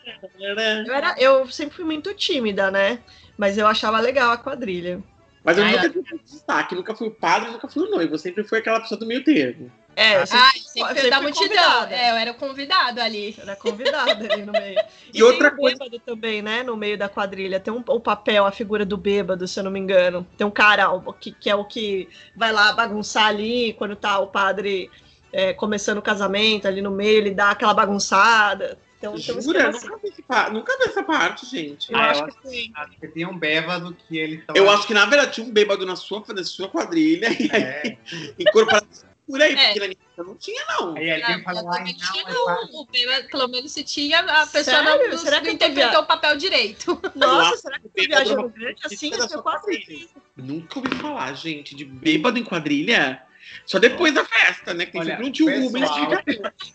eu, 0.87 0.95
era, 0.95 1.15
eu 1.19 1.47
sempre 1.51 1.77
fui 1.77 1.85
muito 1.85 2.13
tímida, 2.15 2.71
né? 2.71 2.99
Mas 3.37 3.57
eu 3.57 3.67
achava 3.67 4.01
legal 4.01 4.33
a 4.33 4.39
quadrilha. 4.39 5.03
Mas 5.45 5.57
eu 5.57 5.65
Ai, 5.65 5.73
nunca 5.73 5.89
tive 5.89 6.21
destaque, 6.25 6.75
nunca 6.75 6.95
fui 6.95 7.09
o 7.09 7.15
padre, 7.15 7.51
nunca 7.51 7.69
fui 7.69 7.85
o 7.85 7.91
noivo. 7.91 8.15
Eu 8.15 8.19
sempre 8.19 8.45
fui 8.45 8.59
aquela 8.59 8.81
pessoa 8.81 8.99
do 8.99 9.07
meio 9.07 9.23
termo. 9.25 9.71
É, 9.97 10.23
eu 10.23 10.27
sempre, 10.27 10.45
ah, 10.45 10.53
sempre, 10.55 10.95
sempre 10.95 11.11
da 11.11 11.21
multidão. 11.21 11.85
É, 11.87 12.11
eu 12.11 12.17
era 12.17 12.35
convidado 12.35 13.01
ali. 13.01 13.35
Era 13.39 13.57
convidado 13.57 14.33
ali 14.33 14.43
no 14.43 14.53
meio. 14.53 14.79
E, 15.13 15.21
e 15.21 15.23
outra 15.23 15.51
coisa 15.51 15.79
também, 16.05 16.43
né, 16.43 16.63
no 16.63 16.77
meio 16.77 16.99
da 16.99 17.09
quadrilha. 17.09 17.59
Tem 17.59 17.73
um, 17.73 17.83
o 17.87 17.99
papel, 17.99 18.45
a 18.45 18.53
figura 18.53 18.85
do 18.85 18.97
bêbado, 18.97 19.49
se 19.49 19.59
eu 19.59 19.65
não 19.65 19.71
me 19.71 19.81
engano. 19.81 20.27
Tem 20.37 20.47
um 20.47 20.51
cara 20.51 20.87
que, 21.19 21.33
que 21.33 21.49
é 21.49 21.55
o 21.55 21.65
que 21.65 22.09
vai 22.37 22.53
lá 22.53 22.73
bagunçar 22.73 23.27
ali 23.27 23.73
quando 23.73 23.97
tá 23.97 24.19
o 24.19 24.27
padre 24.27 24.91
é, 25.33 25.53
começando 25.53 25.99
o 25.99 26.03
casamento 26.03 26.69
ali 26.69 26.83
no 26.83 26.91
meio, 26.91 27.19
ele 27.19 27.31
dá 27.31 27.51
aquela 27.51 27.75
bagunçada. 27.75 28.79
Então, 28.99 29.17
Jura? 29.17 29.71
Nunca 29.71 29.97
vi, 30.03 30.53
nunca 30.53 30.77
vi 30.77 30.85
essa 30.85 31.03
parte, 31.05 31.47
gente. 31.47 31.93
Eu 31.93 31.99
ah, 31.99 32.11
acho, 32.11 32.23
eu 32.23 32.27
que 32.27 32.49
sim. 32.49 32.73
Acho 32.75 32.99
que 32.99 33.07
tem 33.07 33.25
um 33.25 33.39
bêbado 33.39 33.95
que 33.95 34.19
ele 34.19 34.39
tava... 34.39 34.59
Eu 34.59 34.69
acho 34.69 34.87
que, 34.89 34.95
na 34.95 35.07
verdade, 35.07 35.35
tinha 35.35 35.47
um 35.47 35.53
bêbado 35.53 35.87
na 35.87 35.95
sua, 35.95 36.25
na 36.29 36.43
sua 36.43 36.69
quadrilha. 36.69 37.29
E 37.29 37.49
aí, 37.53 37.99
incorporado 38.39 38.89
por 39.25 39.41
aí, 39.41 39.55
é. 39.55 39.67
porque 39.67 39.81
na 39.81 39.87
minha 39.87 39.99
não 40.17 40.35
tinha, 40.35 40.65
não. 40.69 40.97
Aí 40.97 41.13
alguém 41.13 41.37
ah, 41.37 41.43
falou, 41.45 41.63
não, 41.63 41.85
tinha, 41.85 42.25
não. 42.25 42.81
O 42.81 42.87
bêbado, 42.87 43.29
pelo 43.29 43.47
menos 43.47 43.71
se 43.71 43.85
tinha, 43.85 44.19
a 44.21 44.47
pessoa 44.47 44.83
Sério? 44.83 45.11
não, 45.11 45.19
será 45.19 45.41
que 45.41 45.51
interpretou 45.51 45.91
via... 45.91 46.01
o 46.01 46.07
papel 46.07 46.37
direito. 46.37 47.01
Nossa, 47.15 47.57
será 47.57 47.79
que 47.79 47.89
você 47.89 48.09
viajou 48.09 48.37
no 48.37 48.49
grande 48.49 48.81
assim? 48.85 49.13
Eu 49.13 49.43
quase 49.43 50.09
Nunca 50.37 50.79
ouvi 50.79 50.95
falar, 50.97 51.33
gente, 51.35 51.75
de 51.75 51.85
bêbado 51.85 52.39
em 52.39 52.45
quadrilha. 52.45 53.23
Só 53.67 53.79
depois 53.79 54.15
da 54.15 54.25
festa, 54.25 54.73
né? 54.75 54.87
Que 54.87 54.93
tem 54.93 55.01
Olha, 55.01 55.11
sempre 55.13 55.27
um 55.27 55.33
tio 55.33 55.47
Rubens 55.47 55.91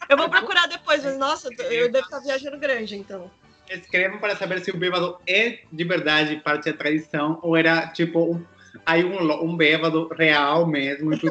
Eu 0.10 0.18
vou 0.18 0.30
procurar 0.30 0.68
depois, 0.68 1.04
mas 1.04 1.18
nossa, 1.18 1.50
eu 1.70 1.92
devo 1.92 2.06
estar 2.06 2.20
viajando 2.20 2.58
grande, 2.58 2.96
então. 2.96 3.30
Escrevam 3.70 4.20
para 4.20 4.36
saber 4.36 4.60
se 4.62 4.72
o 4.72 4.78
bêbado 4.78 5.18
é 5.26 5.60
de 5.72 5.84
verdade 5.84 6.36
parte 6.38 6.70
da 6.70 6.78
tradição 6.78 7.40
ou 7.42 7.56
era 7.56 7.88
tipo 7.88 8.34
um, 8.34 8.46
aí 8.86 9.04
um, 9.04 9.44
um 9.44 9.56
bêbado 9.56 10.10
real 10.10 10.68
mesmo. 10.68 11.12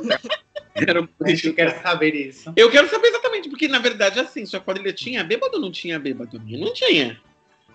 Era 0.74 1.00
eu 1.00 1.54
quero 1.54 1.82
saber 1.82 2.14
isso. 2.14 2.50
Eu 2.56 2.70
quero 2.70 2.88
saber 2.88 3.08
exatamente, 3.08 3.48
porque 3.50 3.68
na 3.68 3.78
verdade, 3.78 4.18
assim, 4.18 4.46
sua 4.46 4.58
quadrilha 4.58 4.90
tinha 4.90 5.22
bêbado 5.22 5.56
ou 5.56 5.60
não 5.60 5.70
tinha 5.70 5.98
bêbado? 5.98 6.40
Não 6.42 6.72
tinha. 6.72 7.20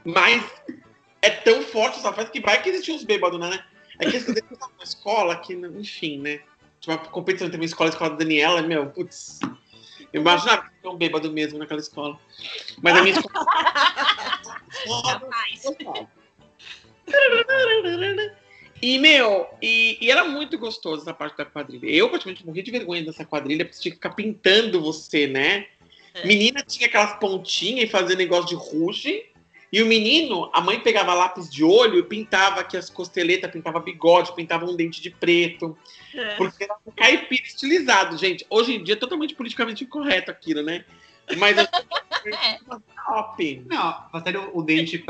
Mas 0.04 0.44
é 1.22 1.30
tão 1.30 1.62
forte 1.62 2.00
essa 2.00 2.12
festa 2.12 2.32
que 2.32 2.40
vai 2.40 2.62
que 2.62 2.70
existiam 2.70 2.98
os 2.98 3.04
bêbados, 3.04 3.40
né? 3.40 3.64
É 4.00 4.10
que 4.10 4.20
você 4.20 4.42
na 4.52 4.84
escola 4.84 5.36
que, 5.38 5.54
enfim, 5.54 6.20
né? 6.20 6.40
Competição 7.12 7.48
entre 7.48 7.60
uma 7.60 7.66
escola 7.66 7.90
a 7.90 7.94
escola 7.94 8.12
da 8.12 8.18
Daniela, 8.18 8.62
meu, 8.62 8.88
putz. 8.88 9.40
Eu 10.14 10.22
imaginava 10.22 10.64
que 10.64 10.70
tinha 10.82 10.92
um 10.92 10.98
bêbado 10.98 11.32
mesmo 11.32 11.60
naquela 11.60 11.82
escola. 11.82 12.20
Mas 12.82 12.98
a 12.98 13.04
minha 13.04 13.16
escola. 13.18 13.46
e, 18.82 19.00
meu, 19.00 19.48
e, 19.62 19.98
e, 20.02 20.12
era 20.12 20.24
muito 20.24 20.58
gostoso 20.58 21.02
essa 21.02 21.14
parte 21.14 21.38
da 21.38 21.46
quadrilha. 21.46 21.88
Eu 21.88 22.10
praticamente 22.10 22.46
morri 22.46 22.62
de 22.62 22.72
vergonha 22.72 23.04
dessa 23.04 23.26
quadrilha, 23.26 23.66
porque 23.66 23.80
tinha 23.82 23.92
que 23.92 23.98
ficar 23.98 24.12
pintando 24.12 24.82
você, 24.82 25.28
né? 25.28 25.68
É. 26.14 26.26
Menina 26.26 26.64
tinha 26.64 26.88
aquelas 26.88 27.18
pontinhas 27.20 27.88
e 27.88 27.92
fazia 27.92 28.16
negócio 28.16 28.48
de 28.48 28.56
ruge. 28.56 29.26
E 29.72 29.84
o 29.84 29.86
menino, 29.86 30.50
a 30.54 30.62
mãe 30.62 30.80
pegava 30.80 31.14
lápis 31.14 31.50
de 31.50 31.64
olho 31.64 32.00
e 32.00 32.04
pintava 32.04 32.62
aqui 32.62 32.78
as 32.78 32.90
costeletas, 32.90 33.52
pintava 33.52 33.80
bigode, 33.80 34.34
pintava 34.34 34.66
um 34.66 34.76
dente 34.76 35.02
de 35.02 35.10
preto. 35.10 35.78
É. 36.14 36.36
Porque 36.36 36.64
era 36.64 36.76
um 36.86 36.92
caipira 36.92 37.44
estilizado, 37.44 38.18
gente. 38.18 38.46
Hoje 38.50 38.76
em 38.76 38.84
dia 38.84 38.94
é 38.94 38.98
totalmente 38.98 39.36
politicamente 39.36 39.84
incorreto 39.84 40.32
aquilo, 40.32 40.64
né? 40.64 40.86
Mas 41.38 41.58
é. 41.58 41.68
top. 43.06 43.66
Não, 43.68 44.10
fazer 44.12 44.38
o, 44.38 44.58
o 44.58 44.64
dente. 44.64 45.04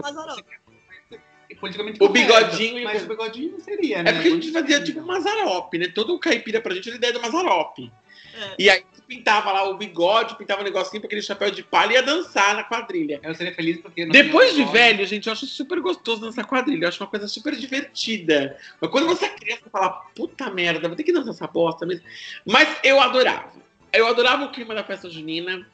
Politicamente 1.60 2.04
o 2.04 2.10
bigodinho 2.10 2.84
mas 2.84 3.04
o 3.04 3.08
bigodinho 3.08 3.54
não 3.54 3.60
seria, 3.60 4.04
né? 4.04 4.10
É 4.10 4.14
porque 4.14 4.28
a 4.28 4.32
gente 4.32 4.52
fazia 4.52 4.84
tipo 4.84 5.02
Mazarope, 5.02 5.78
né? 5.78 5.88
Todo 5.88 6.14
o 6.14 6.20
caipira 6.20 6.60
pra 6.62 6.76
gente 6.76 6.90
era 6.90 6.98
ideia 6.98 7.14
do 7.14 7.22
Mazarope. 7.22 7.92
É. 8.38 8.56
E 8.60 8.70
aí 8.70 8.84
pintava 9.08 9.52
lá 9.52 9.68
o 9.70 9.78
bigode, 9.78 10.38
pintava 10.38 10.62
um 10.62 10.64
negocinho 10.64 11.02
com 11.02 11.08
aquele 11.08 11.22
chapéu 11.22 11.50
de 11.50 11.64
palha 11.64 11.92
e 11.92 11.94
ia 11.96 12.04
dançar 12.04 12.56
na 12.56 12.64
quadrilha. 12.64 13.20
Eu 13.24 13.34
seria 13.34 13.54
feliz 13.54 13.80
porque. 13.80 14.06
Depois 14.06 14.54
de 14.54 14.64
velho, 14.66 15.06
gente, 15.06 15.28
eu 15.28 15.34
acho 15.34 15.46
super 15.46 15.80
gostoso 15.80 16.22
dançar 16.22 16.46
quadrilha. 16.46 16.86
Eu 16.86 16.90
acho 16.90 17.02
uma 17.02 17.10
coisa 17.10 17.28
super 17.28 17.56
divertida. 17.56 18.58
Mas 18.80 18.92
quando 18.92 19.08
você 19.08 19.26
é 19.26 19.30
criança, 19.30 19.62
você 19.64 19.70
fala, 19.70 19.90
puta 20.14 20.50
merda, 20.52 20.88
vou 20.88 20.96
ter 20.96 21.04
que 21.04 21.14
dançar 21.14 21.34
essa 21.34 21.48
bosta 21.48 21.86
mesmo. 21.86 22.04
Mas 22.46 22.68
eu 22.84 23.00
adorava. 23.00 23.54
Eu 23.92 24.08
adorava 24.08 24.46
o 24.46 24.52
clima 24.52 24.76
da 24.76 24.84
festa 24.84 25.10
junina. 25.10 25.66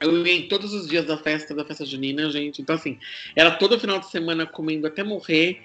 Eu 0.00 0.26
ia 0.26 0.34
em 0.34 0.48
todos 0.48 0.74
os 0.74 0.88
dias 0.88 1.06
da 1.06 1.16
festa, 1.16 1.54
da 1.54 1.64
festa 1.64 1.86
junina, 1.86 2.28
gente. 2.28 2.60
Então, 2.60 2.74
assim, 2.74 2.98
era 3.34 3.52
todo 3.52 3.78
final 3.78 3.98
de 3.98 4.10
semana 4.10 4.44
comendo 4.44 4.86
até 4.86 5.02
morrer 5.02 5.62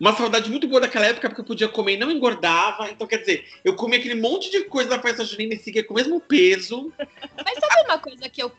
uma 0.00 0.16
saudade 0.16 0.50
muito 0.50 0.66
boa 0.66 0.80
daquela 0.80 1.04
época, 1.04 1.28
porque 1.28 1.42
eu 1.42 1.44
podia 1.46 1.68
comer 1.68 1.94
e 1.94 1.98
não 1.98 2.10
engordava. 2.10 2.90
Então, 2.90 3.06
quer 3.06 3.18
dizer, 3.18 3.46
eu 3.62 3.76
comia 3.76 3.98
aquele 3.98 4.14
monte 4.14 4.50
de 4.50 4.64
coisa 4.64 4.88
da 4.88 5.02
festa 5.02 5.24
junina 5.26 5.52
e 5.52 5.58
seguia 5.58 5.84
com 5.84 5.92
o 5.92 5.96
mesmo 5.96 6.18
peso. 6.18 6.90
Mas 6.98 7.58
sabe 7.58 7.84
uma 7.84 7.98
coisa 7.98 8.26
que 8.30 8.42
eu, 8.42 8.50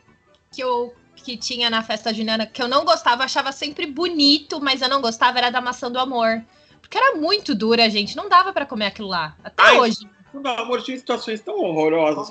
que 0.52 0.62
eu 0.62 0.94
que 1.16 1.36
tinha 1.36 1.68
na 1.68 1.82
festa 1.82 2.14
junina 2.14 2.46
que 2.46 2.62
eu 2.62 2.68
não 2.68 2.84
gostava, 2.84 3.24
achava 3.24 3.50
sempre 3.50 3.86
bonito, 3.86 4.60
mas 4.60 4.82
eu 4.82 4.88
não 4.88 5.00
gostava, 5.00 5.38
era 5.38 5.50
da 5.50 5.60
maçã 5.60 5.90
do 5.90 5.98
amor. 5.98 6.42
Porque 6.80 6.96
era 6.96 7.16
muito 7.16 7.54
dura, 7.54 7.90
gente. 7.90 8.16
Não 8.16 8.28
dava 8.28 8.52
para 8.52 8.66
comer 8.66 8.86
aquilo 8.86 9.08
lá. 9.08 9.36
Até 9.42 9.62
Ai, 9.62 9.78
hoje. 9.78 10.08
Do 10.32 10.48
amor 10.48 10.82
tinha 10.82 10.96
situações 10.96 11.40
tão 11.40 11.58
horrorosas. 11.58 12.30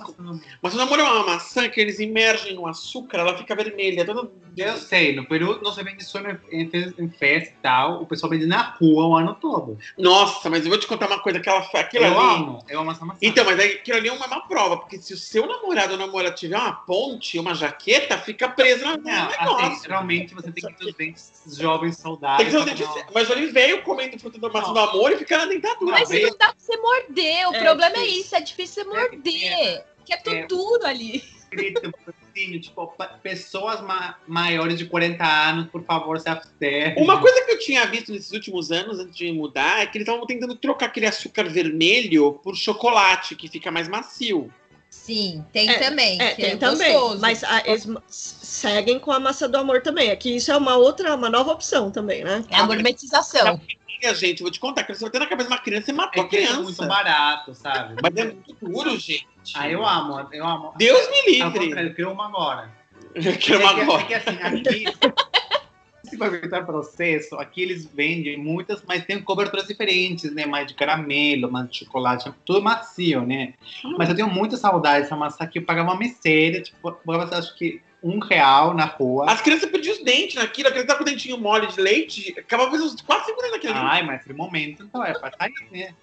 Maçã 0.62 0.76
do 0.78 0.82
amor 0.84 1.00
é 1.00 1.04
uma 1.04 1.26
maçã 1.26 1.70
que 1.70 1.80
eles 1.80 2.00
imergem 2.00 2.56
no 2.56 2.68
açúcar, 2.68 3.20
ela 3.20 3.38
fica 3.38 3.56
vermelha. 3.56 4.06
Toda... 4.06 4.30
Eu 4.58 4.76
sei, 4.78 5.16
no 5.16 5.26
Peru 5.26 5.62
não 5.64 5.72
se 5.72 5.82
vende 5.84 6.04
só 6.04 6.20
em, 6.52 6.70
em 6.98 7.10
festa 7.10 7.50
e 7.54 7.62
tal, 7.62 8.02
o 8.02 8.06
pessoal 8.06 8.30
vende 8.30 8.46
na 8.46 8.76
rua 8.80 9.06
o 9.08 9.16
ano 9.16 9.34
todo. 9.40 9.78
Nossa, 9.98 10.50
mas 10.50 10.64
eu 10.64 10.70
vou 10.70 10.78
te 10.80 10.88
contar 10.88 11.08
uma 11.08 11.20
coisa, 11.20 11.38
aquela, 11.40 11.60
aquilo 11.60 12.04
eu 12.06 12.20
ali. 12.20 12.36
amo, 12.36 12.66
eu 12.68 12.80
amo 12.82 12.92
essa 12.92 13.06
maçã. 13.06 13.20
Então, 13.22 13.46
mas 13.46 13.60
aí, 13.60 13.74
aquilo 13.74 13.98
ali 13.98 14.10
é 14.10 14.14
uma, 14.14 14.26
uma 14.28 14.42
prova, 14.48 14.78
porque 14.78 14.98
se 14.98 15.14
o 15.14 15.18
seu 15.18 15.46
namorado 15.48 15.94
ou 15.94 15.98
namorada 16.00 16.36
tiver 16.36 16.58
uma 16.58 16.74
ponte, 16.74 17.40
uma 17.40 17.54
jaqueta, 17.56 18.18
fica 18.18 18.50
preso 18.50 18.84
na, 18.84 18.98
no 18.98 19.04
Não, 19.04 19.28
negócio. 19.30 19.66
assim, 19.68 19.88
realmente 19.88 20.34
você 20.34 20.52
tem 20.52 20.64
que 20.66 20.74
ter 20.74 20.86
os 20.86 20.94
dentes 20.96 21.32
jovens 21.58 21.96
Tem 21.96 22.04
saudáveis. 22.04 22.48
que 22.50 22.52
ser 22.52 22.58
os 22.60 22.66
dentes- 22.66 23.06
Mas 23.14 23.30
ele 23.30 23.48
veio 23.48 23.82
comendo 23.84 24.20
fruta 24.20 24.38
do 24.38 24.52
maçã 24.52 24.74
do 24.74 24.80
amor 24.80 25.12
e 25.14 25.18
fica 25.18 25.38
na 25.38 25.46
dentadura. 25.46 25.92
Mas 25.92 26.10
não 26.10 26.30
dá 26.38 26.48
pra 26.48 26.56
você 26.58 26.76
morder. 26.78 27.48
O 27.50 27.56
É 27.56 27.60
problema 27.64 27.90
é 27.97 28.01
difícil. 28.04 28.21
isso, 28.21 28.36
é 28.36 28.41
difícil 28.41 28.84
você 28.86 28.89
morder. 28.89 29.86
Que 30.06 30.13
é 30.13 30.17
tudo 30.17 30.36
É. 30.36 30.47
duro 30.47 30.86
ali. 30.86 31.23
escrito, 31.51 31.91
tipo, 32.62 32.93
pessoas 33.21 33.82
ma- 33.82 34.17
maiores 34.25 34.77
de 34.77 34.86
40 34.86 35.23
anos, 35.25 35.69
por 35.69 35.84
favor, 35.84 36.17
se 36.19 36.30
abstenham. 36.30 36.95
Uma 37.04 37.19
coisa 37.19 37.43
que 37.45 37.51
eu 37.51 37.60
tinha 37.60 37.86
visto 37.86 38.12
nesses 38.13 38.32
últimos 38.32 38.71
anos, 38.71 38.99
antes 38.99 39.15
de 39.15 39.32
mudar, 39.34 39.82
é 39.82 39.86
que 39.86 39.97
eles 39.97 40.08
estavam 40.08 40.25
tentando 40.25 40.56
trocar 40.56 40.86
aquele 40.88 41.08
açúcar 41.08 41.43
vermelho 41.49 42.34
por 42.41 42.56
chocolate, 42.56 43.36
que 43.36 43.49
fica 43.49 43.69
mais 43.69 43.88
macio. 43.89 44.51
Sim, 45.04 45.44
tem 45.52 45.68
É, 45.70 45.80
também. 45.80 46.22
É, 46.22 46.30
que 46.36 46.42
tem 46.42 46.52
é 46.52 46.56
também. 46.58 46.94
gostoso. 46.94 47.22
Mas 47.22 47.44
a- 47.44 47.64
eles 47.66 47.88
seguem 48.08 49.00
com 49.00 49.12
a 49.12 49.20
massa 49.20 49.48
do 49.50 49.58
amor 49.58 49.82
também. 49.82 50.12
Aqui 50.12 50.36
isso 50.36 50.52
é 50.52 50.58
uma 50.58 50.76
outra, 50.76 51.16
uma 51.16 51.30
nova 51.30 51.52
opção 51.52 51.90
também, 51.90 52.24
né? 52.24 52.46
É 52.50 52.58
a 52.58 52.66
gourmetização. 52.68 53.60
E, 54.04 54.14
gente, 54.16 54.42
eu 54.42 54.46
vou 54.46 54.52
te 54.52 54.60
contar, 54.60 54.84
que 54.84 54.94
você 54.94 55.02
vai 55.02 55.10
ter 55.10 55.20
na 55.20 55.26
cabeça 55.26 55.50
de 55.50 55.56
uma 55.56 55.62
criança, 55.62 55.92
É 55.92 55.94
matou 55.94 56.24
a 56.24 56.28
que 56.28 56.38
é 56.38 56.40
criança. 56.42 56.62
muito 56.62 56.86
barato, 56.88 57.54
sabe? 57.56 57.96
Mas 58.02 58.16
é 58.16 58.26
muito 58.26 58.56
duro, 58.62 58.92
gente. 58.92 59.28
Ah, 59.56 59.68
eu 59.70 59.86
amo, 59.86 60.28
eu 60.32 60.46
amo. 60.48 60.74
Deus 60.78 61.02
me 61.10 61.42
Ao 61.42 61.50
livre. 61.50 61.66
contrário, 61.66 61.90
eu 61.90 61.96
quero 61.96 62.12
uma 62.12 62.28
agora. 62.28 62.72
Eu 63.16 63.38
quero 63.38 63.60
uma 63.62 63.72
é, 63.72 63.74
que, 63.76 63.82
agora. 63.82 64.02
é 64.02 64.06
que 64.06 64.14
assim, 64.14 64.38
aqui, 64.42 64.86
se 66.12 66.17
vai 66.17 66.30
evitar 66.30 66.65
processo, 66.65 67.36
aqui 67.36 67.62
eles 67.63 67.86
vendem 67.86 68.38
muitas, 68.38 68.84
mas 68.88 69.04
tem 69.06 69.21
coberturas 69.21 69.67
diferentes, 69.67 70.32
né? 70.34 70.45
Mais 70.45 70.67
de 70.67 70.74
caramelo, 70.76 71.52
mais 71.52 71.69
de 71.69 71.80
chocolate, 71.80 72.32
tudo 72.45 72.62
macio, 72.62 73.26
né? 73.26 73.54
Mas 73.97 74.10
eu 74.10 74.15
tenho 74.15 74.30
muita 74.30 74.56
saudade 74.58 75.04
dessa 75.04 75.15
maçã 75.15 75.47
que 75.47 75.58
eu 75.60 75.63
pagava 75.65 75.89
uma 75.89 75.97
miséria, 76.00 76.62
tipo, 76.62 76.91
pagava, 76.91 77.36
acho 77.38 77.56
que 77.58 77.82
um 78.04 78.19
real 78.19 78.74
na 78.74 78.86
rua. 78.86 79.26
As 79.32 79.41
crianças 79.41 79.69
perdiam 79.69 79.93
os 79.95 80.04
dentes 80.04 80.36
naquilo, 80.36 80.67
a 80.67 80.71
criança 80.71 80.88
tava 80.88 81.00
com 81.00 81.04
o 81.04 81.12
dentinho 81.12 81.38
mole 81.38 81.67
de 81.67 81.80
leite, 81.80 82.34
acabava 82.38 82.71
fazendo 82.71 82.88
uns 82.93 83.02
4, 83.02 83.26
5 83.26 83.38
dentes 83.41 83.52
naquilo. 83.54 83.74
Ai, 83.76 84.04
mas 84.04 84.24
foi 84.24 84.34
momento, 84.36 84.84
então 84.84 85.04
é 85.04 85.13
pra 85.17 85.32
sair, 85.39 85.54
né? 85.71 85.93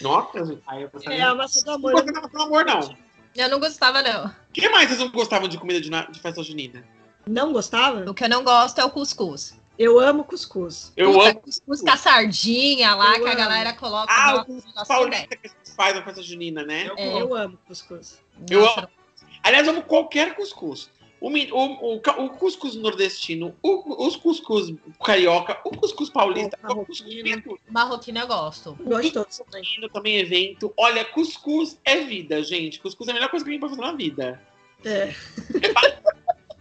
Nossa, 0.00 0.44
gente. 0.44 0.60
Aí 0.66 0.82
eu 0.82 0.90
É 1.10 1.22
a 1.22 1.34
massa 1.34 1.60
do 1.60 1.66
Não 1.66 1.74
amor. 1.74 1.92
gostava 1.92 2.28
pelo 2.28 2.42
amor, 2.42 2.64
não. 2.64 2.80
O 2.80 2.96
Eu 3.34 3.48
não 3.50 3.60
gostava, 3.60 4.02
não. 4.02 4.30
que 4.52 4.68
mais 4.68 4.88
vocês 4.88 4.98
não 5.00 5.10
gostavam 5.10 5.48
de 5.48 5.58
comida 5.58 5.80
de, 5.80 5.90
na- 5.90 6.06
de 6.06 6.18
festa 6.20 6.42
junina? 6.42 6.84
Não 7.28 7.52
gostava? 7.52 8.08
O 8.08 8.14
que 8.14 8.24
eu 8.24 8.28
não 8.28 8.44
gosto 8.44 8.80
é 8.80 8.84
o 8.84 8.90
cuscuz. 8.90 9.58
Eu 9.78 10.00
amo 10.00 10.24
cuscuz. 10.24 10.92
Eu 10.96 11.12
Puta, 11.12 11.28
amo 11.30 11.40
Cuscuz 11.40 11.80
com 11.82 11.90
a 11.90 11.96
sardinha 11.98 12.94
lá, 12.94 13.16
Eu 13.16 13.24
que 13.24 13.28
a 13.28 13.32
amo. 13.32 13.36
galera 13.40 13.72
coloca. 13.74 14.10
Ah, 14.10 14.36
o 14.36 14.44
cuscuz 14.46 14.88
paulista 14.88 15.36
que 15.36 15.48
vocês 15.48 15.74
fazem 15.76 15.96
na 15.96 16.02
festa 16.04 16.22
junina, 16.22 16.62
né? 16.64 16.86
Eu 16.88 16.94
É. 16.96 17.20
Eu 17.20 17.34
amo 17.34 17.58
cuscuz. 17.66 18.18
Eu 18.50 18.62
nossa, 18.62 18.80
amo. 18.80 18.88
Aliás, 19.42 19.66
eu 19.66 19.72
amo 19.74 19.82
qualquer 19.82 20.34
cuscuz. 20.34 20.88
O, 21.20 21.28
o, 21.30 21.94
o, 21.96 22.24
o 22.24 22.30
cuscuz 22.30 22.74
nordestino, 22.76 23.54
o, 23.62 24.06
os 24.06 24.16
cuscuz 24.16 24.72
carioca, 25.04 25.58
o 25.64 25.70
cuscuz 25.76 26.08
paulista, 26.10 26.58
O 26.62 26.72
o 26.72 26.86
cuscuz 26.86 27.14
marroquino. 27.22 27.58
marroquino 27.70 28.18
eu 28.20 28.26
gosto. 28.26 28.74
Gosto 28.82 29.02
de 29.02 29.10
todos 29.12 29.36
também. 29.38 29.62
Marroquino 29.62 29.88
também 29.90 30.16
é 30.16 30.20
evento. 30.20 30.72
Olha, 30.76 31.04
cuscuz 31.04 31.78
é 31.84 31.98
vida, 32.00 32.42
gente. 32.42 32.78
Cuscuz 32.80 33.08
é 33.08 33.10
a 33.10 33.14
melhor 33.14 33.28
coisa 33.30 33.44
que 33.44 33.50
a 33.50 33.52
gente 33.52 33.60
pode 33.60 33.76
fazer 33.76 33.86
na 33.90 33.96
vida. 33.96 34.40
É. 34.84 35.14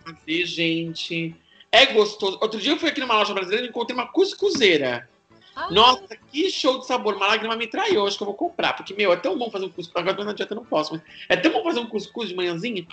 Fazer, 0.06 0.46
gente. 0.46 1.36
É 1.72 1.88
gostoso. 1.88 2.38
Outro 2.42 2.60
dia 2.60 2.72
eu 2.72 2.78
fui 2.78 2.90
aqui 2.90 3.02
numa 3.02 3.16
loja 3.16 3.34
brasileira 3.34 3.66
e 3.66 3.70
encontrei 3.70 3.98
uma 3.98 4.08
cuscuzeira. 4.08 5.10
Ah, 5.56 5.72
Nossa, 5.72 6.16
que 6.32 6.50
show 6.50 6.80
de 6.80 6.86
sabor. 6.86 7.16
Uma 7.16 7.28
lágrima 7.28 7.56
me 7.56 7.68
traiu. 7.68 8.06
Acho 8.06 8.18
que 8.18 8.24
eu 8.24 8.28
vou 8.28 8.36
comprar. 8.36 8.74
Porque, 8.74 8.94
meu, 8.94 9.12
é 9.12 9.16
tão 9.16 9.38
bom 9.38 9.50
fazer 9.50 9.66
um 9.66 9.70
cuscuz. 9.70 9.96
Agora 9.96 10.24
na 10.24 10.34
dieta 10.34 10.54
eu 10.54 10.58
não 10.58 10.66
posso, 10.66 10.94
mas 10.94 11.02
é 11.28 11.36
tão 11.36 11.52
bom 11.52 11.64
fazer 11.64 11.80
um 11.80 11.88
cuscuz 11.88 12.30
de 12.30 12.36
manhãzinha. 12.36 12.86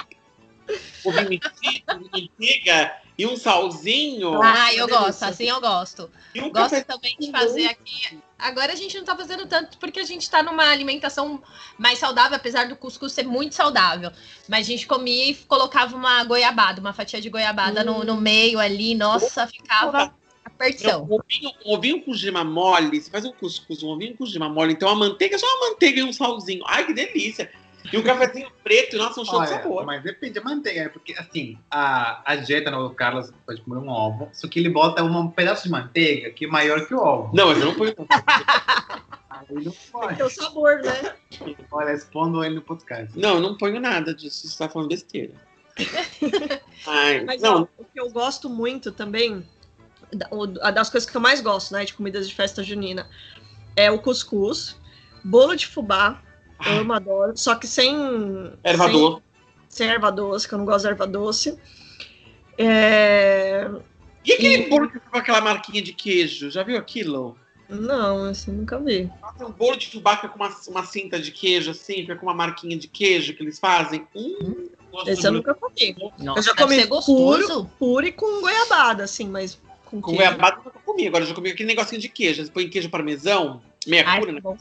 Mexido, 1.28 2.10
manteiga 2.12 2.96
e 3.18 3.26
um 3.26 3.36
salzinho. 3.36 4.40
Ah, 4.42 4.72
eu 4.74 4.88
gosto, 4.88 5.24
assim 5.24 5.48
eu 5.48 5.60
gosto. 5.60 6.10
Gosto 6.52 6.84
também 6.84 7.16
de 7.18 7.30
fazer 7.30 7.66
aqui. 7.66 8.18
Agora 8.42 8.72
a 8.72 8.76
gente 8.76 8.96
não 8.96 9.04
tá 9.04 9.16
fazendo 9.16 9.46
tanto 9.46 9.78
porque 9.78 10.00
a 10.00 10.04
gente 10.04 10.28
tá 10.28 10.42
numa 10.42 10.68
alimentação 10.68 11.42
mais 11.78 11.98
saudável, 11.98 12.36
apesar 12.36 12.68
do 12.68 12.76
cuscuz 12.76 13.12
ser 13.12 13.24
muito 13.24 13.54
saudável. 13.54 14.10
Mas 14.48 14.66
a 14.66 14.70
gente 14.70 14.86
comia 14.86 15.30
e 15.30 15.34
colocava 15.34 15.96
uma 15.96 16.24
goiabada, 16.24 16.80
uma 16.80 16.92
fatia 16.92 17.20
de 17.20 17.30
goiabada 17.30 17.84
no, 17.84 18.04
no 18.04 18.16
meio 18.16 18.58
ali, 18.58 18.94
nossa, 18.94 19.46
ficava 19.46 20.12
apertão. 20.44 21.04
Um 21.04 21.14
ovinho, 21.14 21.50
um 21.64 21.74
ovinho 21.74 22.02
com 22.02 22.12
gema 22.14 22.42
mole. 22.42 23.00
Você 23.00 23.10
faz 23.10 23.24
um 23.24 23.32
cuscuz, 23.32 23.82
um 23.82 23.88
ovinho 23.88 24.16
com 24.16 24.26
gema 24.26 24.48
mole. 24.48 24.72
Então 24.72 24.88
a 24.88 24.94
manteiga 24.94 25.36
é 25.36 25.38
só 25.38 25.46
uma 25.46 25.70
manteiga 25.70 26.00
e 26.00 26.02
um 26.02 26.12
salzinho. 26.12 26.64
Ai, 26.66 26.84
que 26.84 26.92
delícia. 26.92 27.50
E 27.90 27.96
um 27.98 28.02
cafezinho 28.02 28.50
preto. 28.62 28.96
Nossa, 28.96 29.20
um 29.20 29.24
show 29.24 29.42
de 29.42 29.50
Olha, 29.50 29.62
sabor. 29.62 29.84
mas 29.86 30.02
depende 30.02 30.34
da 30.34 30.42
manteiga, 30.42 30.84
né? 30.84 30.88
porque 30.88 31.14
assim, 31.18 31.58
a, 31.70 32.22
a 32.32 32.36
dieta 32.36 32.70
no 32.70 32.90
Carlos 32.90 33.32
pode 33.46 33.60
comer 33.62 33.78
um 33.78 33.88
ovo, 33.88 34.28
só 34.32 34.46
que 34.46 34.58
ele 34.60 34.68
bota 34.68 35.02
um 35.02 35.28
pedaço 35.30 35.64
de 35.64 35.70
manteiga 35.70 36.30
que 36.30 36.44
é 36.44 36.48
maior 36.48 36.86
que 36.86 36.94
o 36.94 36.98
ovo. 36.98 37.34
Não, 37.34 37.48
mas 37.48 37.58
eu 37.58 37.66
não 37.66 37.74
ponho. 37.74 37.94
Aí 39.30 39.64
não 39.64 39.72
Tem 39.72 39.90
pode. 39.90 40.16
ter 40.16 40.22
o 40.24 40.30
sabor, 40.30 40.76
né? 40.82 41.14
Olha, 41.70 41.90
respondo 41.90 42.44
ele 42.44 42.56
no 42.56 42.62
podcast. 42.62 43.18
Não, 43.18 43.34
eu 43.34 43.40
não 43.40 43.56
ponho 43.56 43.80
nada 43.80 44.14
disso. 44.14 44.46
Você 44.46 44.58
tá 44.58 44.68
falando 44.68 44.88
besteira. 44.88 45.32
Ai, 46.86 47.24
Mas 47.24 47.40
não, 47.40 47.62
ó, 47.62 47.82
o 47.82 47.84
que 47.84 47.98
eu 47.98 48.10
gosto 48.10 48.48
muito 48.48 48.92
também, 48.92 49.46
das 50.74 50.90
coisas 50.90 51.08
que 51.08 51.16
eu 51.16 51.20
mais 51.20 51.40
gosto, 51.40 51.72
né, 51.72 51.84
de 51.84 51.94
comidas 51.94 52.28
de 52.28 52.34
festa 52.34 52.62
junina, 52.62 53.08
é 53.74 53.90
o 53.90 53.98
cuscuz, 53.98 54.76
bolo 55.24 55.54
de 55.56 55.66
fubá, 55.66 56.20
amo, 56.66 56.92
adoro, 56.92 57.36
só 57.36 57.54
que 57.54 57.66
sem... 57.66 58.52
erva 58.62 58.84
sem, 58.84 58.92
doce. 58.92 59.22
sem 59.68 59.88
erva 59.88 60.10
doce, 60.12 60.48
que 60.48 60.54
eu 60.54 60.58
não 60.58 60.64
gosto 60.66 60.82
de 60.84 60.88
erva 60.90 61.06
doce. 61.06 61.58
É... 62.58 63.68
E 64.24 64.32
aquele 64.32 64.64
E- 64.64 64.68
bolo 64.68 64.86
que 64.88 64.94
fica 64.94 65.10
com 65.10 65.18
aquela 65.18 65.40
marquinha 65.40 65.82
de 65.82 65.92
queijo? 65.92 66.50
Já 66.50 66.62
viu 66.62 66.78
aquilo? 66.78 67.36
Não, 67.68 68.24
assim, 68.24 68.52
nunca 68.52 68.78
vi. 68.78 69.10
Nossa, 69.22 69.46
um 69.46 69.50
bolo 69.52 69.76
de 69.76 69.88
fubá 69.88 70.16
com 70.16 70.36
uma, 70.36 70.54
uma 70.68 70.84
cinta 70.84 71.18
de 71.18 71.30
queijo, 71.32 71.70
assim, 71.70 72.06
com 72.06 72.26
uma 72.26 72.34
marquinha 72.34 72.76
de 72.76 72.86
queijo 72.86 73.34
que 73.34 73.42
eles 73.42 73.58
fazem. 73.58 74.06
Hum, 74.14 74.68
Esse 75.06 75.26
eu 75.26 75.32
nunca 75.32 75.54
comi. 75.54 75.96
Nossa, 76.18 76.38
eu 76.38 76.42
já 76.42 76.54
comi 76.54 76.84
gostoso. 76.86 77.70
Puro 77.78 78.06
e 78.06 78.12
com 78.12 78.40
goiabada, 78.42 79.04
assim, 79.04 79.26
mas 79.28 79.58
com, 79.86 80.00
Com 80.02 80.10
queijo. 80.12 80.16
goiabada 80.18 80.56
eu 80.58 80.64
nunca 80.64 80.78
comi. 80.84 81.08
Agora 81.08 81.24
eu 81.24 81.28
já 81.28 81.34
comi 81.34 81.50
aquele 81.50 81.68
negocinho 81.68 82.00
de 82.00 82.08
queijo. 82.10 82.44
Você 82.44 82.50
põe 82.52 82.68
queijo 82.68 82.90
parmesão, 82.90 83.62
meia 83.86 84.04
Ai, 84.06 84.20
cura, 84.20 84.32
né? 84.32 84.40
bom. 84.40 84.56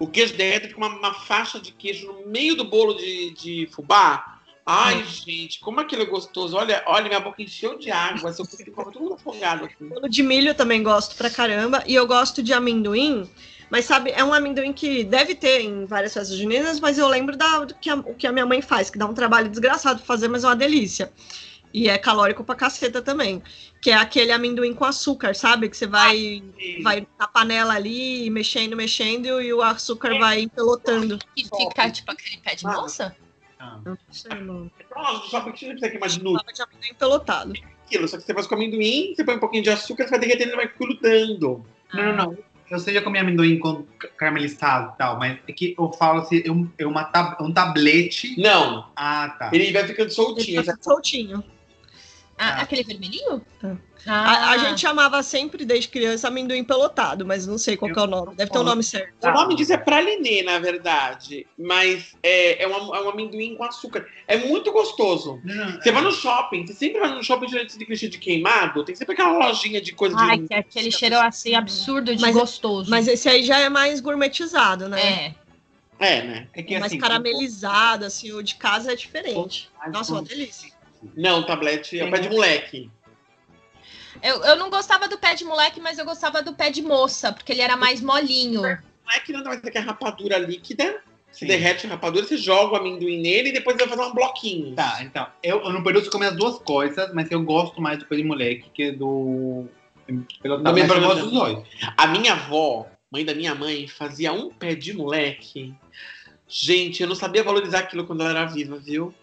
O 0.00 0.06
queijo 0.06 0.34
derrete 0.34 0.68
fica 0.68 0.78
uma, 0.78 0.88
uma 0.88 1.12
faixa 1.12 1.60
de 1.60 1.72
queijo 1.72 2.06
no 2.06 2.26
meio 2.26 2.56
do 2.56 2.64
bolo 2.64 2.94
de, 2.94 3.30
de 3.32 3.68
fubá. 3.70 4.38
Ai, 4.64 5.04
gente, 5.04 5.60
como 5.60 5.78
aquilo 5.78 6.02
é 6.02 6.06
gostoso. 6.06 6.56
Olha, 6.56 6.82
olha, 6.86 7.06
minha 7.06 7.20
boca 7.20 7.42
encheu 7.42 7.78
de 7.78 7.90
água. 7.90 8.32
Se 8.32 8.40
eu 8.40 8.46
todo 8.74 8.98
mundo 8.98 9.14
afogado 9.14 9.66
aqui. 9.66 9.84
Bolo 9.84 10.08
de 10.08 10.22
milho 10.22 10.48
eu 10.48 10.54
também 10.54 10.82
gosto 10.82 11.16
pra 11.16 11.28
caramba. 11.28 11.84
E 11.86 11.94
eu 11.94 12.06
gosto 12.06 12.42
de 12.42 12.54
amendoim. 12.54 13.30
Mas 13.68 13.84
sabe, 13.84 14.10
é 14.10 14.24
um 14.24 14.32
amendoim 14.32 14.72
que 14.72 15.04
deve 15.04 15.34
ter 15.34 15.60
em 15.60 15.84
várias 15.84 16.14
festas 16.14 16.36
juninas, 16.36 16.80
mas 16.80 16.98
eu 16.98 17.06
lembro 17.06 17.36
da, 17.36 17.66
do 17.66 17.74
que 17.74 17.88
a, 17.88 17.94
o 17.94 18.14
que 18.14 18.26
a 18.26 18.32
minha 18.32 18.46
mãe 18.46 18.60
faz, 18.60 18.90
que 18.90 18.98
dá 18.98 19.06
um 19.06 19.14
trabalho 19.14 19.48
desgraçado 19.48 20.02
fazer, 20.02 20.26
mas 20.26 20.42
é 20.42 20.48
uma 20.48 20.56
delícia. 20.56 21.12
E 21.72 21.88
é 21.88 21.96
calórico 21.98 22.42
pra 22.42 22.54
caceta 22.54 23.00
também. 23.00 23.42
Que 23.80 23.90
é 23.90 23.94
aquele 23.94 24.32
amendoim 24.32 24.74
com 24.74 24.84
açúcar, 24.84 25.34
sabe? 25.34 25.68
Que 25.68 25.76
você 25.76 25.86
vai, 25.86 26.42
vai 26.82 27.06
na 27.18 27.28
panela 27.28 27.74
ali, 27.74 28.28
mexendo, 28.30 28.76
mexendo, 28.76 29.40
e 29.40 29.52
o 29.54 29.62
açúcar 29.62 30.18
vai 30.18 30.48
pelotando. 30.48 31.18
Que 31.34 31.44
fica 31.44 31.90
tipo 31.90 32.10
aquele 32.10 32.38
pé 32.38 32.54
de 32.56 32.64
moça? 32.64 33.14
Ah. 33.58 33.78
Não 33.84 33.96
sei, 34.10 34.30
mano. 34.30 34.70
Nossa, 34.96 35.28
só 35.28 35.40
porque 35.42 35.60
você 35.60 35.66
precisa 35.66 35.86
aqui 35.86 35.98
mais 35.98 36.14
de 36.14 36.22
nudo. 36.24 36.42
De 36.52 36.62
amendoim 36.62 36.94
pelotado. 36.98 37.52
Aquilo, 37.86 38.08
só 38.08 38.16
que 38.16 38.22
você 38.24 38.34
faz 38.34 38.46
com 38.46 38.54
amendoim, 38.54 39.14
você 39.14 39.24
põe 39.24 39.36
um 39.36 39.40
pouquinho 39.40 39.62
de 39.62 39.70
açúcar, 39.70 40.04
você 40.04 40.10
vai 40.10 40.18
derretendo 40.20 40.50
e 40.50 40.52
ele 40.54 40.56
vai 40.56 40.72
grudando. 40.78 41.64
Não, 41.92 42.02
não, 42.04 42.16
não. 42.32 42.38
Eu 42.70 42.78
sei 42.78 42.94
já 42.94 43.02
comi 43.02 43.18
amendoim 43.18 43.58
com 43.58 43.82
ca- 43.98 44.08
caramelizado 44.16 44.92
e 44.94 44.98
tal, 44.98 45.18
mas 45.18 45.38
é 45.48 45.52
que 45.52 45.74
eu 45.76 45.92
falo 45.92 46.20
assim, 46.20 46.40
é 46.44 46.50
um, 46.52 46.70
é 46.78 46.86
uma 46.86 47.02
tab 47.04 47.36
um 47.40 47.52
tablete. 47.52 48.40
Não, 48.40 48.88
Ah, 48.94 49.28
tá. 49.38 49.50
ele 49.52 49.72
vai 49.72 49.84
ficando 49.86 50.10
soltinho. 50.10 50.60
Ele 50.60 50.66
tá 50.66 50.76
soltinho. 50.80 51.42
Ah, 52.42 52.48
Ah. 52.58 52.62
aquele 52.62 52.82
vermelhinho? 52.82 53.44
Ah. 53.62 53.76
Ah, 54.06 54.32
A, 54.32 54.50
a 54.52 54.58
gente 54.58 54.80
chamava 54.80 55.22
sempre, 55.22 55.62
desde 55.66 55.88
criança, 55.90 56.28
amendoim 56.28 56.64
pelotado, 56.64 57.26
mas 57.26 57.46
não 57.46 57.58
sei 57.58 57.76
qual 57.76 57.92
que 57.92 57.98
é 57.98 58.02
o 58.02 58.06
nome. 58.06 58.34
Deve 58.34 58.50
ter 58.50 58.58
um 58.58 58.62
nome 58.62 58.82
certo. 58.82 59.12
O 59.22 59.30
nome 59.30 59.54
disso 59.54 59.74
é 59.74 59.76
pralinê, 59.76 60.42
na 60.42 60.58
verdade. 60.58 61.46
Mas 61.58 62.16
é, 62.22 62.62
é, 62.62 62.66
um, 62.66 62.94
é 62.94 63.02
um 63.04 63.10
amendoim 63.10 63.56
com 63.56 63.62
açúcar. 63.64 64.06
É 64.26 64.38
muito 64.38 64.72
gostoso. 64.72 65.38
Não, 65.44 65.72
Você 65.82 65.92
vai 65.92 66.00
no 66.02 66.12
shopping, 66.12 66.66
você 66.66 66.72
sempre 66.72 66.98
vai 66.98 67.10
no 67.14 67.22
shopping 67.22 67.44
de 67.46 67.84
vestido 67.84 68.12
de 68.12 68.18
queimado, 68.18 68.82
tem 68.84 68.94
sempre 68.94 69.12
aquela 69.12 69.46
lojinha 69.46 69.82
de 69.82 69.92
coisa 69.92 70.16
Ai, 70.18 70.38
de. 70.38 70.48
que 70.48 70.54
é 70.54 70.58
aquele 70.60 70.90
cheiro 70.90 71.18
assim 71.18 71.54
absurdo 71.54 72.16
de 72.16 72.22
Mas- 72.22 72.34
gostoso. 72.34 72.90
Mas 72.90 73.06
esse 73.06 73.28
aí 73.28 73.44
já 73.44 73.58
é 73.60 73.68
mais 73.68 74.00
gourmetizado, 74.00 74.88
né? 74.88 75.00
é. 75.02 75.34
É, 76.02 76.22
né? 76.22 76.48
É 76.54 76.62
que, 76.62 76.72
mais 76.78 76.86
assim, 76.92 76.98
caramelizado, 76.98 78.06
assim, 78.06 78.32
o 78.32 78.42
de 78.42 78.54
casa 78.54 78.90
é 78.92 78.96
diferente. 78.96 79.68
Nossa, 79.92 80.12
uma 80.12 80.22
delícia. 80.22 80.72
Não, 81.16 81.44
tablete 81.44 81.98
é 81.98 82.04
o 82.04 82.10
pé 82.10 82.18
de 82.18 82.28
moleque. 82.28 82.90
Eu, 84.22 84.42
eu 84.44 84.56
não 84.56 84.68
gostava 84.68 85.08
do 85.08 85.18
pé 85.18 85.34
de 85.34 85.44
moleque, 85.44 85.80
mas 85.80 85.98
eu 85.98 86.04
gostava 86.04 86.42
do 86.42 86.52
pé 86.52 86.70
de 86.70 86.82
moça, 86.82 87.32
porque 87.32 87.52
ele 87.52 87.62
era 87.62 87.76
mais 87.76 88.00
molinho. 88.00 88.60
Moleque 88.60 89.32
nada 89.32 89.48
mais 89.48 89.64
é 89.64 89.70
que 89.70 89.78
a 89.78 89.82
rapadura 89.82 90.38
líquida. 90.38 91.02
Sim. 91.32 91.46
derrete 91.46 91.86
a 91.86 91.90
rapadura, 91.90 92.26
você 92.26 92.36
joga 92.36 92.74
o 92.74 92.76
amendoim 92.76 93.20
nele 93.20 93.50
e 93.50 93.52
depois 93.52 93.76
vai 93.76 93.86
fazer 93.86 94.02
um 94.02 94.12
bloquinho. 94.12 94.74
Tá, 94.74 94.98
então, 95.02 95.26
eu, 95.42 95.60
eu 95.62 95.72
no 95.72 95.82
período 95.82 96.06
eu 96.06 96.10
comi 96.10 96.26
as 96.26 96.34
duas 96.34 96.58
coisas, 96.58 97.12
mas 97.14 97.30
eu 97.30 97.42
gosto 97.42 97.80
mais 97.80 97.98
do 97.98 98.04
pé 98.04 98.16
de 98.16 98.24
moleque 98.24 98.68
que 98.74 98.90
do. 98.90 99.66
Pelo 100.42 100.60
mas 100.60 100.86
gosto 100.88 101.22
dos 101.22 101.32
dois. 101.32 101.58
A 101.96 102.08
minha 102.08 102.32
avó, 102.32 102.88
mãe 103.12 103.24
da 103.24 103.32
minha 103.32 103.54
mãe, 103.54 103.86
fazia 103.86 104.32
um 104.32 104.50
pé 104.50 104.74
de 104.74 104.92
moleque. 104.92 105.72
Gente, 106.48 107.00
eu 107.00 107.08
não 107.08 107.14
sabia 107.14 107.44
valorizar 107.44 107.78
aquilo 107.78 108.04
quando 108.04 108.22
ela 108.22 108.30
era 108.30 108.44
viva, 108.46 108.76
viu? 108.76 109.14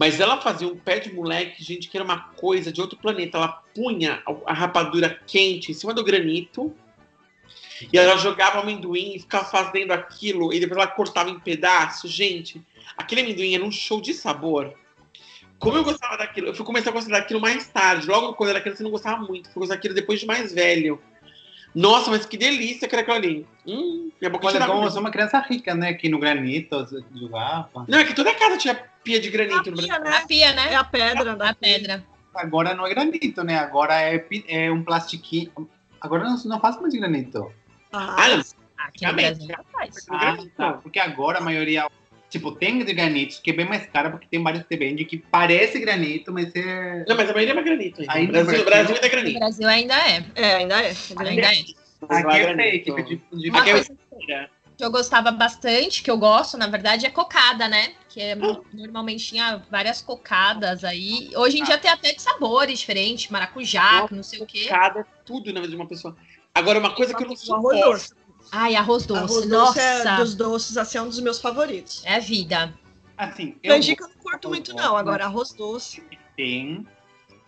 Mas 0.00 0.18
ela 0.18 0.40
fazia 0.40 0.66
um 0.66 0.76
pé 0.76 0.98
de 0.98 1.12
moleque, 1.12 1.62
gente, 1.62 1.86
que 1.86 1.94
era 1.94 2.02
uma 2.02 2.20
coisa 2.20 2.72
de 2.72 2.80
outro 2.80 2.98
planeta. 2.98 3.36
Ela 3.36 3.48
punha 3.74 4.22
a- 4.46 4.54
rapadura 4.54 5.20
quente 5.26 5.70
em 5.72 5.74
cima 5.74 5.92
do 5.92 6.02
granito. 6.02 6.74
E 7.92 7.98
ela 7.98 8.16
jogava 8.16 8.56
o 8.56 8.62
amendoim 8.62 9.16
e 9.16 9.18
ficava 9.18 9.44
fazendo 9.44 9.90
aquilo. 9.92 10.54
E 10.54 10.58
depois 10.58 10.78
ela 10.78 10.86
cortava 10.86 11.28
em 11.28 11.38
pedaços. 11.38 12.10
Gente, 12.10 12.62
aquele 12.96 13.20
amendoim 13.20 13.54
era 13.54 13.62
um 13.62 13.70
show 13.70 14.00
de 14.00 14.14
sabor. 14.14 14.72
Como 15.58 15.76
eu 15.76 15.84
gostava 15.84 16.16
daquilo, 16.16 16.46
eu 16.46 16.54
fui 16.54 16.64
começar 16.64 16.88
a 16.88 16.92
gostar 16.94 17.10
daquilo 17.18 17.38
mais 17.38 17.68
tarde. 17.68 18.06
Logo 18.06 18.32
quando 18.32 18.48
eu 18.48 18.54
era 18.54 18.62
criança, 18.62 18.80
eu 18.80 18.84
não 18.84 18.92
gostava 18.92 19.22
muito. 19.22 19.50
Fui 19.52 19.60
gostar 19.60 19.74
daquilo 19.74 19.94
depois 19.94 20.18
de 20.18 20.24
mais 20.24 20.50
velho. 20.50 20.98
Nossa, 21.74 22.10
mas 22.10 22.24
que 22.24 22.38
delícia 22.38 22.88
que 22.88 22.94
era 22.94 23.02
aquilo 23.02 23.16
ali. 23.18 23.46
Hum, 23.66 24.10
minha 24.18 24.30
boca 24.30 24.46
Olha, 24.46 24.66
como 24.66 24.82
eu 24.82 24.90
sou 24.90 25.00
uma 25.00 25.10
criança 25.10 25.38
rica, 25.40 25.74
né? 25.74 25.90
Aqui 25.90 26.08
no 26.08 26.18
granito, 26.18 26.86
jogava. 27.14 27.84
Não, 27.86 27.98
é 27.98 28.04
que 28.04 28.14
toda 28.14 28.34
casa 28.34 28.56
tinha 28.56 28.89
pia 29.04 29.20
de 29.20 29.30
granito 29.30 29.70
Brasil. 29.70 29.88
Pia, 29.88 29.96
A 29.96 29.98
né? 30.00 30.24
pia, 30.26 30.46
É 30.46 30.52
né? 30.54 30.74
a 30.74 30.84
pedra 30.84 31.36
da 31.36 31.50
A 31.50 31.54
pedra. 31.54 32.04
Agora 32.34 32.74
não 32.74 32.86
é 32.86 32.90
granito, 32.90 33.42
né? 33.42 33.58
Agora 33.58 34.00
é, 34.00 34.24
é 34.48 34.70
um 34.70 34.82
plastiquinho. 34.82 35.50
Agora 36.00 36.24
não, 36.24 36.36
não 36.44 36.60
faz 36.60 36.80
mais 36.80 36.92
de 36.92 37.00
granito. 37.00 37.52
Ah, 37.92 38.16
Ah, 38.18 38.28
não. 38.28 38.44
Aqui 38.78 39.06
no. 39.06 39.12
Brasil 39.14 39.48
não 39.48 39.64
faz. 39.72 40.06
Ah, 40.10 40.36
tá. 40.56 40.72
Porque 40.74 40.98
agora 40.98 41.38
a 41.38 41.40
maioria. 41.42 41.86
Tipo, 42.30 42.52
tem 42.52 42.84
de 42.84 42.92
granito, 42.94 43.42
que 43.42 43.50
é 43.50 43.52
bem 43.52 43.66
mais 43.68 43.86
caro, 43.86 44.12
porque 44.12 44.28
tem 44.30 44.40
vários 44.40 44.62
que 44.62 44.76
vende 44.76 45.04
que 45.04 45.18
parece 45.18 45.80
granito, 45.80 46.32
mas 46.32 46.54
é. 46.54 47.04
Não, 47.08 47.16
mas 47.16 47.28
a 47.28 47.32
maioria 47.34 47.58
é 47.58 47.62
granito. 47.62 48.00
ainda. 48.02 48.12
Ainda 48.14 48.44
Brasil, 48.44 48.64
Brasil. 48.64 48.94
Brasil 48.94 48.94
ainda 48.94 49.06
é 49.06 49.08
No 49.08 49.10
granito. 49.10 49.38
Brasil 49.40 49.68
ainda 49.68 49.94
é. 49.94 50.24
é, 50.36 50.54
ainda 50.54 50.80
é. 50.80 50.92
Ainda 51.18 51.42
é. 51.42 51.50
Aqui 51.50 51.74
Lá 52.08 52.38
é 52.38 52.42
granito. 52.54 52.94
fake, 52.94 53.04
tipo, 53.04 53.36
de, 53.36 53.50
Aqui 53.50 53.70
é. 54.30 54.48
Que 54.80 54.84
eu 54.86 54.90
gostava 54.90 55.30
bastante, 55.30 56.02
que 56.02 56.10
eu 56.10 56.16
gosto, 56.16 56.56
na 56.56 56.66
verdade, 56.66 57.04
é 57.04 57.10
cocada, 57.10 57.68
né? 57.68 57.92
Que 58.08 58.18
é, 58.18 58.34
normalmente 58.72 59.26
tinha 59.26 59.62
várias 59.70 60.00
cocadas 60.00 60.84
aí. 60.84 61.30
Hoje 61.36 61.58
em 61.58 61.64
dia 61.64 61.76
tem 61.76 61.90
até 61.90 62.14
de 62.14 62.22
sabores 62.22 62.78
diferentes, 62.78 63.30
maracujá, 63.30 64.08
não 64.10 64.22
sei 64.22 64.40
o 64.40 64.46
quê. 64.46 64.64
Cada 64.66 65.04
tudo 65.26 65.52
na 65.52 65.60
vida 65.60 65.72
de 65.72 65.76
uma 65.76 65.86
pessoa. 65.86 66.16
Agora, 66.54 66.78
uma 66.78 66.94
coisa 66.94 67.14
que 67.14 67.22
eu 67.22 67.28
não 67.28 67.36
suporto. 67.36 67.78
doce. 67.78 68.14
Ai, 68.50 68.74
arroz 68.74 69.04
doce. 69.04 69.22
Arroz 69.22 69.46
Nossa, 69.46 69.74
doce 69.74 70.08
é 70.08 70.16
dos 70.16 70.34
doces, 70.34 70.76
assim, 70.78 70.96
é 70.96 71.02
um 71.02 71.08
dos 71.08 71.20
meus 71.20 71.38
favoritos. 71.38 72.02
é 72.06 72.18
vida. 72.18 72.72
Assim, 73.18 73.56
eu 73.62 73.74
Canjica 73.74 74.04
eu 74.04 74.08
não 74.08 74.16
curto 74.16 74.48
muito, 74.48 74.72
doce, 74.72 74.82
não. 74.82 74.94
né? 74.94 75.00
Agora, 75.00 75.26
arroz 75.26 75.52
doce. 75.52 76.02
tem 76.34 76.86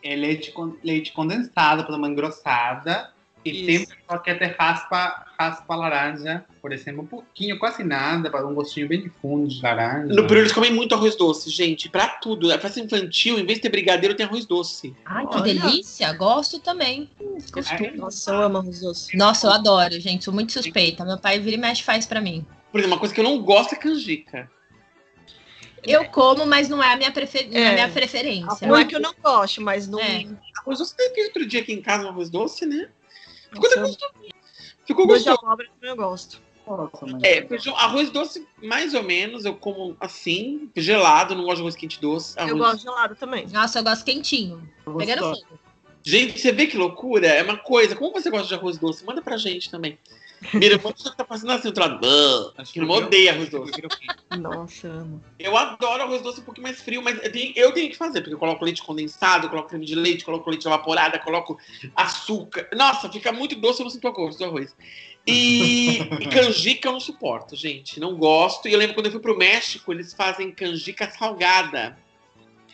é 0.05 0.15
leite, 0.15 0.53
con- 0.53 0.77
leite 0.85 1.13
condensado 1.13 1.85
para 1.85 1.97
uma 1.97 2.09
engrossada. 2.09 3.11
E 3.45 3.51
Isso. 3.51 3.81
sempre 3.89 3.99
só 4.09 4.19
quer 4.19 4.39
ter 4.39 4.55
raspa, 4.59 5.27
raspa 5.39 5.75
laranja, 5.75 6.45
por 6.61 6.73
exemplo, 6.73 7.03
um 7.03 7.07
pouquinho, 7.07 7.59
quase 7.59 7.83
nada, 7.83 8.31
para 8.31 8.47
um 8.47 8.55
gostinho 8.55 8.87
bem 8.87 9.03
de 9.03 9.09
fundo 9.09 9.49
de 9.49 9.61
laranja. 9.61 10.15
No 10.15 10.27
Peru 10.29 10.41
eles 10.41 10.53
comem 10.53 10.73
muito 10.73 10.95
arroz 10.95 11.17
doce, 11.17 11.51
gente. 11.51 11.89
Pra 11.89 12.07
tudo. 12.07 12.53
A 12.53 12.59
festa 12.59 12.79
infantil, 12.79 13.39
em 13.39 13.45
vez 13.45 13.59
de 13.59 13.63
ter 13.63 13.69
brigadeiro, 13.71 14.15
tem 14.15 14.25
arroz 14.27 14.47
doce. 14.47 14.95
Ai, 15.05 15.27
que 15.27 15.35
Olha. 15.37 15.43
delícia. 15.55 16.13
Gosto 16.13 16.61
também. 16.61 17.11
É, 17.21 17.91
Nossa, 17.97 18.31
eu 18.33 18.43
amo 18.43 18.59
arroz 18.59 18.81
doce. 18.81 19.17
Nossa, 19.17 19.49
eu 19.49 19.53
adoro, 19.53 19.99
gente. 19.99 20.25
Sou 20.25 20.33
muito 20.33 20.53
suspeita. 20.53 21.05
Meu 21.05 21.19
pai 21.19 21.41
vira 21.41 21.57
e 21.57 21.59
mexe 21.59 21.83
faz 21.83 22.07
pra 22.07 22.21
mim. 22.21 22.47
Por 22.71 22.79
exemplo, 22.79 22.95
uma 22.95 23.01
coisa 23.01 23.13
que 23.13 23.21
eu 23.21 23.25
não 23.25 23.43
gosto 23.43 23.75
é 23.75 23.77
canjica. 23.79 24.49
Eu 25.83 26.05
como, 26.11 26.47
mas 26.47 26.69
não 26.69 26.81
é 26.81 26.93
a 26.93 26.97
minha, 26.97 27.11
prefer... 27.11 27.49
é 27.53 27.67
a 27.67 27.71
É. 27.71 27.75
minha 27.75 27.89
preferência. 27.89 28.69
Não 28.69 28.77
é 28.77 28.85
que 28.85 28.95
eu 28.95 29.01
não 29.01 29.13
gosto, 29.21 29.61
mas 29.61 29.89
não. 29.89 29.99
É. 29.99 30.25
Arroz 30.61 30.79
doce, 30.79 30.95
fiz 31.13 31.27
outro 31.27 31.45
dia 31.45 31.61
aqui 31.61 31.73
em 31.73 31.83
casa 31.83 32.05
um 32.05 32.09
arroz 32.11 32.31
doce, 32.31 32.65
né? 32.65 32.89
Ficou 33.53 33.69
Nossa, 33.69 33.81
gostoso. 33.81 34.13
Ficou 34.87 35.07
gostoso. 35.07 35.39
abóbora 35.39 35.69
também 35.75 35.91
eu 35.91 35.97
gosto. 35.97 36.41
Nossa, 36.67 37.07
mas- 37.07 37.23
É, 37.25 37.43
feijão, 37.47 37.77
arroz 37.77 38.11
doce, 38.11 38.47
mais 38.63 38.95
ou 38.95 39.03
menos, 39.03 39.45
eu 39.45 39.55
como 39.55 39.97
assim, 40.01 40.71
gelado, 40.77 41.35
não 41.35 41.43
gosto 41.45 41.57
de 41.57 41.63
arroz 41.63 41.77
quente 41.77 42.01
doce. 42.01 42.37
Eu 42.39 42.45
Arroz... 42.45 42.59
gosto 42.59 42.77
de 42.79 42.83
gelado 42.85 43.17
também. 43.17 43.47
Nossa, 43.49 43.79
eu 43.81 43.85
gosto 43.85 44.05
quentinho. 44.05 44.69
Pegando 44.97 45.21
fogo. 45.35 45.59
Gente, 46.05 46.39
você 46.41 46.51
vê 46.53 46.67
que 46.67 46.77
loucura? 46.77 47.27
É 47.29 47.43
uma 47.43 47.57
coisa. 47.57 47.95
Como 47.95 48.13
você 48.13 48.31
gosta 48.31 48.47
de 48.49 48.55
arroz 48.55 48.77
doce? 48.79 49.05
Manda 49.05 49.23
pra 49.23 49.37
gente 49.37 49.71
também. 49.71 49.99
Pessoa 50.51 50.93
que 51.13 51.17
tá 51.17 51.25
fazendo 51.25 51.53
assim, 51.53 51.69
outro 51.69 51.83
lado. 51.83 52.01
Acho 52.59 52.73
Que 52.73 52.81
não 52.81 52.87
eu- 52.89 53.05
odeia 53.07 53.33
arroz 53.33 53.49
doce. 53.49 53.73
Nossa, 54.39 54.87
eu 54.89 54.93
amo. 54.93 55.25
Eu 55.39 55.57
adoro 55.57 56.03
arroz 56.03 56.21
doce 56.23 56.41
um 56.41 56.45
pouquinho 56.45 56.67
mais 56.67 56.83
frio, 56.83 57.01
mas 57.03 57.23
eu 57.23 57.31
tenho, 57.33 57.53
eu 57.57 57.73
tenho 57.73 57.89
que 57.91 57.97
fazer, 57.97 58.21
porque 58.21 58.35
eu 58.35 58.39
coloco 58.39 58.65
leite 58.65 58.83
condensado, 58.83 59.49
coloco 59.49 59.69
creme 59.69 59.87
de 59.87 59.95
leite, 59.95 60.25
coloco 60.25 60.49
leite 60.51 60.67
evaporado, 60.67 61.19
coloco 61.21 61.59
açúcar. 61.95 62.69
Nossa, 62.77 63.11
fica 63.11 63.33
muito 63.33 63.55
doce, 63.57 63.81
eu 63.81 63.85
não 63.85 63.91
sinto 63.91 64.09
a 64.09 64.11
gosto 64.11 64.39
do 64.39 64.45
arroz. 64.45 64.75
E, 65.27 65.99
e 66.21 66.27
canjica 66.27 66.89
eu 66.89 66.93
não 66.93 67.01
suporto, 67.01 67.55
gente. 67.55 68.01
Não 68.01 68.17
gosto. 68.17 68.69
E 68.69 68.73
eu 68.73 68.79
lembro 68.79 68.95
quando 68.95 69.07
eu 69.07 69.13
fui 69.13 69.21
pro 69.21 69.37
México, 69.39 69.93
eles 69.93 70.13
fazem 70.13 70.51
canjica 70.51 71.09
salgada, 71.11 71.97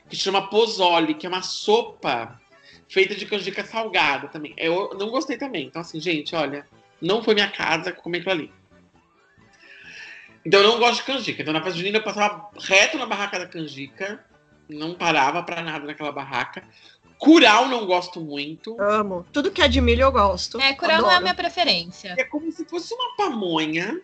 que 0.09 0.17
chama 0.17 0.49
pozole, 0.49 1.15
que 1.15 1.27
é 1.27 1.29
uma 1.29 1.43
sopa 1.43 2.41
feita 2.89 3.15
de 3.15 3.27
canjica 3.27 3.63
salgada 3.65 4.29
também. 4.29 4.55
Eu 4.57 4.97
não 4.99 5.11
gostei 5.11 5.37
também. 5.37 5.67
Então, 5.67 5.83
assim, 5.83 6.01
gente, 6.01 6.35
olha, 6.35 6.67
não 7.01 7.23
foi 7.23 7.35
minha 7.35 7.51
casa 7.51 7.93
comer 7.93 8.19
aquilo 8.19 8.33
ali. 8.33 8.53
Então 10.45 10.61
eu 10.61 10.69
não 10.69 10.79
gosto 10.79 11.01
de 11.01 11.03
canjica. 11.05 11.43
Então 11.43 11.53
na 11.53 11.63
festa 11.63 11.79
junina 11.79 11.99
eu 11.99 12.03
passava 12.03 12.49
reto 12.61 12.97
na 12.97 13.07
barraca 13.07 13.39
da 13.39 13.47
canjica, 13.47 14.25
não 14.69 14.95
parava 14.95 15.43
pra 15.43 15.63
nada 15.63 15.87
naquela 15.87 16.13
barraca. 16.13 16.65
Curau 17.19 17.67
não 17.69 17.85
gosto 17.85 18.21
muito. 18.21 18.81
Amo. 18.81 19.27
Tudo 19.33 19.51
que 19.51 19.61
é 19.61 19.69
de 19.69 19.81
milho 19.81 20.03
eu 20.03 20.13
gosto. 20.13 20.61
É, 20.61 20.73
curau 20.75 21.03
não 21.03 21.11
é 21.11 21.17
a 21.17 21.21
minha 21.21 21.35
preferência. 21.35 22.15
É 22.17 22.25
como 22.25 22.51
se 22.53 22.65
fosse 22.65 22.95
uma 22.95 23.17
pamonha, 23.17 24.01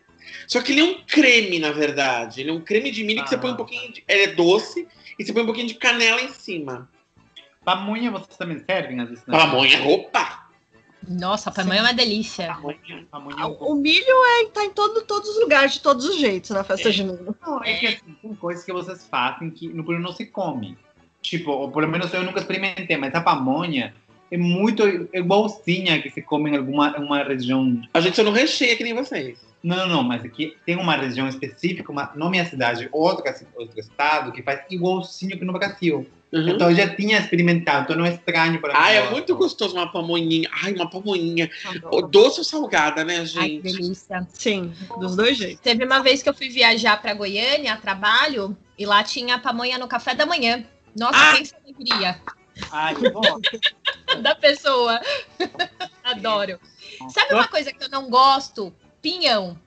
só 0.48 0.60
que 0.60 0.72
ele 0.72 0.80
é 0.80 0.84
um 0.84 1.00
creme, 1.06 1.60
na 1.60 1.70
verdade. 1.70 2.40
Ele 2.40 2.50
é 2.50 2.52
um 2.52 2.60
creme 2.60 2.90
de 2.90 3.04
milho 3.04 3.22
que 3.22 3.28
você 3.28 3.36
Ah. 3.36 3.38
põe 3.38 3.52
um 3.52 3.56
pouquinho 3.56 3.92
de... 3.92 4.02
Ele 4.08 4.22
é 4.24 4.26
doce 4.28 4.88
e 5.16 5.24
você 5.24 5.32
põe 5.32 5.42
um 5.42 5.46
pouquinho 5.46 5.68
de 5.68 5.74
canela 5.74 6.20
em 6.20 6.28
cima. 6.28 6.90
Pamonha 7.64 8.10
vocês 8.10 8.36
também 8.36 8.58
servem 8.68 9.00
às 9.00 9.08
vezes? 9.08 9.24
né? 9.26 9.38
Pamonha, 9.38 9.82
opa! 9.88 10.43
Nossa, 11.08 11.50
mim 11.64 11.76
é 11.76 11.80
uma 11.80 11.92
delícia. 11.92 12.48
Pamonha. 12.54 13.06
Pamonha 13.10 13.36
é 13.36 13.42
Ah, 13.42 13.46
um 13.46 13.54
pouco- 13.54 13.72
O 13.72 13.76
milho 13.76 14.04
é, 14.06 14.46
tá 14.46 14.64
em 14.64 14.70
todo, 14.70 15.02
todos 15.02 15.28
os 15.30 15.40
lugares, 15.40 15.74
de 15.74 15.80
todos 15.80 16.04
os 16.04 16.18
jeitos 16.18 16.50
na 16.50 16.64
festa 16.64 16.88
É. 16.88 16.92
junina. 16.92 17.34
Não, 17.44 17.62
é 17.62 17.74
que 17.74 17.86
assim, 17.86 18.16
tem 18.22 18.34
coisas 18.34 18.64
que 18.64 18.72
vocês 18.72 19.06
fazem 19.06 19.50
que 19.50 19.68
no 19.68 19.84
Peru 19.84 20.00
não 20.00 20.12
se 20.12 20.26
come. 20.26 20.76
Tipo, 21.22 21.50
ou 21.52 21.70
pelo 21.70 21.88
menos 21.88 22.12
eu 22.12 22.22
nunca 22.22 22.40
experimentei, 22.40 22.96
mas 22.96 23.14
a 23.14 23.20
pamonha 23.20 23.94
é 24.30 24.36
muito 24.36 24.82
igualzinha 25.12 26.00
que 26.02 26.10
se 26.10 26.20
come 26.22 26.50
em 26.50 26.56
alguma 26.56 26.96
uma 26.98 27.22
região. 27.22 27.80
A 27.94 28.00
gente 28.00 28.16
só 28.16 28.22
não 28.22 28.32
recheia 28.32 28.76
que 28.76 28.84
nem 28.84 28.94
vocês. 28.94 29.38
Não, 29.62 29.76
não, 29.76 29.88
não, 29.88 30.02
mas 30.02 30.22
aqui 30.22 30.54
tem 30.66 30.76
uma 30.76 30.94
região 30.94 31.26
específica, 31.26 31.90
uma, 31.90 32.12
não 32.14 32.28
minha 32.28 32.44
cidade, 32.44 32.86
outra, 32.92 33.34
outro 33.56 33.80
estado, 33.80 34.30
que 34.32 34.42
faz 34.42 34.60
igualzinho 34.70 35.38
que 35.38 35.44
no 35.44 35.54
Brasil. 35.54 36.06
Uhum. 36.34 36.48
Então 36.48 36.68
eu 36.70 36.76
já 36.76 36.94
tinha 36.96 37.18
experimentado, 37.18 37.84
então 37.84 37.96
não 37.96 38.04
é 38.04 38.14
estranho 38.14 38.60
para 38.60 38.72
mim. 38.72 38.78
Ah, 38.82 38.90
é 38.90 39.10
muito 39.10 39.36
gostoso 39.36 39.74
uma 39.76 39.90
pamonhinha. 39.90 40.48
Ai, 40.64 40.72
uma 40.74 40.90
pamonhinha. 40.90 41.48
Adoro. 41.64 42.08
Doce 42.08 42.40
ou 42.40 42.44
salgada, 42.44 43.04
né, 43.04 43.18
Ai, 43.18 43.24
que 43.24 43.28
gente? 43.30 43.62
delícia. 43.62 44.26
Sim, 44.32 44.74
dos 44.98 45.14
dois 45.14 45.36
jeitos. 45.38 45.60
Teve 45.60 45.84
uma 45.84 46.00
vez 46.02 46.22
que 46.22 46.28
eu 46.28 46.34
fui 46.34 46.48
viajar 46.48 47.00
pra 47.00 47.14
Goiânia 47.14 47.72
a 47.74 47.76
trabalho 47.76 48.56
e 48.76 48.84
lá 48.84 49.04
tinha 49.04 49.38
pamonha 49.38 49.78
no 49.78 49.86
café 49.86 50.14
da 50.14 50.26
manhã. 50.26 50.64
Nossa, 50.98 51.16
Ah! 51.18 51.36
pensa 51.36 51.56
alegria 51.64 52.20
Ai, 52.70 52.94
que 52.94 53.10
bom. 53.10 53.22
da 54.22 54.34
pessoa. 54.34 55.00
Adoro. 56.02 56.58
Sabe 57.10 57.34
uma 57.34 57.48
coisa 57.48 57.72
que 57.72 57.82
eu 57.84 57.88
não 57.88 58.08
gosto? 58.10 58.72
Pinhão. 59.00 59.58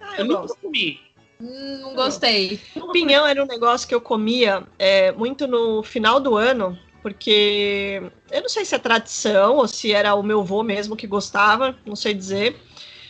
Ah, 0.00 0.14
Eu 0.14 0.18
eu 0.20 0.24
nunca 0.26 0.40
gosto. 0.42 0.56
comi. 0.60 1.00
Hum, 1.42 1.78
Não 1.80 1.94
gostei. 1.94 2.60
O 2.76 2.92
pinhão 2.92 3.26
era 3.26 3.42
um 3.42 3.46
negócio 3.46 3.88
que 3.88 3.94
eu 3.94 4.00
comia 4.00 4.64
é, 4.78 5.10
muito 5.10 5.48
no 5.48 5.82
final 5.82 6.20
do 6.20 6.36
ano, 6.36 6.78
porque 7.02 8.00
eu 8.30 8.42
não 8.42 8.48
sei 8.48 8.64
se 8.64 8.76
é 8.76 8.78
tradição 8.78 9.56
ou 9.56 9.66
se 9.66 9.92
era 9.92 10.14
o 10.14 10.22
meu 10.22 10.40
avô 10.40 10.62
mesmo 10.62 10.96
que 10.96 11.06
gostava, 11.06 11.76
não 11.84 11.96
sei 11.96 12.14
dizer. 12.14 12.56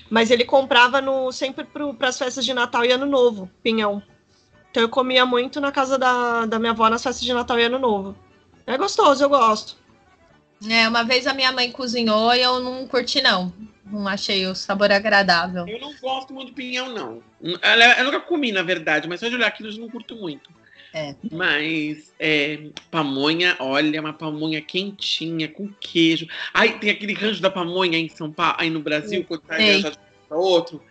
Mas 0.08 0.30
ele 0.30 0.44
comprava 0.44 1.00
no, 1.00 1.30
sempre 1.30 1.64
para 1.64 2.08
as 2.08 2.18
festas 2.18 2.44
de 2.44 2.54
Natal 2.54 2.84
e 2.84 2.92
Ano 2.92 3.06
Novo, 3.06 3.50
pinhão. 3.62 4.02
Então 4.70 4.82
eu 4.82 4.88
comia 4.88 5.26
muito 5.26 5.60
na 5.60 5.70
casa 5.70 5.98
da, 5.98 6.46
da 6.46 6.58
minha 6.58 6.72
avó 6.72 6.88
nas 6.88 7.02
festas 7.02 7.24
de 7.24 7.32
Natal 7.34 7.58
e 7.58 7.64
Ano 7.64 7.78
Novo. 7.78 8.16
É 8.66 8.78
gostoso, 8.78 9.22
eu 9.22 9.28
gosto. 9.28 9.76
É, 10.70 10.88
uma 10.88 11.02
vez 11.02 11.26
a 11.26 11.34
minha 11.34 11.52
mãe 11.52 11.70
cozinhou 11.70 12.32
e 12.34 12.40
eu 12.40 12.60
não 12.60 12.86
curti, 12.86 13.20
não. 13.20 13.52
Não 13.84 14.06
achei 14.08 14.46
o 14.46 14.54
sabor 14.54 14.90
agradável. 14.92 15.66
Eu 15.66 15.80
não 15.80 15.94
gosto 16.00 16.32
muito 16.32 16.48
de 16.48 16.54
pinhão, 16.54 16.92
não. 16.92 17.22
Eu 17.42 18.04
nunca 18.04 18.20
comi, 18.20 18.52
na 18.52 18.62
verdade, 18.62 19.08
mas 19.08 19.20
só 19.20 19.28
de 19.28 19.34
olhar 19.34 19.48
aquilo 19.48 19.70
eu 19.70 19.78
não 19.78 19.88
curto 19.90 20.14
muito. 20.16 20.50
É. 20.94 21.14
Mas 21.30 22.12
é, 22.18 22.68
pamonha, 22.90 23.56
olha, 23.58 24.00
uma 24.00 24.12
pamonha 24.12 24.60
quentinha, 24.60 25.48
com 25.48 25.68
queijo. 25.80 26.26
Aí 26.52 26.78
tem 26.78 26.90
aquele 26.90 27.14
rancho 27.14 27.40
da 27.40 27.50
pamonha 27.50 27.98
em 27.98 28.08
São 28.08 28.30
Paulo, 28.30 28.56
aí 28.58 28.68
no 28.70 28.80
Brasil, 28.80 29.24
quando 29.26 29.40
tá 29.42 29.56
para 30.28 30.38
outro. 30.38 30.82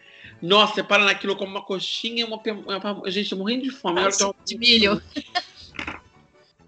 Nossa, 0.42 0.74
você 0.76 0.84
para 0.84 1.04
naquilo 1.06 1.36
como 1.36 1.52
uma 1.52 1.62
coxinha, 1.64 2.26
uma, 2.26 2.40
pa- 2.40 2.52
uma. 2.52 3.12
Gente, 3.12 3.30
tô 3.30 3.36
morrendo 3.36 3.64
de 3.64 3.70
fome. 3.70 4.02
Tô- 4.18 4.36
De 4.44 4.58
milho. 4.58 5.00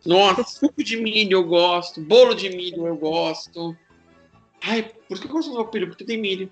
Nossa, 0.05 0.43
suco 0.43 0.83
de 0.83 0.97
milho 0.97 1.37
eu 1.37 1.43
gosto, 1.43 2.01
bolo 2.01 2.33
de 2.35 2.49
milho 2.49 2.85
eu 2.85 2.95
gosto. 2.95 3.75
Ai, 4.63 4.89
por 5.09 5.19
que 5.19 5.25
eu 5.27 5.31
gosto 5.31 5.49
do 5.49 5.55
meu 5.55 5.65
peru? 5.65 5.87
Porque 5.87 6.05
tem 6.05 6.17
milho. 6.17 6.49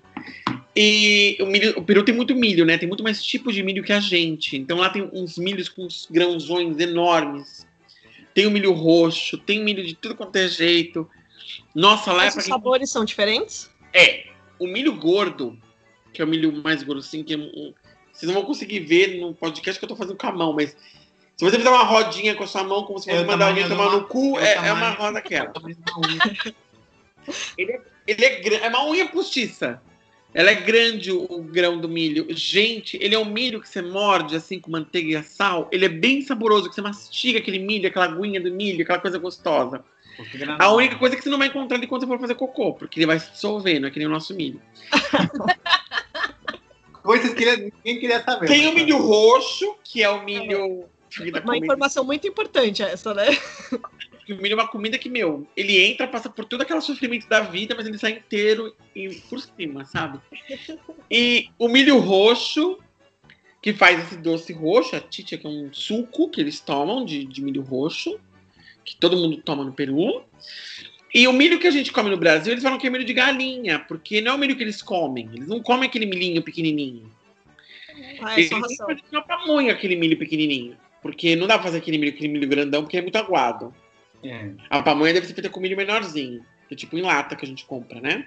E 0.76 1.36
o, 1.40 1.46
milho, 1.46 1.78
o 1.78 1.82
peru 1.82 2.04
tem 2.04 2.14
muito 2.14 2.34
milho, 2.34 2.64
né? 2.64 2.76
Tem 2.78 2.88
muito 2.88 3.02
mais 3.02 3.22
tipo 3.22 3.52
de 3.52 3.62
milho 3.62 3.82
que 3.82 3.92
a 3.92 4.00
gente. 4.00 4.56
Então 4.56 4.78
lá 4.78 4.90
tem 4.90 5.08
uns 5.12 5.38
milhos 5.38 5.68
com 5.68 5.84
uns 5.86 6.06
grãozões 6.10 6.78
enormes. 6.78 7.66
Tem 8.34 8.46
o 8.46 8.50
milho 8.50 8.72
roxo, 8.72 9.36
tem 9.38 9.62
milho 9.62 9.84
de 9.84 9.94
tudo 9.94 10.14
quanto 10.14 10.36
é 10.36 10.48
jeito. 10.48 11.08
Nossa, 11.74 12.12
lá 12.12 12.22
é 12.22 12.24
Mas 12.26 12.34
pra 12.34 12.40
os 12.40 12.46
quem 12.46 12.54
sabores 12.54 12.90
são 12.90 13.04
diferentes? 13.04 13.70
é, 13.94 14.26
o 14.58 14.66
milho 14.66 14.94
gordo, 14.94 15.58
que 16.14 16.22
é 16.22 16.24
o 16.24 16.28
milho 16.28 16.52
mais 16.62 16.82
grossinho, 16.82 17.24
que 17.24 17.34
é 17.34 17.36
um- 17.36 17.74
vocês 18.12 18.26
não 18.30 18.34
vão 18.34 18.44
conseguir 18.44 18.80
ver 18.80 19.18
no 19.20 19.34
podcast 19.34 19.78
que 19.78 19.84
eu 19.84 19.88
tô 19.88 19.96
fazendo 19.96 20.16
com 20.16 20.26
a 20.26 20.32
mão, 20.32 20.52
mas 20.54 20.70
se 21.36 21.44
você 21.44 21.56
fizer 21.58 21.68
uma 21.68 21.82
rodinha 21.84 22.34
com 22.34 22.44
a 22.44 22.46
sua 22.46 22.62
mão, 22.64 22.84
como 22.84 22.98
se 22.98 23.10
É 23.10 23.14
fosse 23.14 23.24
o 23.24 23.26
mandar 23.26 23.48
alguém 23.48 23.68
tomar 23.68 23.88
uma- 23.88 23.98
no 23.98 24.06
cu, 24.06 24.38
é 24.38 24.42
o 24.42 24.64
é, 24.64 24.68
é 24.68 24.72
uma 24.72 24.90
roda 24.90 25.18
aquela. 25.18 25.52
Ele 27.56 28.24
é, 28.24 28.40
gra- 28.40 28.56
é 28.56 28.68
uma 28.68 28.86
unha 28.88 29.06
postiça. 29.08 29.80
Ela 30.34 30.50
é 30.50 30.54
grande, 30.54 31.12
o, 31.12 31.24
o 31.24 31.42
grão 31.42 31.78
do 31.78 31.88
milho. 31.88 32.26
Gente, 32.30 32.96
ele 33.02 33.14
é 33.14 33.18
um 33.18 33.24
milho 33.24 33.60
que 33.60 33.68
você 33.68 33.82
morde 33.82 34.34
assim 34.34 34.58
com 34.58 34.70
manteiga 34.70 35.18
e 35.18 35.22
sal. 35.22 35.68
Ele 35.70 35.84
é 35.84 35.88
bem 35.90 36.22
saboroso, 36.22 36.70
que 36.70 36.74
você 36.74 36.80
mastiga 36.80 37.38
aquele 37.38 37.58
milho, 37.58 37.86
aquela 37.86 38.06
aguinha 38.06 38.40
do 38.40 38.50
milho, 38.50 38.82
aquela 38.82 38.98
coisa 38.98 39.18
gostosa. 39.18 39.84
A 40.58 40.72
única 40.72 40.96
coisa 40.96 41.14
é 41.14 41.18
que 41.18 41.24
você 41.24 41.30
não 41.30 41.38
vai 41.38 41.48
encontrar 41.48 41.76
ele 41.76 41.86
quando 41.86 42.02
você 42.02 42.06
for 42.06 42.18
fazer 42.20 42.34
cocô, 42.34 42.72
porque 42.74 42.98
ele 42.98 43.06
vai 43.06 43.18
se 43.18 43.30
dissolver, 43.30 43.78
não 43.80 43.88
é 43.88 43.90
que 43.90 43.98
nem 43.98 44.08
o 44.08 44.10
nosso 44.10 44.34
milho. 44.34 44.60
Coisas 47.02 47.34
que 47.34 47.42
ele- 47.44 47.72
ninguém 47.84 48.00
queria 48.00 48.22
saber. 48.22 48.46
Tem 48.46 48.68
o 48.68 48.74
milho 48.74 48.96
roxo, 48.98 49.76
que 49.82 50.02
é 50.02 50.08
o 50.08 50.24
milho. 50.24 50.84
dá 51.32 51.40
Uma 51.40 51.56
informação 51.58 52.04
muito 52.04 52.26
importante 52.26 52.82
essa, 52.82 53.12
né? 53.12 53.26
Que 54.24 54.32
O 54.32 54.40
milho 54.40 54.52
é 54.52 54.56
uma 54.56 54.68
comida 54.68 54.98
que, 54.98 55.08
meu, 55.08 55.46
ele 55.56 55.78
entra, 55.84 56.06
passa 56.06 56.30
por 56.30 56.44
todo 56.44 56.62
aquele 56.62 56.80
sofrimento 56.80 57.28
da 57.28 57.40
vida, 57.40 57.74
mas 57.76 57.86
ele 57.86 57.98
sai 57.98 58.12
inteiro 58.12 58.74
e 58.94 59.08
por 59.28 59.40
cima, 59.40 59.84
sabe? 59.84 60.20
E 61.10 61.48
o 61.58 61.68
milho 61.68 61.98
roxo, 61.98 62.78
que 63.60 63.72
faz 63.72 64.00
esse 64.04 64.16
doce 64.16 64.52
roxo, 64.52 64.96
a 64.96 65.00
titia, 65.00 65.38
que 65.38 65.46
é 65.46 65.50
um 65.50 65.72
suco 65.72 66.28
que 66.28 66.40
eles 66.40 66.60
tomam 66.60 67.04
de, 67.04 67.24
de 67.24 67.42
milho 67.42 67.62
roxo, 67.62 68.18
que 68.84 68.96
todo 68.96 69.16
mundo 69.16 69.38
toma 69.38 69.64
no 69.64 69.72
Peru. 69.72 70.24
E 71.14 71.28
o 71.28 71.32
milho 71.32 71.58
que 71.58 71.66
a 71.66 71.70
gente 71.70 71.92
come 71.92 72.08
no 72.08 72.16
Brasil, 72.16 72.52
eles 72.52 72.62
falam 72.62 72.78
que 72.78 72.86
é 72.86 72.90
milho 72.90 73.04
de 73.04 73.12
galinha, 73.12 73.78
porque 73.80 74.20
não 74.20 74.32
é 74.32 74.34
o 74.34 74.38
milho 74.38 74.56
que 74.56 74.62
eles 74.62 74.80
comem. 74.80 75.28
Eles 75.32 75.46
não 75.46 75.60
comem 75.60 75.88
aquele 75.88 76.06
milhinho 76.06 76.42
pequenininho. 76.42 77.10
Ah, 78.22 78.34
é 78.34 78.40
Eles 78.40 78.48
fazer 78.48 79.02
uma 79.12 79.22
pamonha 79.22 79.72
aquele 79.72 79.96
milho 79.96 80.16
pequenininho. 80.16 80.76
Porque 81.02 81.36
não 81.36 81.46
dá 81.46 81.54
pra 81.54 81.64
fazer 81.64 81.78
aquele 81.78 81.98
milho, 81.98 82.12
aquele 82.12 82.28
milho 82.28 82.48
grandão, 82.48 82.82
porque 82.82 82.96
é 82.96 83.02
muito 83.02 83.16
aguado. 83.16 83.74
É. 84.22 84.50
A 84.70 84.82
pamonha 84.82 85.12
deve 85.12 85.26
ser 85.26 85.34
feita 85.34 85.50
com 85.50 85.60
milho 85.60 85.76
menorzinho. 85.76 86.44
Que 86.68 86.74
é 86.74 86.76
tipo 86.76 86.96
em 86.96 87.02
lata 87.02 87.36
que 87.36 87.44
a 87.44 87.48
gente 87.48 87.64
compra, 87.64 88.00
né? 88.00 88.26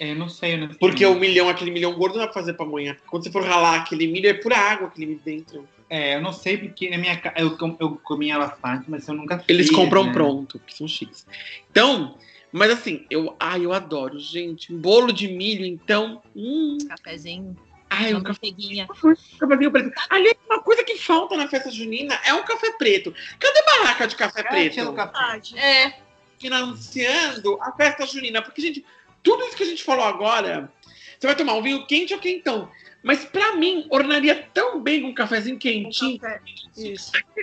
É, 0.00 0.14
não 0.14 0.28
sei. 0.28 0.54
Eu 0.54 0.58
não 0.58 0.68
sei. 0.68 0.78
Porque 0.78 1.04
o 1.04 1.14
milhão, 1.14 1.48
aquele 1.48 1.70
milhão 1.70 1.94
gordo, 1.94 2.14
não 2.14 2.20
dá 2.20 2.26
pra 2.26 2.40
fazer 2.40 2.54
pamonha. 2.54 2.96
Quando 3.06 3.24
você 3.24 3.30
for 3.30 3.44
ralar 3.44 3.80
aquele 3.80 4.06
milho, 4.06 4.28
é 4.28 4.34
pura 4.34 4.56
água 4.56 4.88
aquele 4.88 5.06
milho 5.06 5.20
dentro. 5.24 5.68
É, 5.90 6.16
eu 6.16 6.20
não 6.20 6.32
sei 6.32 6.58
porque 6.58 6.90
na 6.90 6.98
minha 6.98 7.16
casa 7.16 7.34
eu, 7.38 7.56
eu 7.80 7.96
comia 8.04 8.38
bastante, 8.38 8.84
mas 8.88 9.08
eu 9.08 9.14
nunca 9.14 9.42
Eles 9.48 9.68
fiz, 9.68 9.76
compram 9.76 10.04
né? 10.04 10.12
pronto, 10.12 10.60
que 10.66 10.76
são 10.76 10.86
chiques. 10.86 11.26
Então, 11.70 12.14
mas 12.52 12.70
assim, 12.70 13.06
eu, 13.10 13.34
ai, 13.40 13.64
eu 13.64 13.72
adoro, 13.72 14.18
gente. 14.18 14.72
Um 14.72 14.78
bolo 14.78 15.12
de 15.12 15.28
milho, 15.28 15.64
então. 15.64 16.22
Hum, 16.36 16.78
Cafezinho, 16.88 17.56
ai, 17.90 18.10
uma 18.12 18.20
um 18.20 18.22
café, 18.22 18.38
manteiguinha. 18.46 18.86
cafezinho 18.86 19.70
preto. 19.70 19.92
Aliás, 20.10 20.36
uma 20.48 20.60
coisa 20.62 20.84
que 20.84 20.98
falta 20.98 21.36
na 21.36 21.48
festa 21.48 21.70
junina 21.70 22.18
é 22.24 22.32
um 22.34 22.44
café 22.44 22.70
preto. 22.72 23.14
Cadê 23.38 23.62
barraca 23.64 24.06
de 24.06 24.16
café 24.16 24.40
É, 24.40 24.44
preto? 24.44 24.92
café. 24.94 25.40
É, 25.58 25.94
financiando 26.38 27.58
a 27.62 27.72
festa 27.72 28.06
junina. 28.06 28.42
Porque, 28.42 28.60
gente, 28.60 28.84
tudo 29.22 29.44
isso 29.44 29.56
que 29.56 29.62
a 29.62 29.66
gente 29.66 29.82
falou 29.84 30.04
agora, 30.04 30.72
você 31.18 31.26
vai 31.26 31.36
tomar 31.36 31.54
um 31.54 31.62
vinho 31.62 31.86
quente 31.86 32.14
ou 32.14 32.20
quentão. 32.20 32.70
Mas 33.02 33.24
pra 33.24 33.54
mim, 33.56 33.86
ornaria 33.90 34.48
tão 34.52 34.80
bem 34.80 35.02
com 35.02 35.08
um 35.08 35.14
cafezinho 35.14 35.58
quentinho. 35.58 36.18
Café. 36.18 36.40
Isso. 36.76 37.12
Que 37.12 37.22
Tudo, 37.22 37.34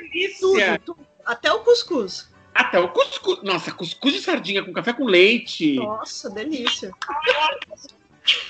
delícia! 0.57 0.81
tudo. 0.85 1.07
Até 1.25 1.51
o 1.51 1.59
cuscuz. 1.61 2.29
Até 2.53 2.79
o 2.79 2.89
cuscuz. 2.89 3.41
Nossa, 3.43 3.71
cuscuz 3.71 4.13
de 4.13 4.21
sardinha 4.21 4.63
com 4.63 4.71
café 4.71 4.93
com 4.93 5.05
leite. 5.05 5.75
Nossa, 5.75 6.29
delícia. 6.29 6.91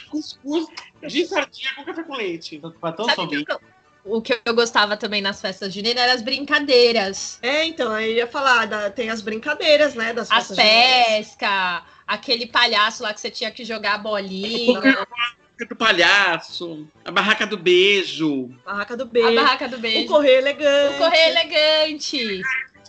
Cuscuz 0.10 0.68
de 1.08 1.26
sardinha 1.26 1.74
com 1.76 1.84
café 1.84 2.04
com 2.04 2.16
leite. 2.16 2.60
Pra 2.80 2.96
sabe 2.96 3.22
ouvintes. 3.22 3.46
que 3.46 3.52
eu- 3.52 3.62
o 4.06 4.22
que 4.22 4.40
eu 4.46 4.54
gostava 4.54 4.96
também 4.96 5.22
nas 5.22 5.42
festas 5.42 5.74
juninas 5.74 6.04
eram 6.04 6.14
as 6.14 6.22
brincadeiras. 6.22 7.40
É, 7.42 7.66
então, 7.66 7.92
aí 7.92 8.12
eu 8.12 8.18
ia 8.18 8.28
falar, 8.28 8.66
da- 8.68 8.90
tem 8.90 9.10
as 9.10 9.22
brincadeiras, 9.22 9.96
né? 9.96 10.14
Das 10.14 10.30
As 10.32 10.48
festas 10.50 10.58
juninas. 10.58 11.06
pescas, 11.36 11.84
aquele 12.08 12.46
palhaço 12.48 13.02
lá 13.04 13.14
que 13.14 13.20
você 13.20 13.32
tinha 13.32 13.50
que 13.52 13.66
jogar 13.66 13.96
a 13.96 13.98
bolinha, 13.98 14.80
Barraca 14.80 15.66
do 15.70 15.76
palhaço, 15.76 16.88
a 17.04 17.12
barraca 17.12 17.48
do 17.48 17.58
beijo. 17.58 18.50
Barraca 18.66 18.96
do 18.98 19.04
a 19.04 19.08
beijo. 19.08 19.36
barraca 19.36 19.68
do 19.70 19.78
O 19.78 19.80
beijo, 19.80 20.08
correio 20.08 20.38
elegante. 20.38 20.96
o 20.96 20.98
correio 20.98 21.30
elegante. 21.30 22.42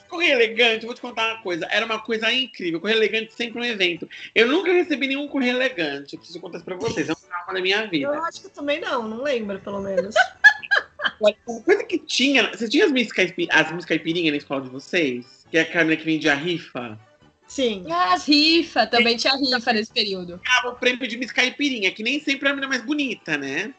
Correio 0.09 0.33
elegante, 0.33 0.83
eu 0.83 0.87
vou 0.87 0.95
te 0.95 1.01
contar 1.01 1.35
uma 1.35 1.42
coisa. 1.42 1.66
Era 1.71 1.85
uma 1.85 1.99
coisa 1.99 2.33
incrível. 2.33 2.81
Correio 2.81 2.99
elegante 2.99 3.33
sempre 3.35 3.61
um 3.61 3.64
evento. 3.64 4.09
Eu 4.35 4.47
nunca 4.47 4.73
recebi 4.73 5.07
nenhum 5.09 5.29
correio 5.29 5.57
elegante. 5.57 6.14
Eu 6.14 6.19
preciso 6.19 6.40
contar 6.40 6.59
isso 6.59 6.64
pra 6.64 6.77
vocês. 6.77 7.09
É 7.09 7.12
um 7.12 7.16
trauma 7.16 7.55
da 7.55 7.61
minha 7.61 7.87
vida. 7.87 8.07
Eu 8.07 8.25
acho 8.25 8.42
que 8.42 8.49
também 8.49 8.81
não, 8.81 9.09
não 9.09 9.23
lembro, 9.23 9.59
pelo 9.61 9.81
menos. 9.81 10.14
Uma 11.21 11.33
coisa 11.62 11.85
que 11.85 11.99
tinha. 11.99 12.51
Você 12.51 12.69
tinha 12.69 12.85
as 12.85 12.92
Miss, 12.92 13.12
Caipi, 13.12 13.49
as 13.51 13.73
Miss 13.73 13.85
Caipirinha 13.85 14.31
na 14.31 14.37
escola 14.37 14.62
de 14.62 14.69
vocês? 14.69 15.47
Que 15.51 15.59
é 15.59 15.62
a 15.62 15.64
Carmen 15.64 15.97
que 15.97 16.05
vendia 16.05 16.35
rifa? 16.35 16.99
Sim. 17.47 17.85
As 17.90 18.27
rifas, 18.27 18.90
também 18.90 19.16
tinha 19.16 19.37
rifa 19.37 19.73
nesse 19.73 19.92
período. 19.92 20.40
Ganhava 20.45 20.71
o 20.71 20.75
prêmio 20.75 21.07
de 21.07 21.16
Miss 21.16 21.31
Caipirinha, 21.31 21.92
que 21.92 22.03
nem 22.03 22.21
sempre 22.21 22.47
era 22.47 22.51
a 22.51 22.57
menina 22.57 22.69
mais 22.69 22.85
bonita, 22.85 23.37
né? 23.37 23.73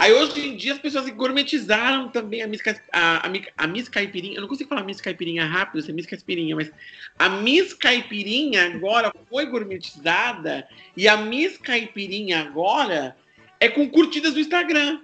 Aí 0.00 0.14
hoje 0.14 0.48
em 0.48 0.56
dia 0.56 0.72
as 0.72 0.78
pessoas 0.78 1.06
gourmetizaram 1.10 2.08
também 2.08 2.42
a 2.42 2.46
Miss, 2.46 2.62
a, 2.90 3.26
a, 3.26 3.30
a 3.58 3.66
Miss 3.66 3.86
Caipirinha. 3.86 4.36
Eu 4.36 4.40
não 4.40 4.48
consigo 4.48 4.70
falar 4.70 4.82
Miss 4.82 4.98
Caipirinha 4.98 5.44
rápido, 5.44 5.82
ser 5.82 5.92
Miss 5.92 6.06
Caipirinha, 6.06 6.56
mas 6.56 6.72
a 7.18 7.28
Miss 7.28 7.74
Caipirinha 7.74 8.64
agora 8.74 9.12
foi 9.28 9.44
gourmetizada 9.44 10.66
e 10.96 11.06
a 11.06 11.18
Miss 11.18 11.58
Caipirinha 11.58 12.40
agora 12.40 13.14
é 13.60 13.68
com 13.68 13.90
curtidas 13.90 14.32
do 14.32 14.40
Instagram. 14.40 15.00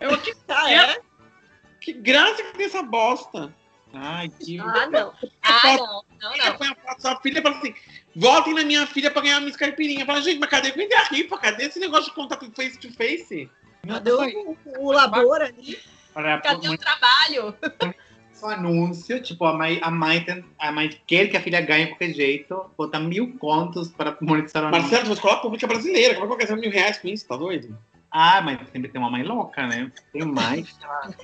Eu, 0.00 0.18
que, 0.18 0.34
Ah, 0.48 0.72
é? 0.74 1.00
que 1.80 1.92
graça 1.92 2.42
que 2.42 2.56
tem 2.56 2.66
essa 2.66 2.82
bosta. 2.82 3.54
Ai, 3.94 4.28
que. 4.40 4.58
Ah, 4.58 4.88
não. 4.90 5.14
Ah, 5.40 5.76
não, 5.76 6.04
não, 6.20 6.36
não. 6.36 6.56
põe 6.56 6.66
a 6.66 6.74
foto 6.74 7.00
sua 7.00 7.20
filha 7.20 7.38
e 7.38 7.42
fala 7.42 7.58
assim: 7.58 7.72
votem 8.16 8.54
na 8.54 8.64
minha 8.64 8.88
filha 8.88 9.08
pra 9.08 9.22
ganhar 9.22 9.38
uma 9.38 9.46
Miss 9.46 9.56
Caipirinha. 9.56 10.04
Fala, 10.04 10.20
gente, 10.20 10.40
mas 10.40 10.50
cadê? 10.50 10.72
Cadê 10.72 10.94
a 10.96 11.04
rifa? 11.04 11.38
Cadê 11.38 11.66
esse 11.66 11.78
negócio 11.78 12.06
de 12.06 12.16
contato 12.16 12.50
face 12.56 12.76
to 12.76 12.92
face? 12.92 13.48
Cadê 13.86 14.12
o, 14.12 14.56
o 14.78 14.92
labor 14.92 15.42
ali? 15.42 15.78
Cadê 16.42 16.68
o 16.68 16.78
trabalho? 16.78 17.54
um 18.42 18.48
anúncio, 18.48 19.20
tipo, 19.22 19.44
a 19.44 19.52
mãe, 19.52 19.78
a, 19.82 19.90
mãe 19.90 20.22
tem, 20.22 20.44
a 20.58 20.70
mãe 20.70 20.90
quer 21.06 21.28
que 21.28 21.36
a 21.36 21.40
filha 21.40 21.60
ganhe 21.60 21.86
de 21.86 21.90
qualquer 21.92 22.12
jeito, 22.12 22.70
bota 22.76 23.00
mil 23.00 23.36
contos 23.38 23.88
para 23.88 24.16
monetizar 24.20 24.62
o 24.62 24.66
anúncio. 24.66 24.82
Marcelo, 24.82 25.06
você 25.06 25.12
escola 25.14 25.40
pública 25.40 25.66
brasileira. 25.66 26.14
Como 26.14 26.26
é 26.26 26.28
que 26.28 26.42
eu 26.42 26.46
quero 26.46 26.60
mil 26.60 26.70
reais 26.70 26.98
com 26.98 27.08
isso? 27.08 27.26
Tá 27.26 27.36
doido? 27.36 27.76
Ah, 28.10 28.40
mas 28.40 28.58
sempre 28.70 28.88
tem 28.90 29.00
uma 29.00 29.10
mãe 29.10 29.22
louca, 29.22 29.66
né? 29.66 29.90
Tem 30.12 30.24
mais. 30.24 30.76
ela- 30.82 31.14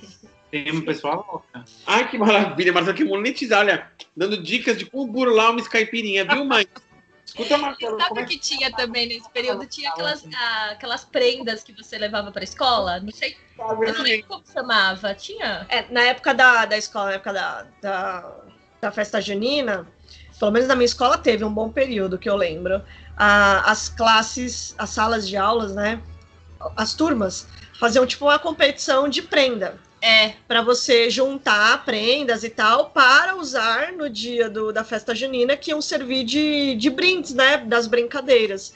Tem 0.51 0.71
uma 0.71 0.81
pessoa 0.81 1.15
louca. 1.15 1.65
Ai, 1.87 2.09
que 2.09 2.17
maravilha. 2.17 2.73
Marcelo, 2.73 2.95
que 2.95 3.03
monetizar. 3.03 3.59
Olha, 3.61 3.87
dando 4.15 4.41
dicas 4.41 4.77
de 4.77 4.85
como 4.85 5.11
burlar 5.11 5.47
uma 5.47 5.53
Miss 5.55 5.67
Caipirinha, 5.67 6.25
viu, 6.25 6.45
mãe? 6.45 6.67
Escuta, 7.25 7.57
Marcelo. 7.57 7.99
Sabe 7.99 8.19
é 8.19 8.23
o 8.23 8.27
que 8.27 8.37
tinha 8.37 8.71
também 8.71 9.07
nesse 9.07 9.29
período? 9.29 9.65
Tinha 9.65 9.89
aquelas, 9.89 10.25
ah, 10.35 10.69
aquelas 10.71 11.03
prendas 11.05 11.63
que 11.63 11.73
você 11.73 11.97
levava 11.97 12.31
pra 12.31 12.43
escola. 12.43 12.99
Não 12.99 13.11
sei, 13.11 13.35
eu 13.57 13.93
não 13.93 14.01
lembro 14.03 14.27
como 14.27 14.43
chamava. 14.51 15.13
Tinha? 15.15 15.65
É, 15.69 15.91
na 15.91 16.01
época 16.03 16.33
da, 16.33 16.65
da 16.65 16.77
escola, 16.77 17.05
na 17.05 17.13
época 17.13 17.33
da, 17.33 17.65
da, 17.81 18.35
da 18.81 18.91
festa 18.91 19.19
junina, 19.19 19.87
pelo 20.37 20.51
menos 20.51 20.67
na 20.67 20.75
minha 20.75 20.85
escola 20.85 21.17
teve 21.17 21.43
um 21.43 21.53
bom 21.53 21.69
período, 21.69 22.19
que 22.19 22.29
eu 22.29 22.35
lembro. 22.35 22.83
Ah, 23.17 23.63
as 23.71 23.89
classes, 23.89 24.75
as 24.77 24.89
salas 24.89 25.27
de 25.27 25.37
aulas, 25.37 25.73
né? 25.73 26.01
As 26.75 26.93
turmas 26.93 27.47
faziam 27.79 28.05
tipo 28.05 28.25
uma 28.25 28.37
competição 28.37 29.07
de 29.07 29.21
prenda. 29.21 29.79
É. 30.05 30.33
Para 30.49 30.61
você 30.61 31.09
juntar 31.09 31.85
prendas 31.85 32.43
e 32.43 32.49
tal 32.49 32.89
para 32.89 33.37
usar 33.37 33.93
no 33.93 34.09
dia 34.09 34.49
do, 34.49 34.73
da 34.73 34.83
festa 34.83 35.15
junina, 35.15 35.55
que 35.55 35.71
iam 35.71 35.81
servir 35.81 36.25
de, 36.25 36.75
de 36.75 36.89
brindes, 36.89 37.33
né? 37.33 37.55
Das 37.59 37.87
brincadeiras. 37.87 38.73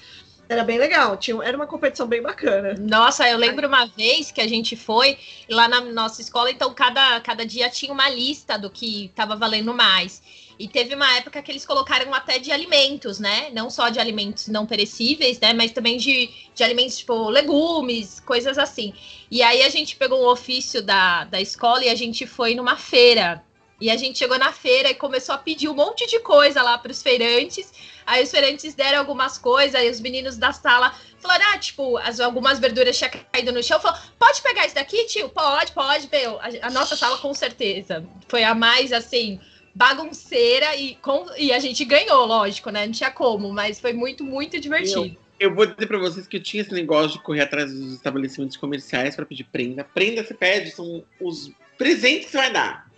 Era 0.48 0.64
bem 0.64 0.78
legal, 0.78 1.18
tinha, 1.18 1.44
era 1.44 1.58
uma 1.58 1.68
competição 1.68 2.08
bem 2.08 2.22
bacana. 2.22 2.76
Nossa, 2.80 3.30
eu 3.30 3.38
lembro 3.38 3.68
uma 3.68 3.88
vez 3.88 4.32
que 4.32 4.40
a 4.40 4.48
gente 4.48 4.78
foi 4.78 5.18
lá 5.50 5.68
na 5.68 5.82
nossa 5.82 6.22
escola, 6.22 6.50
então 6.50 6.74
cada, 6.74 7.20
cada 7.20 7.46
dia 7.46 7.70
tinha 7.70 7.92
uma 7.92 8.08
lista 8.08 8.58
do 8.58 8.70
que 8.70 9.08
estava 9.08 9.36
valendo 9.36 9.74
mais. 9.74 10.24
E 10.60 10.68
teve 10.68 10.96
uma 10.96 11.18
época 11.18 11.42
que 11.42 11.52
eles 11.52 11.66
colocaram 11.66 12.12
até 12.14 12.40
de 12.40 12.52
alimentos, 12.52 13.20
né? 13.20 13.50
Não 13.52 13.70
só 13.70 13.90
de 13.90 14.00
alimentos 14.00 14.48
não 14.48 14.66
perecíveis, 14.66 15.40
né? 15.40 15.54
Mas 15.54 15.72
também 15.72 15.98
de, 15.98 16.32
de 16.54 16.64
alimentos 16.64 16.98
tipo 16.98 17.30
legumes, 17.30 18.20
coisas 18.20 18.58
assim. 18.58 18.94
E 19.30 19.44
aí 19.44 19.62
a 19.62 19.70
gente 19.70 19.96
pegou 19.96 20.24
um 20.24 20.28
ofício 20.28 20.82
da, 20.82 21.26
da 21.26 21.40
escola 21.40 21.84
e 21.86 21.90
a 21.90 21.96
gente 21.96 22.26
foi 22.26 22.56
numa 22.56 22.76
feira. 22.76 23.44
E 23.80 23.92
a 23.92 23.96
gente 23.96 24.18
chegou 24.18 24.40
na 24.40 24.52
feira 24.52 24.90
e 24.90 24.96
começou 24.96 25.36
a 25.36 25.38
pedir 25.38 25.70
um 25.70 25.76
monte 25.76 26.08
de 26.08 26.20
coisa 26.20 26.64
lá 26.64 26.80
para 26.80 26.92
os 26.92 27.04
feirantes. 27.04 27.72
Aí 28.08 28.24
os 28.24 28.32
feirantes 28.32 28.74
deram 28.74 28.98
algumas 28.98 29.38
coisas, 29.38 29.76
aí 29.76 29.88
os 29.92 30.00
meninos 30.00 30.38
da 30.38 30.52
sala 30.52 30.96
falaram: 31.20 31.46
ah, 31.54 31.60
tipo, 31.60 31.98
as, 31.98 32.20
algumas 32.20 32.58
verduras 32.58 32.98
tinham 32.98 33.12
caído 33.32 33.52
no 33.52 33.62
chão. 33.62 33.80
Falou: 33.80 34.00
pode 34.18 34.42
pegar 34.42 34.66
isso 34.66 34.74
daqui, 34.74 35.06
tio? 35.06 35.30
Pode, 35.30 35.72
pode. 35.72 36.10
Meu, 36.12 36.40
a, 36.40 36.68
a 36.68 36.70
nossa 36.72 36.96
sala 36.96 37.20
com 37.20 37.32
certeza 37.36 38.04
foi 38.28 38.44
a 38.44 38.56
mais 38.56 38.92
assim 38.92 39.40
bagunceira 39.78 40.76
e, 40.76 40.96
com, 40.96 41.28
e 41.38 41.54
a 41.54 41.60
gente 41.60 41.86
ganhou, 41.86 42.26
lógico, 42.26 42.72
né? 42.72 42.86
Não 42.88 42.92
tinha 42.92 43.12
como, 43.12 43.54
mas 43.54 43.80
foi 43.80 43.94
muito, 43.94 44.24
muito 44.24 44.60
divertido. 44.60 45.16
Eu, 45.40 45.50
eu 45.52 45.56
vou 45.56 45.68
dizer 45.68 45.86
para 45.86 46.00
vocês 46.00 46.26
que 46.26 46.38
eu 46.38 46.42
tinha 46.42 46.64
esse 46.64 46.74
negócio 46.74 47.20
de 47.20 47.24
correr 47.24 47.42
atrás 47.42 47.72
dos 47.72 47.94
estabelecimentos 47.94 48.58
comerciais 48.58 49.16
para 49.16 49.26
pedir 49.26 49.44
prenda. 49.44 49.84
Prenda 49.84 50.24
você 50.24 50.34
pede, 50.34 50.72
são 50.72 51.04
os 51.22 51.52
presentes 51.78 52.26
que 52.26 52.32
você 52.32 52.38
vai 52.38 52.52
dar. 52.52 52.92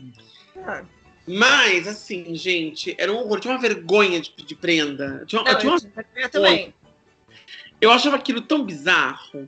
Ah. 0.66 0.86
Mas, 1.28 1.86
assim, 1.86 2.34
gente, 2.34 2.96
era 2.98 3.12
um 3.12 3.18
horror. 3.18 3.42
Tinha 3.42 3.54
uma 3.54 3.60
vergonha 3.60 4.20
de 4.22 4.32
pedir 4.32 4.56
prenda. 4.56 5.24
Tinha, 5.28 5.44
Não, 5.44 5.52
eu 5.52 5.58
tinha 5.60 5.72
uma... 5.74 5.80
eu 6.16 6.30
também. 6.30 6.74
Eu 7.82 7.92
achava 7.92 8.16
aquilo 8.16 8.42
tão 8.42 8.64
bizarro. 8.64 9.48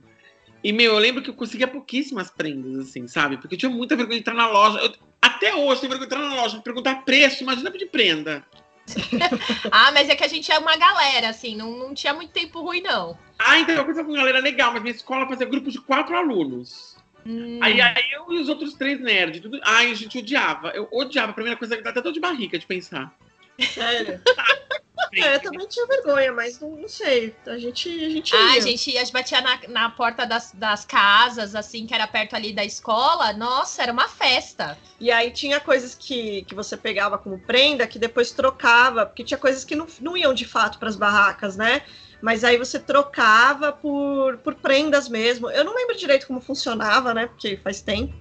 E, 0.64 0.72
meu, 0.72 0.94
eu 0.94 1.00
lembro 1.00 1.24
que 1.24 1.30
eu 1.30 1.34
conseguia 1.34 1.68
pouquíssimas 1.68 2.30
prendas, 2.30 2.90
assim, 2.90 3.08
sabe? 3.08 3.38
Porque 3.38 3.56
eu 3.56 3.60
tinha 3.60 3.72
muita 3.72 3.96
vergonha 3.96 4.18
de 4.18 4.22
entrar 4.22 4.36
na 4.36 4.48
loja. 4.48 4.80
Eu, 4.80 4.94
até 5.22 5.54
hoje, 5.54 5.82
vergonha 5.82 6.00
de 6.00 6.06
entrar 6.06 6.20
na 6.20 6.36
loja 6.36 6.58
e 6.58 6.62
perguntar 6.62 7.04
preço, 7.04 7.44
imagina 7.44 7.72
pedir 7.72 7.88
prenda. 7.88 8.46
ah, 9.72 9.92
mas 9.92 10.10
é 10.10 10.16
que 10.16 10.24
a 10.24 10.28
gente 10.28 10.52
é 10.52 10.58
uma 10.58 10.76
galera, 10.76 11.30
assim, 11.30 11.56
não, 11.56 11.78
não 11.78 11.94
tinha 11.94 12.14
muito 12.14 12.32
tempo 12.32 12.62
ruim, 12.62 12.82
não. 12.82 13.18
Ah, 13.38 13.60
então 13.60 13.76
eu 13.76 13.86
pensava 13.86 14.08
com 14.08 14.14
galera 14.14 14.40
legal, 14.40 14.72
mas 14.74 14.82
minha 14.82 14.96
escola 14.96 15.28
fazia 15.28 15.46
grupo 15.46 15.70
de 15.70 15.80
quatro 15.80 16.16
alunos. 16.16 16.98
Hum. 17.26 17.60
Aí, 17.62 17.80
aí 17.80 18.12
eu 18.12 18.34
e 18.34 18.40
os 18.40 18.50
outros 18.50 18.74
três 18.74 19.00
nerds, 19.00 19.42
tudo. 19.42 19.60
Ai, 19.64 19.92
a 19.92 19.96
gente 19.96 20.18
odiava. 20.18 20.70
Eu 20.70 20.88
odiava. 20.92 21.32
A 21.32 21.36
primeira 21.36 21.58
coisa 21.58 21.78
que 21.78 21.84
dá 21.84 21.92
até 21.92 22.02
dor 22.02 22.12
de 22.12 22.20
barriga 22.20 22.58
de 22.58 22.66
pensar. 22.66 23.16
Sério? 23.60 24.20
É, 25.14 25.36
eu 25.36 25.40
também 25.42 25.68
tinha 25.68 25.86
vergonha, 25.88 26.32
mas 26.32 26.60
não, 26.60 26.70
não 26.72 26.88
sei. 26.88 27.36
A 27.46 27.58
gente, 27.58 27.90
a 27.90 28.10
gente 28.10 28.34
ia. 28.34 28.40
Ah, 28.40 28.54
a 28.54 28.60
gente 28.60 28.92
ia, 28.92 29.04
batia 29.12 29.42
na, 29.42 29.60
na 29.68 29.90
porta 29.90 30.26
das, 30.26 30.52
das 30.54 30.86
casas, 30.86 31.56
assim, 31.56 31.86
que 31.86 31.94
era 31.94 32.08
perto 32.08 32.36
ali 32.36 32.54
da 32.54 32.64
escola. 32.64 33.34
Nossa, 33.34 33.84
era 33.84 33.92
uma 33.92 34.08
festa. 34.08 34.78
E 35.00 35.12
aí 35.12 35.32
tinha 35.32 35.60
coisas 35.60 35.96
que, 35.96 36.44
que 36.44 36.56
você 36.56 36.78
pegava 36.78 37.18
como 37.18 37.40
prenda 37.40 37.88
que 37.88 38.00
depois 38.00 38.32
trocava, 38.32 39.06
porque 39.06 39.24
tinha 39.24 39.38
coisas 39.38 39.66
que 39.66 39.76
não, 39.76 39.88
não 40.00 40.16
iam 40.16 40.34
de 40.34 40.46
fato 40.46 40.80
para 40.80 40.90
as 40.90 40.96
barracas, 40.96 41.58
né? 41.58 41.82
Mas 42.22 42.44
aí 42.44 42.58
você 42.58 42.80
trocava 42.80 43.72
por, 43.72 44.38
por 44.38 44.56
prendas 44.56 45.10
mesmo. 45.10 45.50
Eu 45.50 45.66
não 45.66 45.76
lembro 45.76 45.98
direito 45.98 46.28
como 46.28 46.40
funcionava, 46.40 47.14
né? 47.14 47.26
Porque 47.26 47.58
faz 47.58 47.82
tempo. 47.82 48.14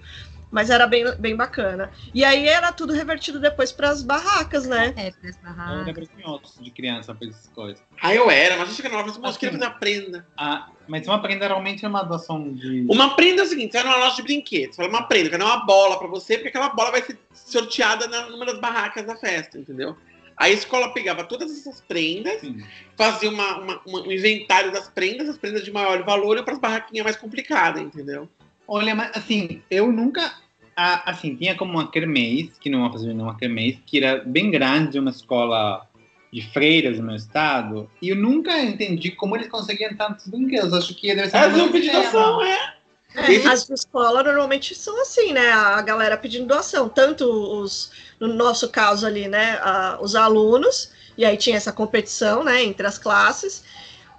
Mas 0.51 0.69
era 0.69 0.85
bem, 0.85 1.05
bem 1.17 1.35
bacana. 1.35 1.89
E 2.13 2.25
aí 2.25 2.47
era 2.47 2.73
tudo 2.73 2.91
revertido 2.91 3.39
depois 3.39 3.71
para 3.71 3.89
as 3.89 4.03
barracas, 4.03 4.67
né? 4.67 4.93
É, 4.97 5.11
para 5.11 5.29
as 5.29 5.37
barracas. 5.37 5.77
Eu 5.79 5.85
lembro 5.85 6.41
de 6.59 6.71
criança 6.71 7.15
para 7.15 7.29
essas 7.29 7.47
coisas. 7.47 7.81
Ah, 8.01 8.13
eu 8.13 8.29
era, 8.29 8.57
mas 8.57 8.63
a 8.63 8.65
gente 8.71 8.75
chega 8.75 8.89
na 8.89 9.01
loja 9.01 9.11
e 9.13 9.39
queria 9.39 9.53
fazer 9.53 9.65
uma 9.65 9.79
prenda. 9.79 10.27
Ah, 10.35 10.69
mas 10.87 11.07
uma 11.07 11.21
prenda 11.21 11.47
realmente 11.47 11.85
é 11.85 11.87
uma 11.87 12.03
doação 12.03 12.51
de. 12.53 12.85
Uma 12.89 13.15
prenda 13.15 13.43
é 13.43 13.45
o 13.45 13.47
seguinte: 13.47 13.71
você 13.71 13.81
vai 13.81 13.91
numa 13.91 14.03
loja 14.03 14.17
de 14.17 14.23
brinquedos, 14.23 14.75
fala 14.75 14.89
uma 14.89 15.03
prenda, 15.03 15.29
quer 15.29 15.39
dar 15.39 15.45
uma 15.45 15.65
bola 15.65 15.97
para 15.97 16.07
você, 16.07 16.35
porque 16.35 16.49
aquela 16.49 16.69
bola 16.69 16.91
vai 16.91 17.01
ser 17.01 17.17
sorteada 17.33 18.07
na, 18.07 18.29
numa 18.29 18.45
das 18.45 18.59
barracas 18.59 19.05
da 19.05 19.15
festa, 19.15 19.57
entendeu? 19.57 19.95
Aí 20.35 20.51
a 20.51 20.55
escola 20.55 20.93
pegava 20.93 21.23
todas 21.23 21.51
essas 21.51 21.81
prendas, 21.81 22.41
Sim. 22.41 22.63
fazia 22.97 23.29
uma, 23.29 23.57
uma, 23.57 23.81
uma, 23.85 24.01
um 24.01 24.11
inventário 24.11 24.71
das 24.71 24.89
prendas, 24.89 25.29
as 25.29 25.37
prendas 25.37 25.63
de 25.63 25.71
maior 25.71 26.03
valor 26.03 26.37
e 26.37 26.43
para 26.43 26.53
as 26.53 26.59
barraquinhas 26.59 27.03
mais 27.03 27.15
complicadas, 27.15 27.81
entendeu? 27.81 28.27
Olha, 28.73 28.95
mas 28.95 29.11
assim, 29.13 29.61
eu 29.69 29.91
nunca. 29.91 30.33
assim, 30.77 31.35
tinha 31.35 31.55
como 31.55 31.73
uma 31.73 31.91
kermesse, 31.91 32.53
que 32.57 32.69
não 32.69 32.85
é 32.85 32.89
fazer 32.89 33.11
uma 33.11 33.37
kermesse, 33.37 33.79
que 33.85 34.01
era 34.01 34.23
bem 34.23 34.49
grande, 34.49 34.97
uma 34.97 35.11
escola 35.11 35.85
de 36.31 36.41
freiras 36.53 36.97
no 36.97 37.03
meu 37.03 37.17
estado, 37.17 37.91
e 38.01 38.07
eu 38.07 38.15
nunca 38.15 38.57
entendi 38.61 39.11
como 39.11 39.35
eles 39.35 39.49
conseguiam 39.49 39.93
tantos 39.97 40.25
brinquedos. 40.25 40.73
Acho 40.73 40.95
que 40.95 41.13
deve 41.13 41.29
ser. 41.29 41.35
É 41.35 41.47
uma 41.47 42.47
é. 42.47 42.73
É, 43.13 43.45
as 43.45 43.69
escolas 43.69 44.23
normalmente 44.23 44.73
são 44.73 45.01
assim, 45.01 45.33
né? 45.33 45.51
A 45.51 45.81
galera 45.81 46.15
pedindo 46.15 46.47
doação, 46.47 46.87
tanto 46.87 47.25
os, 47.25 47.91
no 48.21 48.29
nosso 48.29 48.69
caso 48.69 49.05
ali, 49.05 49.27
né? 49.27 49.59
A, 49.61 49.97
os 50.01 50.15
alunos, 50.15 50.93
e 51.17 51.25
aí 51.25 51.35
tinha 51.35 51.57
essa 51.57 51.73
competição, 51.73 52.41
né? 52.41 52.63
Entre 52.63 52.87
as 52.87 52.97
classes, 52.97 53.65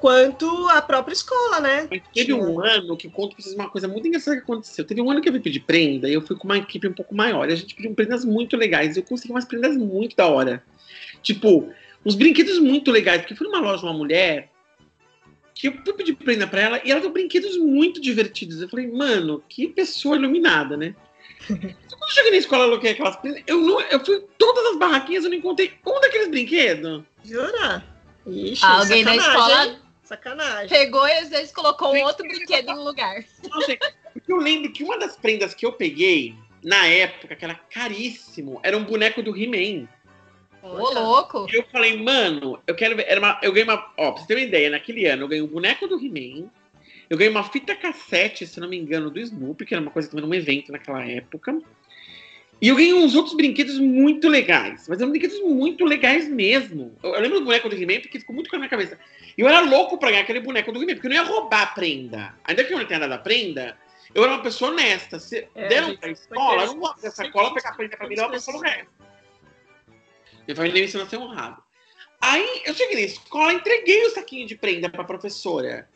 quanto 0.02 0.68
a 0.70 0.82
própria 0.82 1.12
escola, 1.12 1.60
né? 1.60 1.88
Teve 2.12 2.34
um 2.34 2.60
ano 2.60 2.96
que 2.96 3.08
conto 3.08 3.36
pra 3.36 3.44
vocês 3.44 3.54
uma 3.54 3.70
coisa 3.70 3.86
muito 3.86 4.08
engraçada 4.08 4.36
que 4.36 4.42
aconteceu. 4.42 4.84
Teve 4.84 5.00
um 5.00 5.08
ano 5.08 5.20
que 5.20 5.28
eu 5.28 5.32
fui 5.32 5.40
pedir 5.40 5.60
prenda 5.60 6.08
e 6.08 6.12
eu 6.12 6.20
fui 6.20 6.34
com 6.34 6.42
uma 6.42 6.58
equipe 6.58 6.88
um 6.88 6.92
pouco 6.92 7.14
maior. 7.14 7.48
E 7.48 7.52
a 7.52 7.56
gente 7.56 7.72
pediu 7.72 7.94
prendas 7.94 8.24
muito 8.24 8.56
legais. 8.56 8.96
E 8.96 8.98
eu 8.98 9.04
consegui 9.04 9.32
umas 9.32 9.44
prendas 9.44 9.76
muito 9.76 10.16
da 10.16 10.26
hora. 10.26 10.60
Tipo, 11.22 11.72
uns 12.04 12.16
brinquedos 12.16 12.58
muito 12.58 12.90
legais. 12.90 13.20
Porque 13.20 13.36
fui 13.36 13.46
numa 13.46 13.60
loja 13.60 13.78
de 13.78 13.84
uma 13.84 13.92
mulher 13.92 14.50
que 15.54 15.68
eu 15.68 15.72
fui 15.84 15.92
pedir 15.92 16.14
prenda 16.14 16.48
pra 16.48 16.60
ela 16.60 16.80
e 16.84 16.90
ela 16.90 17.00
deu 17.00 17.12
brinquedos 17.12 17.56
muito 17.56 18.00
divertidos. 18.00 18.60
Eu 18.60 18.68
falei, 18.68 18.88
mano, 18.88 19.40
que 19.48 19.68
pessoa 19.68 20.16
iluminada, 20.16 20.76
né? 20.76 20.96
Quando 21.46 21.62
eu 21.62 22.08
cheguei 22.08 22.32
na 22.32 22.38
escola, 22.38 22.64
eu 22.64 22.68
coloquei 22.70 22.90
aquelas 22.90 23.14
prendas. 23.14 23.40
Eu, 23.46 23.60
não, 23.60 23.80
eu 23.82 24.04
fui 24.04 24.20
todas 24.36 24.66
as 24.72 24.78
barraquinhas, 24.78 25.22
eu 25.22 25.30
não 25.30 25.36
encontrei 25.36 25.74
um 25.86 26.00
daqueles 26.00 26.28
brinquedos. 26.28 27.04
Jura? 27.24 27.84
Ixi, 28.26 28.64
Alguém 28.64 29.04
da 29.04 29.14
escola? 29.14 29.81
Sacanagem. 30.12 30.68
Pegou 30.68 31.08
e 31.08 31.12
às 31.12 31.30
vezes 31.30 31.52
colocou 31.52 31.94
um 31.94 32.02
outro 32.02 32.26
brinquedo 32.26 32.74
no 32.74 32.84
lugar. 32.84 33.24
porque 34.12 34.30
eu 34.30 34.36
lembro 34.36 34.70
que 34.70 34.84
uma 34.84 34.98
das 34.98 35.16
prendas 35.16 35.54
que 35.54 35.64
eu 35.64 35.72
peguei, 35.72 36.34
na 36.62 36.86
época, 36.86 37.34
que 37.34 37.44
era 37.44 37.54
caríssimo, 37.54 38.60
era 38.62 38.76
um 38.76 38.84
boneco 38.84 39.22
do 39.22 39.34
He-Man. 39.34 39.88
Ô, 40.62 40.92
louco! 40.92 41.46
E 41.50 41.56
eu 41.56 41.64
falei, 41.72 41.96
mano, 41.96 42.60
eu 42.66 42.74
quero 42.74 42.94
ver. 42.94 43.06
Era 43.08 43.18
uma, 43.18 43.40
eu 43.42 43.52
ganhei 43.52 43.64
uma. 43.64 43.90
Ó, 43.96 44.12
pra 44.12 44.20
você 44.20 44.28
ter 44.28 44.34
uma 44.34 44.42
ideia, 44.42 44.70
naquele 44.70 45.06
ano 45.06 45.22
eu 45.22 45.28
ganhei 45.28 45.42
um 45.42 45.48
boneco 45.48 45.88
do 45.88 45.96
He-Man. 45.96 46.48
Eu 47.08 47.16
ganhei 47.16 47.30
uma 47.30 47.44
fita 47.44 47.74
cassete, 47.74 48.46
se 48.46 48.60
não 48.60 48.68
me 48.68 48.78
engano, 48.78 49.10
do 49.10 49.18
Snoopy, 49.18 49.64
que 49.64 49.74
era 49.74 49.82
uma 49.82 49.90
coisa 49.90 50.08
que 50.08 50.14
também 50.14 50.30
um 50.30 50.34
evento 50.34 50.70
naquela 50.70 51.02
época. 51.04 51.58
E 52.62 52.68
eu 52.68 52.76
ganhei 52.76 52.94
uns 52.94 53.16
outros 53.16 53.34
brinquedos 53.34 53.76
muito 53.80 54.28
legais. 54.28 54.86
Mas 54.88 55.00
eram 55.00 55.10
brinquedos 55.10 55.40
muito 55.40 55.84
legais 55.84 56.28
mesmo. 56.28 56.96
Eu, 57.02 57.12
eu 57.12 57.20
lembro 57.20 57.40
do 57.40 57.44
boneco 57.44 57.68
do 57.68 57.74
He-Man 57.74 58.00
porque 58.00 58.20
ficou 58.20 58.32
muito 58.32 58.48
com 58.48 58.54
a 58.54 58.58
minha 58.60 58.68
cabeça. 58.68 58.96
E 59.36 59.40
eu 59.40 59.48
era 59.48 59.62
louco 59.62 59.98
pra 59.98 60.10
ganhar 60.10 60.22
aquele 60.22 60.38
boneco 60.38 60.70
do 60.70 60.80
He-Man, 60.80 60.94
porque 60.94 61.08
eu 61.08 61.10
não 61.10 61.16
ia 61.16 61.24
roubar 61.24 61.62
a 61.62 61.66
prenda. 61.66 62.32
Ainda 62.44 62.62
que 62.62 62.72
eu 62.72 62.78
não 62.78 62.86
tenha 62.86 63.00
dado 63.00 63.14
a 63.14 63.18
prenda, 63.18 63.76
eu 64.14 64.22
era 64.22 64.34
uma 64.34 64.42
pessoa 64.44 64.70
honesta. 64.70 65.18
Se 65.18 65.48
é, 65.56 65.68
deram 65.68 65.96
pra 65.96 66.10
escola, 66.10 66.62
eu 66.62 66.66
não 66.68 66.78
vou 66.78 66.94
essa 67.02 67.28
cola, 67.32 67.52
pegar 67.52 67.70
a 67.70 67.74
prenda 67.74 67.96
pra 67.96 68.06
mim 68.06 68.14
e 68.14 68.16
dar 68.16 68.28
pra 68.28 68.38
o 68.38 68.60
resto. 68.60 68.92
Minha 70.46 70.56
família 70.56 70.80
me 70.80 70.86
ensinou 70.86 71.04
a 71.04 71.08
ser 71.08 71.16
honrado. 71.16 71.60
Aí 72.20 72.62
eu 72.64 72.74
cheguei 72.74 72.94
na 72.94 73.02
escola, 73.02 73.54
entreguei 73.54 74.06
o 74.06 74.10
saquinho 74.10 74.46
de 74.46 74.54
prenda 74.54 74.88
pra 74.88 75.02
professora. 75.02 75.88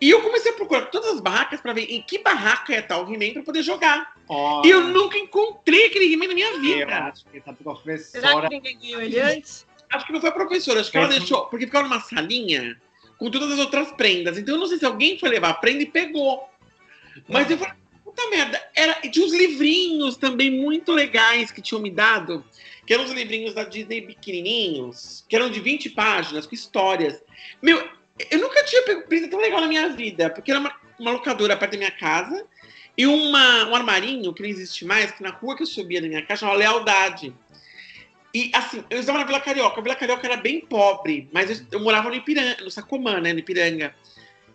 E 0.00 0.10
eu 0.10 0.22
comecei 0.22 0.52
a 0.52 0.54
procurar 0.54 0.86
todas 0.86 1.14
as 1.14 1.20
barracas 1.20 1.60
para 1.60 1.72
ver 1.72 1.84
em 1.92 2.02
que 2.02 2.18
barraca 2.18 2.74
é 2.74 2.82
tal 2.82 3.12
He-Man 3.12 3.34
pra 3.34 3.42
poder 3.42 3.62
jogar. 3.62 4.14
Oh. 4.28 4.62
E 4.64 4.70
eu 4.70 4.82
nunca 4.82 5.18
encontrei 5.18 5.86
aquele 5.86 6.12
He-Man 6.12 6.28
na 6.28 6.34
minha 6.34 6.58
vida. 6.60 6.92
Eu 6.92 7.04
acho 7.04 7.24
que 7.26 7.40
tá 7.40 7.52
professora. 7.52 7.98
Será 7.98 8.40
que 8.42 8.48
ninguém 8.48 8.78
ganhou 8.78 9.02
ele 9.02 9.20
antes? 9.20 9.66
Acho 9.90 10.06
que 10.06 10.12
não 10.12 10.20
foi 10.20 10.30
a 10.30 10.32
professora, 10.32 10.80
acho 10.80 10.90
que 10.90 10.98
ela 10.98 11.08
deixou, 11.08 11.46
porque 11.46 11.64
ficava 11.64 11.88
numa 11.88 12.00
salinha 12.00 12.78
com 13.18 13.30
todas 13.30 13.50
as 13.52 13.58
outras 13.58 13.90
prendas. 13.92 14.38
Então 14.38 14.54
eu 14.54 14.60
não 14.60 14.66
sei 14.66 14.78
se 14.78 14.84
alguém 14.84 15.18
foi 15.18 15.28
levar 15.28 15.50
a 15.50 15.54
prenda 15.54 15.82
e 15.82 15.86
pegou. 15.86 16.48
Mas 17.26 17.50
eu 17.50 17.58
falei, 17.58 17.74
puta 18.04 18.28
merda, 18.30 18.62
era, 18.74 18.94
tinha 18.94 19.24
uns 19.24 19.32
livrinhos 19.32 20.16
também 20.16 20.50
muito 20.50 20.92
legais 20.92 21.50
que 21.50 21.60
tinham 21.60 21.80
me 21.82 21.90
dado, 21.90 22.44
que 22.86 22.94
eram 22.94 23.04
os 23.04 23.10
livrinhos 23.10 23.54
da 23.54 23.64
Disney 23.64 24.02
pequenininhos, 24.02 25.24
que 25.28 25.34
eram 25.34 25.50
de 25.50 25.60
20 25.60 25.90
páginas, 25.90 26.46
com 26.46 26.54
histórias. 26.54 27.22
Meu, 27.60 27.86
eu 28.30 28.38
nunca 28.38 28.64
tinha 28.64 28.82
pego 28.82 29.28
tão 29.28 29.40
legal 29.40 29.60
na 29.60 29.68
minha 29.68 29.88
vida, 29.90 30.30
porque 30.30 30.50
era 30.50 30.60
uma, 30.60 30.74
uma 30.98 31.10
locadora 31.12 31.56
perto 31.56 31.72
da 31.72 31.78
minha 31.78 31.90
casa 31.90 32.44
e 32.96 33.06
uma, 33.06 33.68
um 33.68 33.74
armarinho 33.74 34.34
que 34.34 34.42
não 34.42 34.48
existe 34.48 34.84
mais, 34.84 35.12
que 35.12 35.22
na 35.22 35.30
rua 35.30 35.56
que 35.56 35.62
eu 35.62 35.66
subia 35.66 36.00
da 36.00 36.08
minha 36.08 36.22
casa 36.24 36.40
chamava 36.40 36.58
Lealdade. 36.58 37.34
E 38.34 38.50
assim, 38.54 38.84
eu 38.90 39.00
estava 39.00 39.18
na 39.18 39.24
Vila 39.24 39.40
Carioca. 39.40 39.80
A 39.80 39.82
Vila 39.82 39.96
Carioca 39.96 40.26
era 40.26 40.36
bem 40.36 40.60
pobre, 40.60 41.28
mas 41.32 41.50
eu, 41.50 41.66
eu 41.72 41.80
morava 41.80 42.08
no 42.08 42.14
Ipiranga, 42.16 42.56
no 42.62 42.70
Sacomã, 42.70 43.20
né, 43.20 43.32
no 43.32 43.38
Ipiranga. 43.38 43.94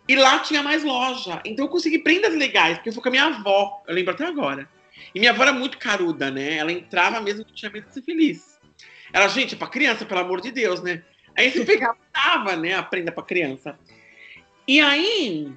E 0.08 0.16
lá 0.16 0.40
tinha 0.40 0.62
mais 0.62 0.84
loja. 0.84 1.42
Então 1.46 1.66
eu 1.66 1.70
consegui 1.70 2.00
prendas 2.00 2.36
legais, 2.36 2.78
porque 2.78 2.90
eu 2.90 2.94
fui 2.94 3.02
com 3.02 3.10
a 3.10 3.12
minha 3.12 3.26
avó, 3.26 3.82
eu 3.88 3.96
lembro 3.96 4.14
até 4.14 4.26
agora. 4.26 4.70
E 5.16 5.20
minha 5.20 5.32
avó 5.32 5.44
era 5.44 5.54
muito 5.54 5.78
caruda, 5.78 6.30
né? 6.30 6.58
Ela 6.58 6.72
entrava 6.72 7.20
mesmo 7.22 7.46
que 7.46 7.54
tinha 7.54 7.72
medo 7.72 7.88
de 7.88 7.94
ser 7.94 8.02
feliz. 8.02 8.60
Ela, 9.12 9.28
gente, 9.28 9.56
é 9.56 9.58
pra 9.58 9.68
criança, 9.68 10.06
pelo 10.06 10.20
amor 10.20 10.42
de 10.42 10.52
Deus, 10.52 10.82
né? 10.82 11.04
Aí 11.36 11.52
você 11.52 11.66
pegava, 11.66 11.98
dava, 12.14 12.56
né? 12.56 12.74
A 12.74 12.84
prenda 12.84 13.12
pra 13.12 13.24
criança. 13.24 13.78
E 14.68 14.80
aí, 14.80 15.52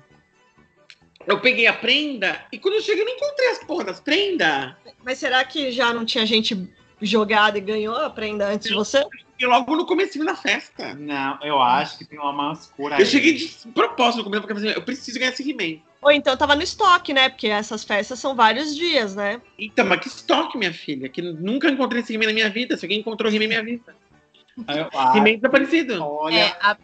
eu 1.26 1.40
peguei 1.40 1.66
a 1.66 1.72
prenda 1.72 2.44
e 2.52 2.58
quando 2.58 2.74
eu 2.74 2.82
cheguei, 2.82 3.02
eu 3.02 3.06
não 3.06 3.14
encontrei 3.14 3.50
as 3.50 3.58
porra 3.64 3.84
das 3.84 4.00
prendas. 4.00 4.74
Mas 5.04 5.18
será 5.18 5.44
que 5.44 5.70
já 5.70 5.92
não 5.92 6.04
tinha 6.04 6.24
gente 6.24 6.68
jogada 7.00 7.58
e 7.58 7.60
ganhou 7.60 7.96
a 7.96 8.10
prenda 8.10 8.48
antes 8.48 8.68
de 8.68 8.74
você? 8.74 9.04
E 9.38 9.44
logo 9.44 9.76
no 9.76 9.84
começo 9.84 10.18
da 10.24 10.34
festa. 10.34 10.94
Não, 10.94 11.38
eu 11.42 11.60
acho 11.60 11.98
que 11.98 12.04
tem 12.06 12.18
uma 12.18 12.32
mascura 12.32 12.98
Eu 12.98 13.04
cheguei 13.04 13.34
de 13.34 13.48
propósito 13.74 14.18
no 14.18 14.24
começo, 14.24 14.42
porque 14.42 14.54
eu 14.54 14.70
assim, 14.70 14.78
eu 14.78 14.82
preciso 14.82 15.18
ganhar 15.18 15.32
esse 15.32 15.48
He-Man. 15.48 15.80
Ou 16.00 16.10
então 16.10 16.36
tava 16.36 16.54
no 16.54 16.62
estoque, 16.62 17.12
né? 17.12 17.28
Porque 17.28 17.48
essas 17.48 17.84
festas 17.84 18.18
são 18.18 18.34
vários 18.34 18.74
dias, 18.74 19.14
né? 19.14 19.42
Então, 19.58 19.84
mas 19.84 20.00
que 20.00 20.08
estoque, 20.08 20.56
minha 20.56 20.72
filha? 20.72 21.08
Que 21.08 21.20
nunca 21.20 21.68
encontrei 21.68 22.00
esse 22.00 22.14
He-Man 22.14 22.26
na 22.26 22.32
minha 22.32 22.48
vida. 22.48 22.76
Se 22.76 22.86
alguém 22.86 23.00
encontrou 23.00 23.30
He-Man 23.30 23.44
na 23.44 23.48
minha 23.48 23.64
vida. 23.64 23.94
He-Man 25.16 25.36
desaparecido. 25.36 26.02
Olha, 26.04 26.34
É, 26.36 26.56
a- 26.60 26.76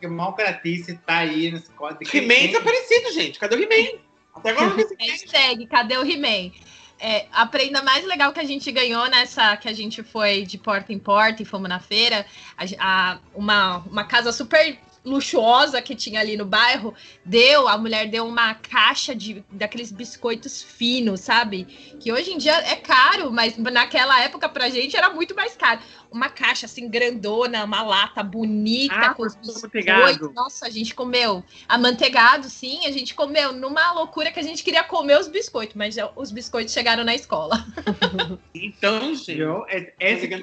que 0.00 0.06
malgratice 0.06 0.96
tá 1.06 1.18
aí 1.18 1.50
nesse 1.50 1.70
código. 1.70 2.04
He-Man 2.14 2.48
desaparecido, 2.48 3.12
gente. 3.12 3.38
Cadê 3.38 3.56
o 3.56 3.62
He-Man? 3.62 3.98
Até 4.34 4.50
agora 4.50 4.66
eu 4.70 4.76
não. 4.76 4.84
Hashtag, 5.00 5.66
cadê 5.66 5.96
o 5.96 6.04
He-Man? 6.04 6.52
É, 7.00 7.26
a 7.32 7.44
prenda 7.46 7.82
mais 7.82 8.04
legal 8.06 8.32
que 8.32 8.38
a 8.40 8.44
gente 8.44 8.70
ganhou 8.70 9.08
nessa 9.10 9.56
que 9.56 9.68
a 9.68 9.72
gente 9.72 10.02
foi 10.02 10.42
de 10.42 10.56
porta 10.56 10.92
em 10.92 10.98
porta 10.98 11.42
e 11.42 11.44
fomos 11.44 11.68
na 11.68 11.80
feira, 11.80 12.24
a, 12.56 12.64
a- 12.78 13.18
uma, 13.34 13.78
uma 13.78 14.04
casa 14.04 14.30
super 14.32 14.78
luxuosa 15.04 15.82
que 15.82 15.94
tinha 15.94 16.20
ali 16.20 16.36
no 16.36 16.46
bairro, 16.46 16.94
deu, 17.24 17.68
a 17.68 17.76
mulher 17.76 18.08
deu 18.08 18.26
uma 18.26 18.54
caixa 18.54 19.14
de 19.14 19.44
daqueles 19.50 19.92
biscoitos 19.92 20.62
finos, 20.62 21.20
sabe? 21.20 21.64
Que 22.00 22.10
hoje 22.10 22.32
em 22.32 22.38
dia 22.38 22.54
é 22.54 22.76
caro, 22.76 23.30
mas 23.30 23.56
naquela 23.58 24.18
época 24.22 24.48
pra 24.48 24.70
gente 24.70 24.96
era 24.96 25.10
muito 25.10 25.34
mais 25.34 25.54
caro. 25.56 25.80
Uma 26.10 26.30
caixa 26.30 26.64
assim 26.66 26.88
grandona, 26.88 27.64
uma 27.64 27.82
lata 27.82 28.22
bonita 28.22 28.94
Ah, 28.94 29.14
com 29.14 29.24
os 29.24 29.34
biscoitos. 29.34 30.32
Nossa, 30.32 30.66
a 30.66 30.70
gente 30.70 30.94
comeu 30.94 31.44
amanteigado, 31.68 32.48
sim, 32.48 32.86
a 32.86 32.90
gente 32.90 33.14
comeu 33.14 33.52
numa 33.52 33.92
loucura 33.92 34.32
que 34.32 34.40
a 34.40 34.42
gente 34.44 34.62
queria 34.62 34.84
comer 34.84 35.18
os 35.18 35.28
biscoitos, 35.28 35.74
mas 35.76 35.94
já- 35.94 36.10
os 36.16 36.30
biscoitos 36.30 36.72
chegaram 36.72 37.04
na 37.04 37.14
escola. 37.14 37.64
Então, 38.54 39.14
gente. 39.14 39.38
Eu, 39.38 39.64
é- 39.68 39.92
esse 40.00 40.26
que 40.28 40.34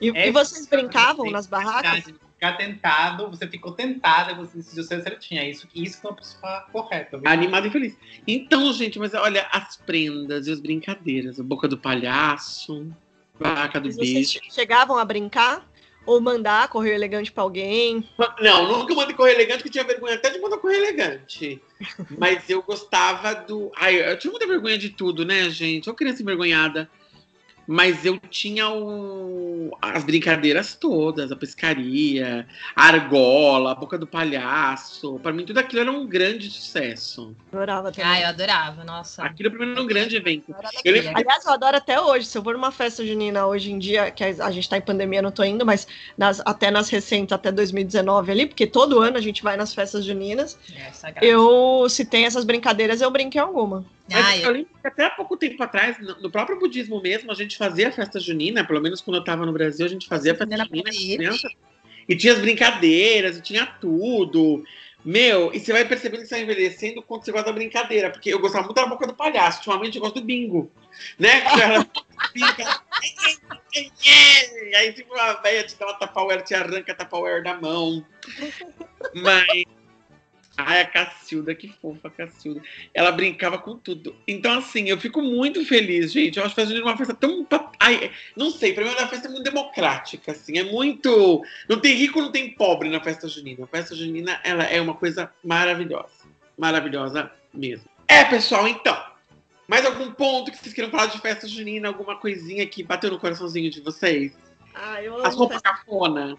E, 0.00 0.10
É 0.10 0.28
e 0.28 0.30
vocês 0.30 0.66
brincavam 0.66 1.24
Tem 1.24 1.32
nas 1.32 1.46
barracas? 1.46 2.04
Ficar 2.44 2.56
tentado, 2.58 3.30
você 3.30 3.46
ficou 3.48 3.72
tentada 3.72 4.32
e 4.32 4.34
você 4.34 4.58
decidiu 4.58 4.84
ser 4.84 5.02
certinha. 5.02 5.48
Isso, 5.48 5.66
isso 5.74 6.00
que 6.00 6.06
é 6.06 6.10
uma 6.10 6.16
pessoa 6.16 6.60
correta. 6.70 7.16
viu? 7.18 7.26
Animado 7.28 7.66
e 7.66 7.70
feliz. 7.70 7.96
Então, 8.26 8.70
gente, 8.72 8.98
mas 8.98 9.14
olha, 9.14 9.46
as 9.50 9.76
prendas 9.76 10.46
e 10.46 10.52
as 10.52 10.60
brincadeiras. 10.60 11.40
A 11.40 11.42
boca 11.42 11.66
do 11.66 11.78
palhaço, 11.78 12.86
vaca 13.38 13.80
do 13.80 13.86
Mas 13.86 13.96
vocês 13.96 14.32
bicho. 14.32 14.40
che- 14.44 14.54
chegavam 14.54 14.98
a 14.98 15.04
brincar? 15.04 15.66
Ou 16.06 16.20
mandar 16.20 16.68
correio 16.68 16.94
elegante 16.94 17.32
pra 17.32 17.42
alguém? 17.44 18.06
Não, 18.42 18.68
nunca 18.68 18.94
mandei 18.94 19.16
correr 19.16 19.32
elegante, 19.32 19.62
que 19.62 19.70
tinha 19.70 19.84
vergonha 19.84 20.16
até 20.16 20.28
de 20.28 20.38
mandar 20.38 20.58
correr 20.58 20.76
elegante. 20.76 21.62
Mas 22.18 22.50
eu 22.50 22.60
gostava 22.60 23.32
do. 23.34 23.72
Ai, 23.74 24.10
eu 24.12 24.18
tinha 24.18 24.30
muita 24.30 24.46
vergonha 24.46 24.76
de 24.76 24.90
tudo, 24.90 25.24
né, 25.24 25.48
gente? 25.48 25.88
Eu 25.88 25.94
criança 25.94 26.20
envergonhada. 26.20 26.90
Mas 27.66 28.04
eu 28.04 28.18
tinha 28.30 28.68
o... 28.68 29.76
as 29.80 30.04
brincadeiras 30.04 30.74
todas, 30.74 31.32
a 31.32 31.36
pescaria, 31.36 32.46
a 32.76 32.86
argola, 32.86 33.72
a 33.72 33.74
boca 33.74 33.96
do 33.98 34.06
palhaço. 34.06 35.18
Pra 35.22 35.32
mim, 35.32 35.44
tudo 35.44 35.58
aquilo 35.58 35.80
era 35.82 35.90
um 35.90 36.06
grande 36.06 36.50
sucesso. 36.50 37.34
Adorava 37.52 37.90
também. 37.90 38.10
Ah, 38.10 38.20
eu 38.20 38.26
adorava, 38.28 38.84
nossa. 38.84 39.22
Aquilo 39.24 39.50
pra 39.50 39.64
mim 39.64 39.72
era 39.72 39.82
um 39.82 39.86
grande 39.86 40.16
evento. 40.16 40.54
Era 40.56 40.68
Eu 40.84 40.92
alegria. 40.92 41.12
Aliás, 41.16 41.44
eu 41.46 41.52
adoro 41.52 41.76
até 41.76 42.00
hoje. 42.00 42.26
Se 42.26 42.36
eu 42.36 42.42
vou 42.42 42.52
numa 42.52 42.70
festa 42.72 43.04
junina 43.06 43.46
hoje 43.46 43.72
em 43.72 43.78
dia, 43.78 44.10
que 44.10 44.22
a 44.24 44.50
gente 44.50 44.68
tá 44.68 44.76
em 44.76 44.82
pandemia, 44.82 45.22
não 45.22 45.30
tô 45.32 45.42
indo, 45.44 45.64
mas 45.64 45.86
nas- 46.18 46.42
até 46.44 46.70
nas 46.70 46.88
recentes, 46.88 47.32
até 47.32 47.50
2019 47.50 48.30
ali, 48.30 48.46
porque 48.46 48.66
todo 48.66 49.00
ano 49.00 49.16
a 49.16 49.20
gente 49.20 49.42
vai 49.42 49.56
nas 49.56 49.74
festas 49.74 50.04
juninas. 50.04 50.58
Graça. 50.70 51.12
Eu, 51.22 51.86
se 51.88 52.04
tem 52.04 52.24
essas 52.26 52.44
brincadeiras, 52.44 53.00
eu 53.00 53.10
brinquei 53.10 53.40
alguma. 53.40 53.84
Mas 54.10 54.26
Ah, 54.26 54.36
eu 54.36 54.42
eu- 54.44 54.50
lembro 54.52 54.70
que 54.80 54.86
até 54.86 55.04
há 55.04 55.10
pouco 55.10 55.36
tempo 55.36 55.62
atrás, 55.62 55.96
no 55.98 56.30
próprio 56.30 56.58
budismo 56.58 57.00
mesmo, 57.00 57.32
a 57.32 57.34
gente 57.34 57.56
fazia 57.56 57.90
festa 57.90 58.20
junina, 58.20 58.64
pelo 58.64 58.80
menos 58.80 59.00
quando 59.00 59.16
eu 59.16 59.20
estava 59.20 59.46
no 59.46 59.52
Brasil, 59.52 59.86
a 59.86 59.88
gente 59.88 60.06
fazia 60.06 60.34
festa 60.34 60.56
Junina 60.56 60.90
criança. 60.90 61.48
E 62.06 62.14
tinha 62.14 62.34
as 62.34 62.38
brincadeiras, 62.38 63.38
e 63.38 63.40
tinha 63.40 63.64
tudo. 63.64 64.62
Meu, 65.02 65.52
e 65.54 65.60
você 65.60 65.72
vai 65.72 65.84
percebendo 65.86 66.20
que 66.22 66.28
você 66.28 66.34
vai 66.34 66.44
envelhecendo 66.44 67.02
quando 67.02 67.24
você 67.24 67.32
gosta 67.32 67.46
da 67.46 67.52
brincadeira. 67.52 68.10
Porque 68.10 68.32
eu 68.32 68.38
gostava 68.38 68.64
muito 68.64 68.76
da 68.76 68.86
boca 68.86 69.06
do 69.06 69.14
palhaço. 69.14 69.58
Ultimamente 69.58 69.96
eu 69.96 70.02
gosto 70.02 70.20
do 70.20 70.26
bingo. 70.26 70.70
Né? 71.18 71.40
Que 71.54 71.60
ela 71.60 71.86
brinca. 72.32 72.82
Aí 74.76 74.92
tipo 74.92 75.14
uma 75.14 75.34
velha 75.34 75.64
te 75.64 75.76
dá 75.76 75.86
uma 75.86 75.94
tapauera, 75.94 76.42
te 76.42 76.54
arranca 76.54 76.92
a 76.92 76.94
tapauera 76.94 77.42
da 77.42 77.54
mão. 77.60 78.04
Mas. 79.14 79.64
Ai, 80.56 80.82
a 80.82 80.86
Cacilda, 80.86 81.54
que 81.54 81.68
fofa, 81.68 82.08
a 82.08 82.10
Cacilda. 82.10 82.62
Ela 82.92 83.10
brincava 83.10 83.58
com 83.58 83.76
tudo. 83.76 84.14
Então, 84.26 84.58
assim, 84.58 84.88
eu 84.88 84.98
fico 84.98 85.20
muito 85.20 85.64
feliz, 85.66 86.12
gente. 86.12 86.38
Eu 86.38 86.44
acho 86.44 86.54
que 86.54 86.60
a 86.60 86.64
Junina 86.64 86.84
é 86.84 86.88
uma 86.88 86.96
festa 86.96 87.12
tão. 87.14 87.46
Ai, 87.80 88.10
não 88.36 88.50
sei, 88.50 88.72
pra 88.72 88.84
mim 88.84 88.90
é 88.90 88.98
uma 88.98 89.08
festa 89.08 89.28
muito 89.28 89.42
democrática, 89.42 90.32
assim. 90.32 90.58
É 90.58 90.62
muito. 90.62 91.44
Não 91.68 91.80
tem 91.80 91.94
rico, 91.94 92.20
não 92.20 92.30
tem 92.30 92.50
pobre 92.50 92.88
na 92.88 93.00
festa 93.00 93.28
junina. 93.28 93.64
A 93.64 93.66
festa 93.66 93.94
junina, 93.96 94.40
ela 94.44 94.64
é 94.64 94.80
uma 94.80 94.94
coisa 94.94 95.30
maravilhosa. 95.42 96.24
Maravilhosa 96.56 97.30
mesmo. 97.52 97.88
É, 98.06 98.24
pessoal, 98.24 98.68
então. 98.68 98.96
Mais 99.66 99.84
algum 99.84 100.12
ponto 100.12 100.50
que 100.52 100.58
vocês 100.58 100.74
queiram 100.74 100.90
falar 100.90 101.06
de 101.06 101.20
festa 101.20 101.48
junina? 101.48 101.88
Alguma 101.88 102.16
coisinha 102.16 102.66
que 102.66 102.82
bateu 102.82 103.10
no 103.10 103.18
coraçãozinho 103.18 103.70
de 103.70 103.80
vocês? 103.80 104.32
Ah, 104.74 105.02
eu 105.02 105.18
As 105.18 105.34
amo 105.34 105.38
roupas 105.38 105.60
festa... 105.60 105.70
cafona. 105.70 106.36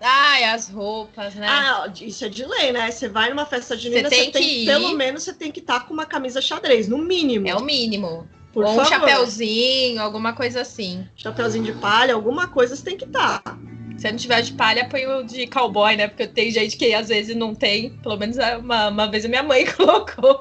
Ai, 0.00 0.44
as 0.44 0.68
roupas, 0.70 1.34
né? 1.34 1.46
Ah, 1.48 1.92
isso 2.00 2.24
é 2.24 2.28
de 2.28 2.44
lei, 2.44 2.72
né? 2.72 2.90
Você 2.90 3.08
vai 3.08 3.28
numa 3.30 3.44
festa 3.44 3.76
junina, 3.76 4.08
Você 4.08 4.14
você 4.16 4.22
tem 4.22 4.30
tem, 4.32 4.42
que 4.42 4.62
ir. 4.62 4.66
pelo 4.66 4.94
menos 4.94 5.22
você 5.24 5.32
tem 5.34 5.52
que 5.52 5.60
estar 5.60 5.86
com 5.86 5.92
uma 5.92 6.06
camisa 6.06 6.40
xadrez, 6.40 6.88
no 6.88 6.98
mínimo. 6.98 7.46
é 7.48 7.54
o 7.54 7.60
mínimo. 7.62 8.26
Por 8.52 8.64
Ou 8.64 8.72
um 8.72 8.76
favor. 8.76 8.88
chapéuzinho, 8.88 10.00
alguma 10.02 10.32
coisa 10.32 10.62
assim. 10.62 11.06
Chapeuzinho 11.16 11.64
de 11.64 11.72
palha, 11.74 12.14
alguma 12.14 12.48
coisa 12.48 12.74
você 12.74 12.82
tem 12.82 12.96
que 12.96 13.04
estar. 13.04 13.42
Se 13.98 14.10
não 14.10 14.16
tiver 14.16 14.40
de 14.40 14.54
palha, 14.54 14.88
põe 14.88 15.06
o 15.06 15.22
de 15.22 15.46
cowboy, 15.46 15.94
né? 15.94 16.08
Porque 16.08 16.26
tem 16.26 16.50
gente 16.50 16.76
que 16.76 16.94
às 16.94 17.08
vezes 17.08 17.36
não 17.36 17.54
tem. 17.54 17.90
Pelo 17.98 18.16
menos 18.16 18.38
uma, 18.58 18.88
uma 18.88 19.06
vez 19.06 19.24
a 19.26 19.28
minha 19.28 19.42
mãe 19.42 19.66
colocou 19.76 20.40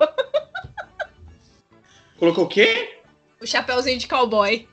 Colocou 2.17 2.45
o 2.45 2.47
quê? 2.47 2.95
o 3.41 3.45
chapéuzinho 3.47 3.97
de 3.97 4.07
cowboy. 4.07 4.67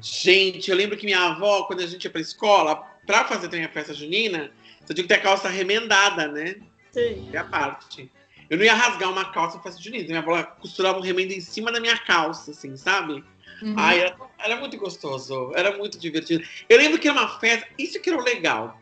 Gente, 0.00 0.70
eu 0.70 0.76
lembro 0.76 0.96
que 0.96 1.04
minha 1.06 1.20
avó, 1.20 1.64
quando 1.64 1.80
a 1.80 1.86
gente 1.86 2.04
ia 2.04 2.10
pra 2.10 2.20
escola, 2.20 2.82
pra 3.06 3.24
fazer 3.24 3.48
também 3.48 3.64
a 3.64 3.68
festa 3.68 3.94
junina, 3.94 4.50
você 4.84 4.94
tinha 4.94 5.04
que 5.04 5.08
ter 5.08 5.20
a 5.20 5.22
calça 5.22 5.48
remendada, 5.48 6.28
né? 6.28 6.56
Sim. 6.92 7.28
É 7.32 7.38
a 7.38 7.44
parte. 7.44 8.10
Eu 8.48 8.58
não 8.58 8.64
ia 8.64 8.74
rasgar 8.74 9.10
uma 9.10 9.32
calça 9.32 9.58
pra 9.58 9.70
festa 9.70 9.82
junina. 9.82 10.04
Minha 10.06 10.18
avó 10.20 10.42
costurava 10.60 10.98
um 10.98 11.02
remendo 11.02 11.32
em 11.32 11.40
cima 11.40 11.72
da 11.72 11.80
minha 11.80 11.96
calça, 11.98 12.50
assim, 12.50 12.76
sabe? 12.76 13.24
Uhum. 13.62 13.74
Ai, 13.76 14.00
era, 14.00 14.16
era 14.38 14.56
muito 14.56 14.76
gostoso, 14.76 15.52
era 15.54 15.76
muito 15.76 15.98
divertido. 15.98 16.44
Eu 16.68 16.78
lembro 16.78 16.98
que 16.98 17.08
era 17.08 17.18
uma 17.18 17.38
festa, 17.38 17.66
isso 17.78 18.00
que 18.00 18.10
era 18.10 18.18
o 18.18 18.22
legal. 18.22 18.78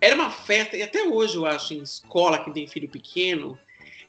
Era 0.00 0.14
uma 0.14 0.30
festa, 0.30 0.76
e 0.76 0.82
até 0.82 1.02
hoje 1.02 1.36
eu 1.36 1.44
acho 1.44 1.74
em 1.74 1.82
escola, 1.82 2.42
que 2.42 2.50
tem 2.52 2.66
filho 2.66 2.88
pequeno, 2.88 3.58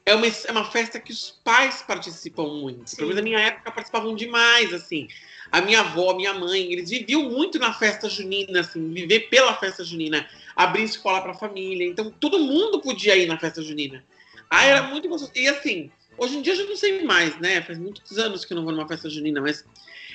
é 0.06 0.14
uma, 0.14 0.26
é 0.26 0.52
uma 0.52 0.64
festa 0.64 0.98
que 0.98 1.12
os 1.12 1.30
pais 1.44 1.82
participam 1.82 2.46
muito. 2.46 2.90
Sim. 2.90 2.96
Pelo 2.96 3.08
menos 3.08 3.22
na 3.22 3.28
minha 3.28 3.40
época 3.40 3.70
participavam 3.70 4.14
demais, 4.14 4.72
assim. 4.72 5.08
A 5.52 5.60
minha 5.60 5.80
avó, 5.80 6.10
a 6.12 6.16
minha 6.16 6.32
mãe, 6.32 6.72
eles 6.72 6.88
viviam 6.88 7.24
muito 7.24 7.58
na 7.58 7.74
festa 7.74 8.08
junina, 8.08 8.60
assim, 8.60 8.90
viver 8.92 9.28
pela 9.28 9.54
festa 9.54 9.84
junina, 9.84 10.26
abrir 10.56 10.84
escola 10.84 11.20
pra 11.20 11.34
família. 11.34 11.86
Então 11.86 12.10
todo 12.10 12.38
mundo 12.38 12.80
podia 12.80 13.14
ir 13.14 13.26
na 13.26 13.38
festa 13.38 13.62
junina. 13.62 14.02
Ah, 14.48 14.64
era 14.64 14.82
muito 14.84 15.08
gostoso. 15.10 15.30
E 15.34 15.46
assim, 15.46 15.90
hoje 16.16 16.38
em 16.38 16.42
dia 16.42 16.54
eu 16.54 16.56
já 16.56 16.64
não 16.64 16.76
sei 16.76 17.02
mais, 17.04 17.38
né? 17.38 17.60
Faz 17.60 17.78
muitos 17.78 18.18
anos 18.18 18.46
que 18.46 18.54
eu 18.54 18.56
não 18.56 18.64
vou 18.64 18.72
numa 18.72 18.88
festa 18.88 19.10
junina, 19.10 19.42
mas 19.42 19.62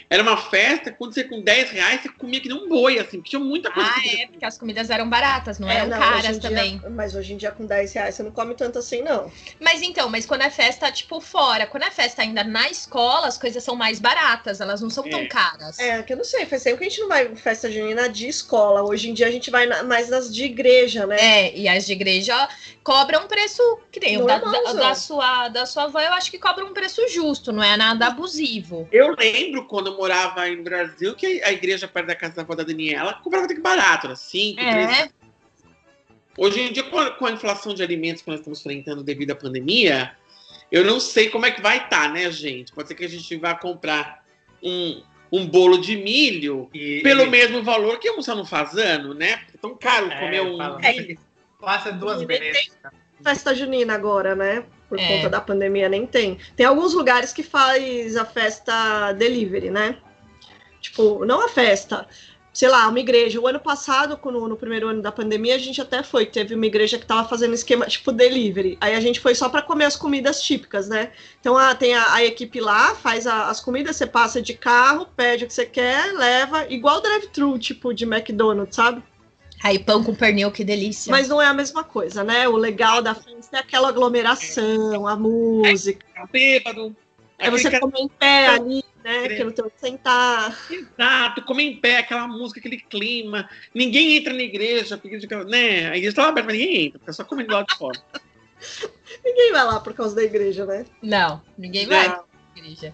era 0.09 0.23
uma 0.23 0.37
festa, 0.37 0.91
quando 0.91 1.13
você 1.13 1.23
com 1.23 1.41
10 1.41 1.71
reais, 1.71 2.01
você 2.01 2.09
comia 2.09 2.39
que 2.39 2.47
nem 2.47 2.57
um 2.57 2.69
boi, 2.69 2.97
assim, 2.97 3.17
porque 3.17 3.31
tinha 3.31 3.39
muita 3.41 3.69
coisa. 3.71 3.89
Ah, 3.89 4.01
que 4.01 4.21
é, 4.21 4.27
porque 4.27 4.45
as 4.45 4.57
comidas 4.57 4.89
eram 4.89 5.09
baratas, 5.09 5.59
não 5.59 5.69
É, 5.69 5.77
eram 5.79 5.89
não, 5.89 5.97
caras 5.99 6.39
dia- 6.39 6.49
também. 6.49 6.81
Mas 6.91 7.13
hoje 7.13 7.33
em 7.33 7.37
dia, 7.37 7.51
com 7.51 7.65
10 7.65 7.91
reais, 7.93 8.15
você 8.15 8.23
não 8.23 8.31
come 8.31 8.55
tanto 8.55 8.79
assim, 8.79 9.01
não. 9.01 9.29
Mas 9.59 9.81
então, 9.81 10.09
mas 10.09 10.25
quando 10.25 10.41
é 10.43 10.49
festa, 10.49 10.89
tipo, 10.91 11.19
fora, 11.19 11.67
quando 11.67 11.83
é 11.83 11.91
festa 11.91 12.21
ainda 12.21 12.43
na 12.43 12.69
escola, 12.69 13.27
as 13.27 13.37
coisas 13.37 13.61
são 13.63 13.75
mais 13.75 13.99
baratas, 13.99 14.61
elas 14.61 14.81
não 14.81 14.89
são 14.89 15.03
tão 15.03 15.19
É. 15.21 15.25
caras. 15.27 15.77
É, 15.77 16.01
que 16.03 16.13
eu 16.13 16.17
não 16.17 16.23
sei, 16.23 16.45
faz 16.45 16.63
tempo 16.63 16.77
que 16.77 16.85
a 16.85 16.89
gente 16.89 17.01
não 17.01 17.09
vai 17.09 17.27
em 17.27 17.35
festa 17.35 17.69
junina 17.69 18.07
de 18.07 18.27
escola. 18.29 18.83
Hoje 18.83 19.09
em 19.09 19.13
dia 19.13 19.27
a 19.27 19.31
gente 19.31 19.51
vai 19.51 19.65
na- 19.65 19.83
mais 19.83 20.07
nas 20.09 20.33
de 20.33 20.45
igreja, 20.45 21.05
né? 21.05 21.17
É, 21.19 21.57
e 21.57 21.67
as 21.67 21.85
de 21.85 21.91
igreja 21.91 22.47
cobram 22.81 23.25
um 23.25 23.27
preço 23.27 23.61
que 23.91 23.99
nem 23.99 24.17
o 24.21 24.25
da, 24.25 24.37
da, 24.37 24.73
da 24.73 24.95
sua, 24.95 25.49
da 25.49 25.65
sua 25.65 25.83
avó, 25.83 25.99
eu 25.99 26.13
acho 26.13 26.31
que 26.31 26.39
cobra 26.39 26.63
um 26.65 26.73
preço 26.73 27.05
justo, 27.09 27.51
não 27.51 27.61
é 27.61 27.75
nada 27.75 28.07
abusivo. 28.07 28.87
Eu 28.91 29.13
lembro 29.17 29.65
quando 29.67 29.87
eu 29.87 29.96
morava 29.97 30.47
no 30.47 30.63
Brasil 30.63 31.15
que 31.15 31.41
a 31.43 31.51
igreja 31.51 31.87
perto 31.87 32.07
da 32.07 32.15
casa 32.15 32.35
da 32.35 32.41
avó 32.43 32.55
da 32.55 32.63
Daniela 32.63 33.15
cobrava 33.15 33.45
até 33.45 33.55
que 33.55 33.61
barato, 33.61 34.07
era 34.07 34.15
5, 34.15 34.61
3 34.61 34.99
É, 34.99 35.09
Hoje 36.37 36.61
em 36.61 36.71
dia, 36.71 36.83
com 36.83 36.99
a, 36.99 37.09
com 37.09 37.25
a 37.25 37.31
inflação 37.31 37.73
de 37.73 37.81
alimentos 37.81 38.21
que 38.21 38.29
nós 38.29 38.39
estamos 38.39 38.59
enfrentando 38.59 39.03
devido 39.03 39.31
à 39.31 39.35
pandemia, 39.35 40.15
Eu 40.71 40.85
não 40.85 40.99
sei 40.99 41.29
como 41.29 41.45
é 41.45 41.51
que 41.51 41.61
vai 41.61 41.77
estar, 41.77 42.03
tá, 42.03 42.09
né, 42.09 42.29
gente? 42.29 42.71
Pode 42.71 42.87
ser 42.87 42.95
que 42.95 43.05
a 43.05 43.09
gente 43.09 43.35
vá 43.37 43.55
comprar 43.55 44.23
um, 44.61 45.01
um 45.31 45.47
bolo 45.47 45.79
de 45.79 45.95
milho 45.95 46.69
e, 46.73 47.01
pelo 47.01 47.23
e... 47.23 47.29
mesmo 47.29 47.63
valor 47.63 47.99
que 47.99 48.07
almoçar 48.07 48.35
no 48.35 48.45
fazano, 48.45 49.13
né? 49.13 49.41
É 49.53 49.57
tão 49.59 49.75
caro 49.75 50.11
é, 50.11 50.19
comer 50.19 50.41
um. 50.41 50.61
É, 50.79 51.15
passa 51.59 51.91
duas 51.91 52.21
vezes. 52.21 52.77
Festa 53.23 53.53
junina 53.53 53.93
agora, 53.93 54.35
né? 54.35 54.63
Por 54.87 54.99
é. 54.99 55.07
conta 55.07 55.29
da 55.29 55.41
pandemia, 55.41 55.89
nem 55.89 56.05
tem. 56.05 56.37
Tem 56.55 56.65
alguns 56.65 56.93
lugares 56.93 57.33
que 57.33 57.43
faz 57.43 58.15
a 58.15 58.25
festa 58.25 59.11
delivery, 59.13 59.69
né? 59.69 59.97
Tipo, 60.79 61.25
não 61.25 61.43
a 61.43 61.49
festa, 61.49 62.07
sei 62.53 62.69
lá, 62.69 62.87
uma 62.87 62.99
igreja. 62.99 63.39
O 63.39 63.47
ano 63.47 63.59
passado, 63.59 64.19
no, 64.31 64.47
no, 64.47 64.55
primeiro 64.55 64.87
ano 64.87 65.01
da 65.01 65.11
pandemia, 65.11 65.55
a 65.55 65.57
gente 65.57 65.81
até 65.81 66.01
foi. 66.03 66.25
Teve 66.25 66.55
uma 66.55 66.65
igreja 66.65 66.97
que 66.97 67.05
tava 67.05 67.27
fazendo 67.27 67.53
esquema 67.53 67.85
tipo 67.85 68.11
delivery. 68.11 68.77
Aí 68.79 68.95
a 68.95 68.99
gente 68.99 69.19
foi 69.19 69.35
só 69.35 69.49
para 69.49 69.61
comer 69.61 69.85
as 69.85 69.95
comidas 69.95 70.41
típicas, 70.41 70.87
né? 70.87 71.11
Então 71.39 71.57
ah, 71.57 71.75
tem 71.75 71.93
a, 71.93 72.13
a 72.13 72.23
equipe 72.23 72.59
lá, 72.61 72.95
faz 72.95 73.27
a, 73.27 73.49
as 73.49 73.59
comidas, 73.59 73.95
você 73.95 74.07
passa 74.07 74.41
de 74.41 74.53
carro, 74.53 75.07
pede 75.15 75.43
o 75.43 75.47
que 75.47 75.53
você 75.53 75.65
quer, 75.65 76.13
leva, 76.13 76.65
igual 76.71 77.01
drive-thru, 77.01 77.59
tipo 77.59 77.93
de 77.93 78.05
McDonald's, 78.05 78.75
sabe? 78.75 79.03
Aí 79.63 79.79
pão 79.79 80.03
com 80.03 80.13
pernil, 80.13 80.51
que 80.51 80.63
delícia. 80.63 81.11
Mas 81.11 81.27
não 81.27 81.41
é 81.41 81.47
a 81.47 81.53
mesma 81.53 81.83
coisa, 81.83 82.23
né? 82.23 82.47
O 82.47 82.55
legal 82.55 83.01
da 83.01 83.15
festa 83.15 83.57
é 83.57 83.59
aquela 83.59 83.89
aglomeração, 83.89 85.07
a 85.07 85.15
música. 85.15 86.05
É, 86.15 86.27
bêbado. 86.27 86.95
É 87.39 87.51
você 87.51 87.79
comer 87.79 87.99
em 87.99 88.07
pé 88.07 88.47
ali, 88.47 88.83
né? 89.03 89.29
Que 89.29 89.43
não 89.43 89.51
tem 89.51 89.65
onde 89.65 89.73
sentar. 89.77 90.57
Exato, 90.69 91.43
comer 91.43 91.63
em 91.63 91.77
pé, 91.77 91.97
aquela 91.97 92.27
música, 92.27 92.59
aquele 92.59 92.77
clima. 92.77 93.47
Ninguém 93.73 94.17
entra 94.17 94.33
na 94.33 94.41
igreja, 94.41 94.97
porque 94.97 95.17
né? 95.45 95.89
a 95.89 95.97
igreja 95.97 96.09
está 96.09 96.27
aberta, 96.27 96.49
mas 96.49 96.57
ninguém 96.57 96.85
entra, 96.87 96.99
fica 96.99 97.13
só 97.13 97.23
comendo 97.23 97.53
lá 97.53 97.63
de 97.63 97.75
fora. 97.75 97.99
ninguém 99.23 99.51
vai 99.51 99.65
lá 99.65 99.79
por 99.79 99.93
causa 99.93 100.15
da 100.15 100.23
igreja, 100.23 100.65
né? 100.65 100.85
Não, 101.01 101.41
ninguém 101.57 101.85
vai 101.85 102.07
não. 102.07 102.23
igreja. 102.55 102.93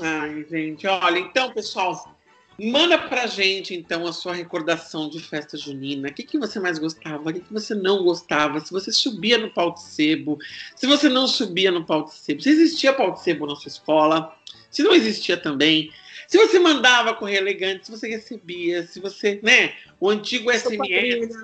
Ai, 0.00 0.44
gente, 0.50 0.86
olha, 0.86 1.18
então, 1.18 1.52
pessoal, 1.52 2.13
Manda 2.58 2.96
pra 2.96 3.26
gente, 3.26 3.74
então, 3.74 4.06
a 4.06 4.12
sua 4.12 4.32
recordação 4.32 5.08
de 5.08 5.20
festa 5.20 5.56
junina. 5.56 6.08
O 6.08 6.12
que, 6.12 6.22
que 6.22 6.38
você 6.38 6.60
mais 6.60 6.78
gostava? 6.78 7.30
O 7.30 7.32
que, 7.32 7.40
que 7.40 7.52
você 7.52 7.74
não 7.74 8.04
gostava? 8.04 8.60
Se 8.60 8.70
você 8.70 8.92
subia 8.92 9.38
no 9.38 9.50
pau 9.50 9.72
de 9.72 9.82
sebo, 9.82 10.38
se 10.76 10.86
você 10.86 11.08
não 11.08 11.26
subia 11.26 11.72
no 11.72 11.84
pau 11.84 12.04
de 12.04 12.14
sebo, 12.14 12.40
se 12.40 12.50
existia 12.50 12.92
pau 12.92 13.12
de 13.12 13.22
sebo 13.22 13.46
na 13.46 13.56
sua 13.56 13.68
escola, 13.68 14.36
se 14.70 14.82
não 14.84 14.94
existia 14.94 15.36
também, 15.36 15.90
se 16.28 16.38
você 16.38 16.58
mandava 16.58 17.14
correr 17.14 17.36
elegante, 17.36 17.86
se 17.86 17.90
você 17.90 18.08
recebia, 18.08 18.86
se 18.86 19.00
você, 19.00 19.40
né, 19.42 19.74
o 19.98 20.08
antigo 20.08 20.52
SMS. 20.52 21.34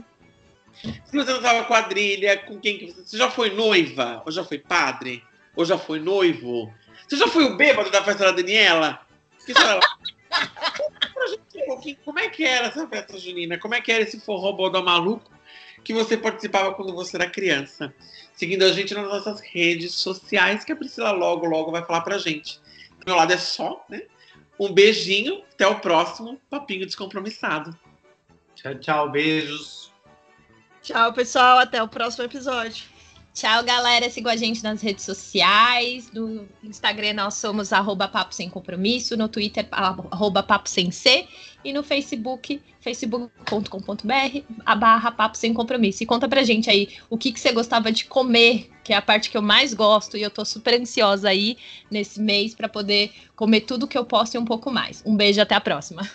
Se 1.04 1.14
você 1.14 1.32
usava 1.32 1.64
quadrilha, 1.64 2.38
com 2.38 2.58
quem 2.58 2.78
que 2.78 2.86
você. 2.86 3.02
Você 3.04 3.16
já 3.18 3.30
foi 3.30 3.50
noiva? 3.50 4.22
Ou 4.24 4.32
já 4.32 4.42
foi 4.42 4.58
padre? 4.58 5.22
Ou 5.54 5.64
já 5.64 5.76
foi 5.76 5.98
noivo? 5.98 6.72
Você 7.06 7.16
já 7.16 7.28
foi 7.28 7.44
o 7.44 7.56
bêbado 7.56 7.90
da 7.90 8.02
festa 8.02 8.24
da 8.24 8.32
Daniela? 8.32 9.00
Que 9.44 9.52
gente 11.30 11.62
um 11.62 11.66
pouquinho 11.66 11.96
como 12.04 12.18
é 12.18 12.28
que 12.28 12.44
era 12.44 12.66
essa 12.66 12.86
festa 12.86 13.18
junina, 13.18 13.58
como 13.58 13.74
é 13.74 13.80
que 13.80 13.90
era 13.90 14.02
esse 14.02 14.20
forró 14.20 14.52
bodó 14.52 14.82
maluco 14.82 15.30
que 15.82 15.92
você 15.92 16.16
participava 16.16 16.74
quando 16.74 16.94
você 16.94 17.16
era 17.16 17.28
criança. 17.28 17.92
Seguindo 18.34 18.64
a 18.64 18.72
gente 18.72 18.94
nas 18.94 19.06
nossas 19.06 19.40
redes 19.40 19.94
sociais, 19.94 20.64
que 20.64 20.72
a 20.72 20.76
Priscila 20.76 21.10
logo, 21.10 21.46
logo 21.46 21.70
vai 21.70 21.84
falar 21.84 22.02
pra 22.02 22.18
gente. 22.18 22.60
Do 22.98 23.06
meu 23.06 23.16
lado 23.16 23.32
é 23.32 23.38
só, 23.38 23.84
né? 23.88 24.02
Um 24.58 24.72
beijinho, 24.72 25.42
até 25.52 25.66
o 25.66 25.80
próximo 25.80 26.40
Papinho 26.50 26.84
Descompromissado. 26.84 27.76
Tchau, 28.54 28.74
tchau, 28.76 29.10
beijos. 29.10 29.90
Tchau, 30.82 31.12
pessoal, 31.12 31.58
até 31.58 31.82
o 31.82 31.88
próximo 31.88 32.24
episódio. 32.24 32.84
Tchau, 33.40 33.64
galera. 33.64 34.10
Sigam 34.10 34.30
a 34.30 34.36
gente 34.36 34.62
nas 34.62 34.82
redes 34.82 35.02
sociais. 35.02 36.10
No 36.12 36.46
Instagram 36.62 37.14
nós 37.14 37.36
somos 37.36 37.72
arroba 37.72 38.06
Papo 38.06 38.34
Sem 38.34 38.50
Compromisso, 38.50 39.16
no 39.16 39.30
Twitter, 39.30 39.66
arroba 39.70 40.42
Papo 40.42 40.68
Sem 40.68 40.90
C, 40.90 41.26
e 41.64 41.72
no 41.72 41.82
Facebook, 41.82 42.60
facebook.com.br, 42.82 44.42
a 44.66 44.74
barra 44.74 45.10
Papo 45.10 45.38
Sem 45.38 45.54
Compromisso. 45.54 46.02
E 46.02 46.06
conta 46.06 46.28
pra 46.28 46.42
gente 46.42 46.68
aí 46.68 46.90
o 47.08 47.16
que, 47.16 47.32
que 47.32 47.40
você 47.40 47.50
gostava 47.50 47.90
de 47.90 48.04
comer, 48.04 48.68
que 48.84 48.92
é 48.92 48.96
a 48.96 49.00
parte 49.00 49.30
que 49.30 49.38
eu 49.38 49.42
mais 49.42 49.72
gosto, 49.72 50.18
e 50.18 50.22
eu 50.22 50.30
tô 50.30 50.44
super 50.44 50.78
ansiosa 50.78 51.30
aí 51.30 51.56
nesse 51.90 52.20
mês 52.20 52.54
para 52.54 52.68
poder 52.68 53.10
comer 53.34 53.62
tudo 53.62 53.88
que 53.88 53.96
eu 53.96 54.04
posso 54.04 54.36
e 54.36 54.38
um 54.38 54.44
pouco 54.44 54.70
mais. 54.70 55.02
Um 55.06 55.16
beijo, 55.16 55.40
até 55.40 55.54
a 55.54 55.60
próxima. 55.62 56.06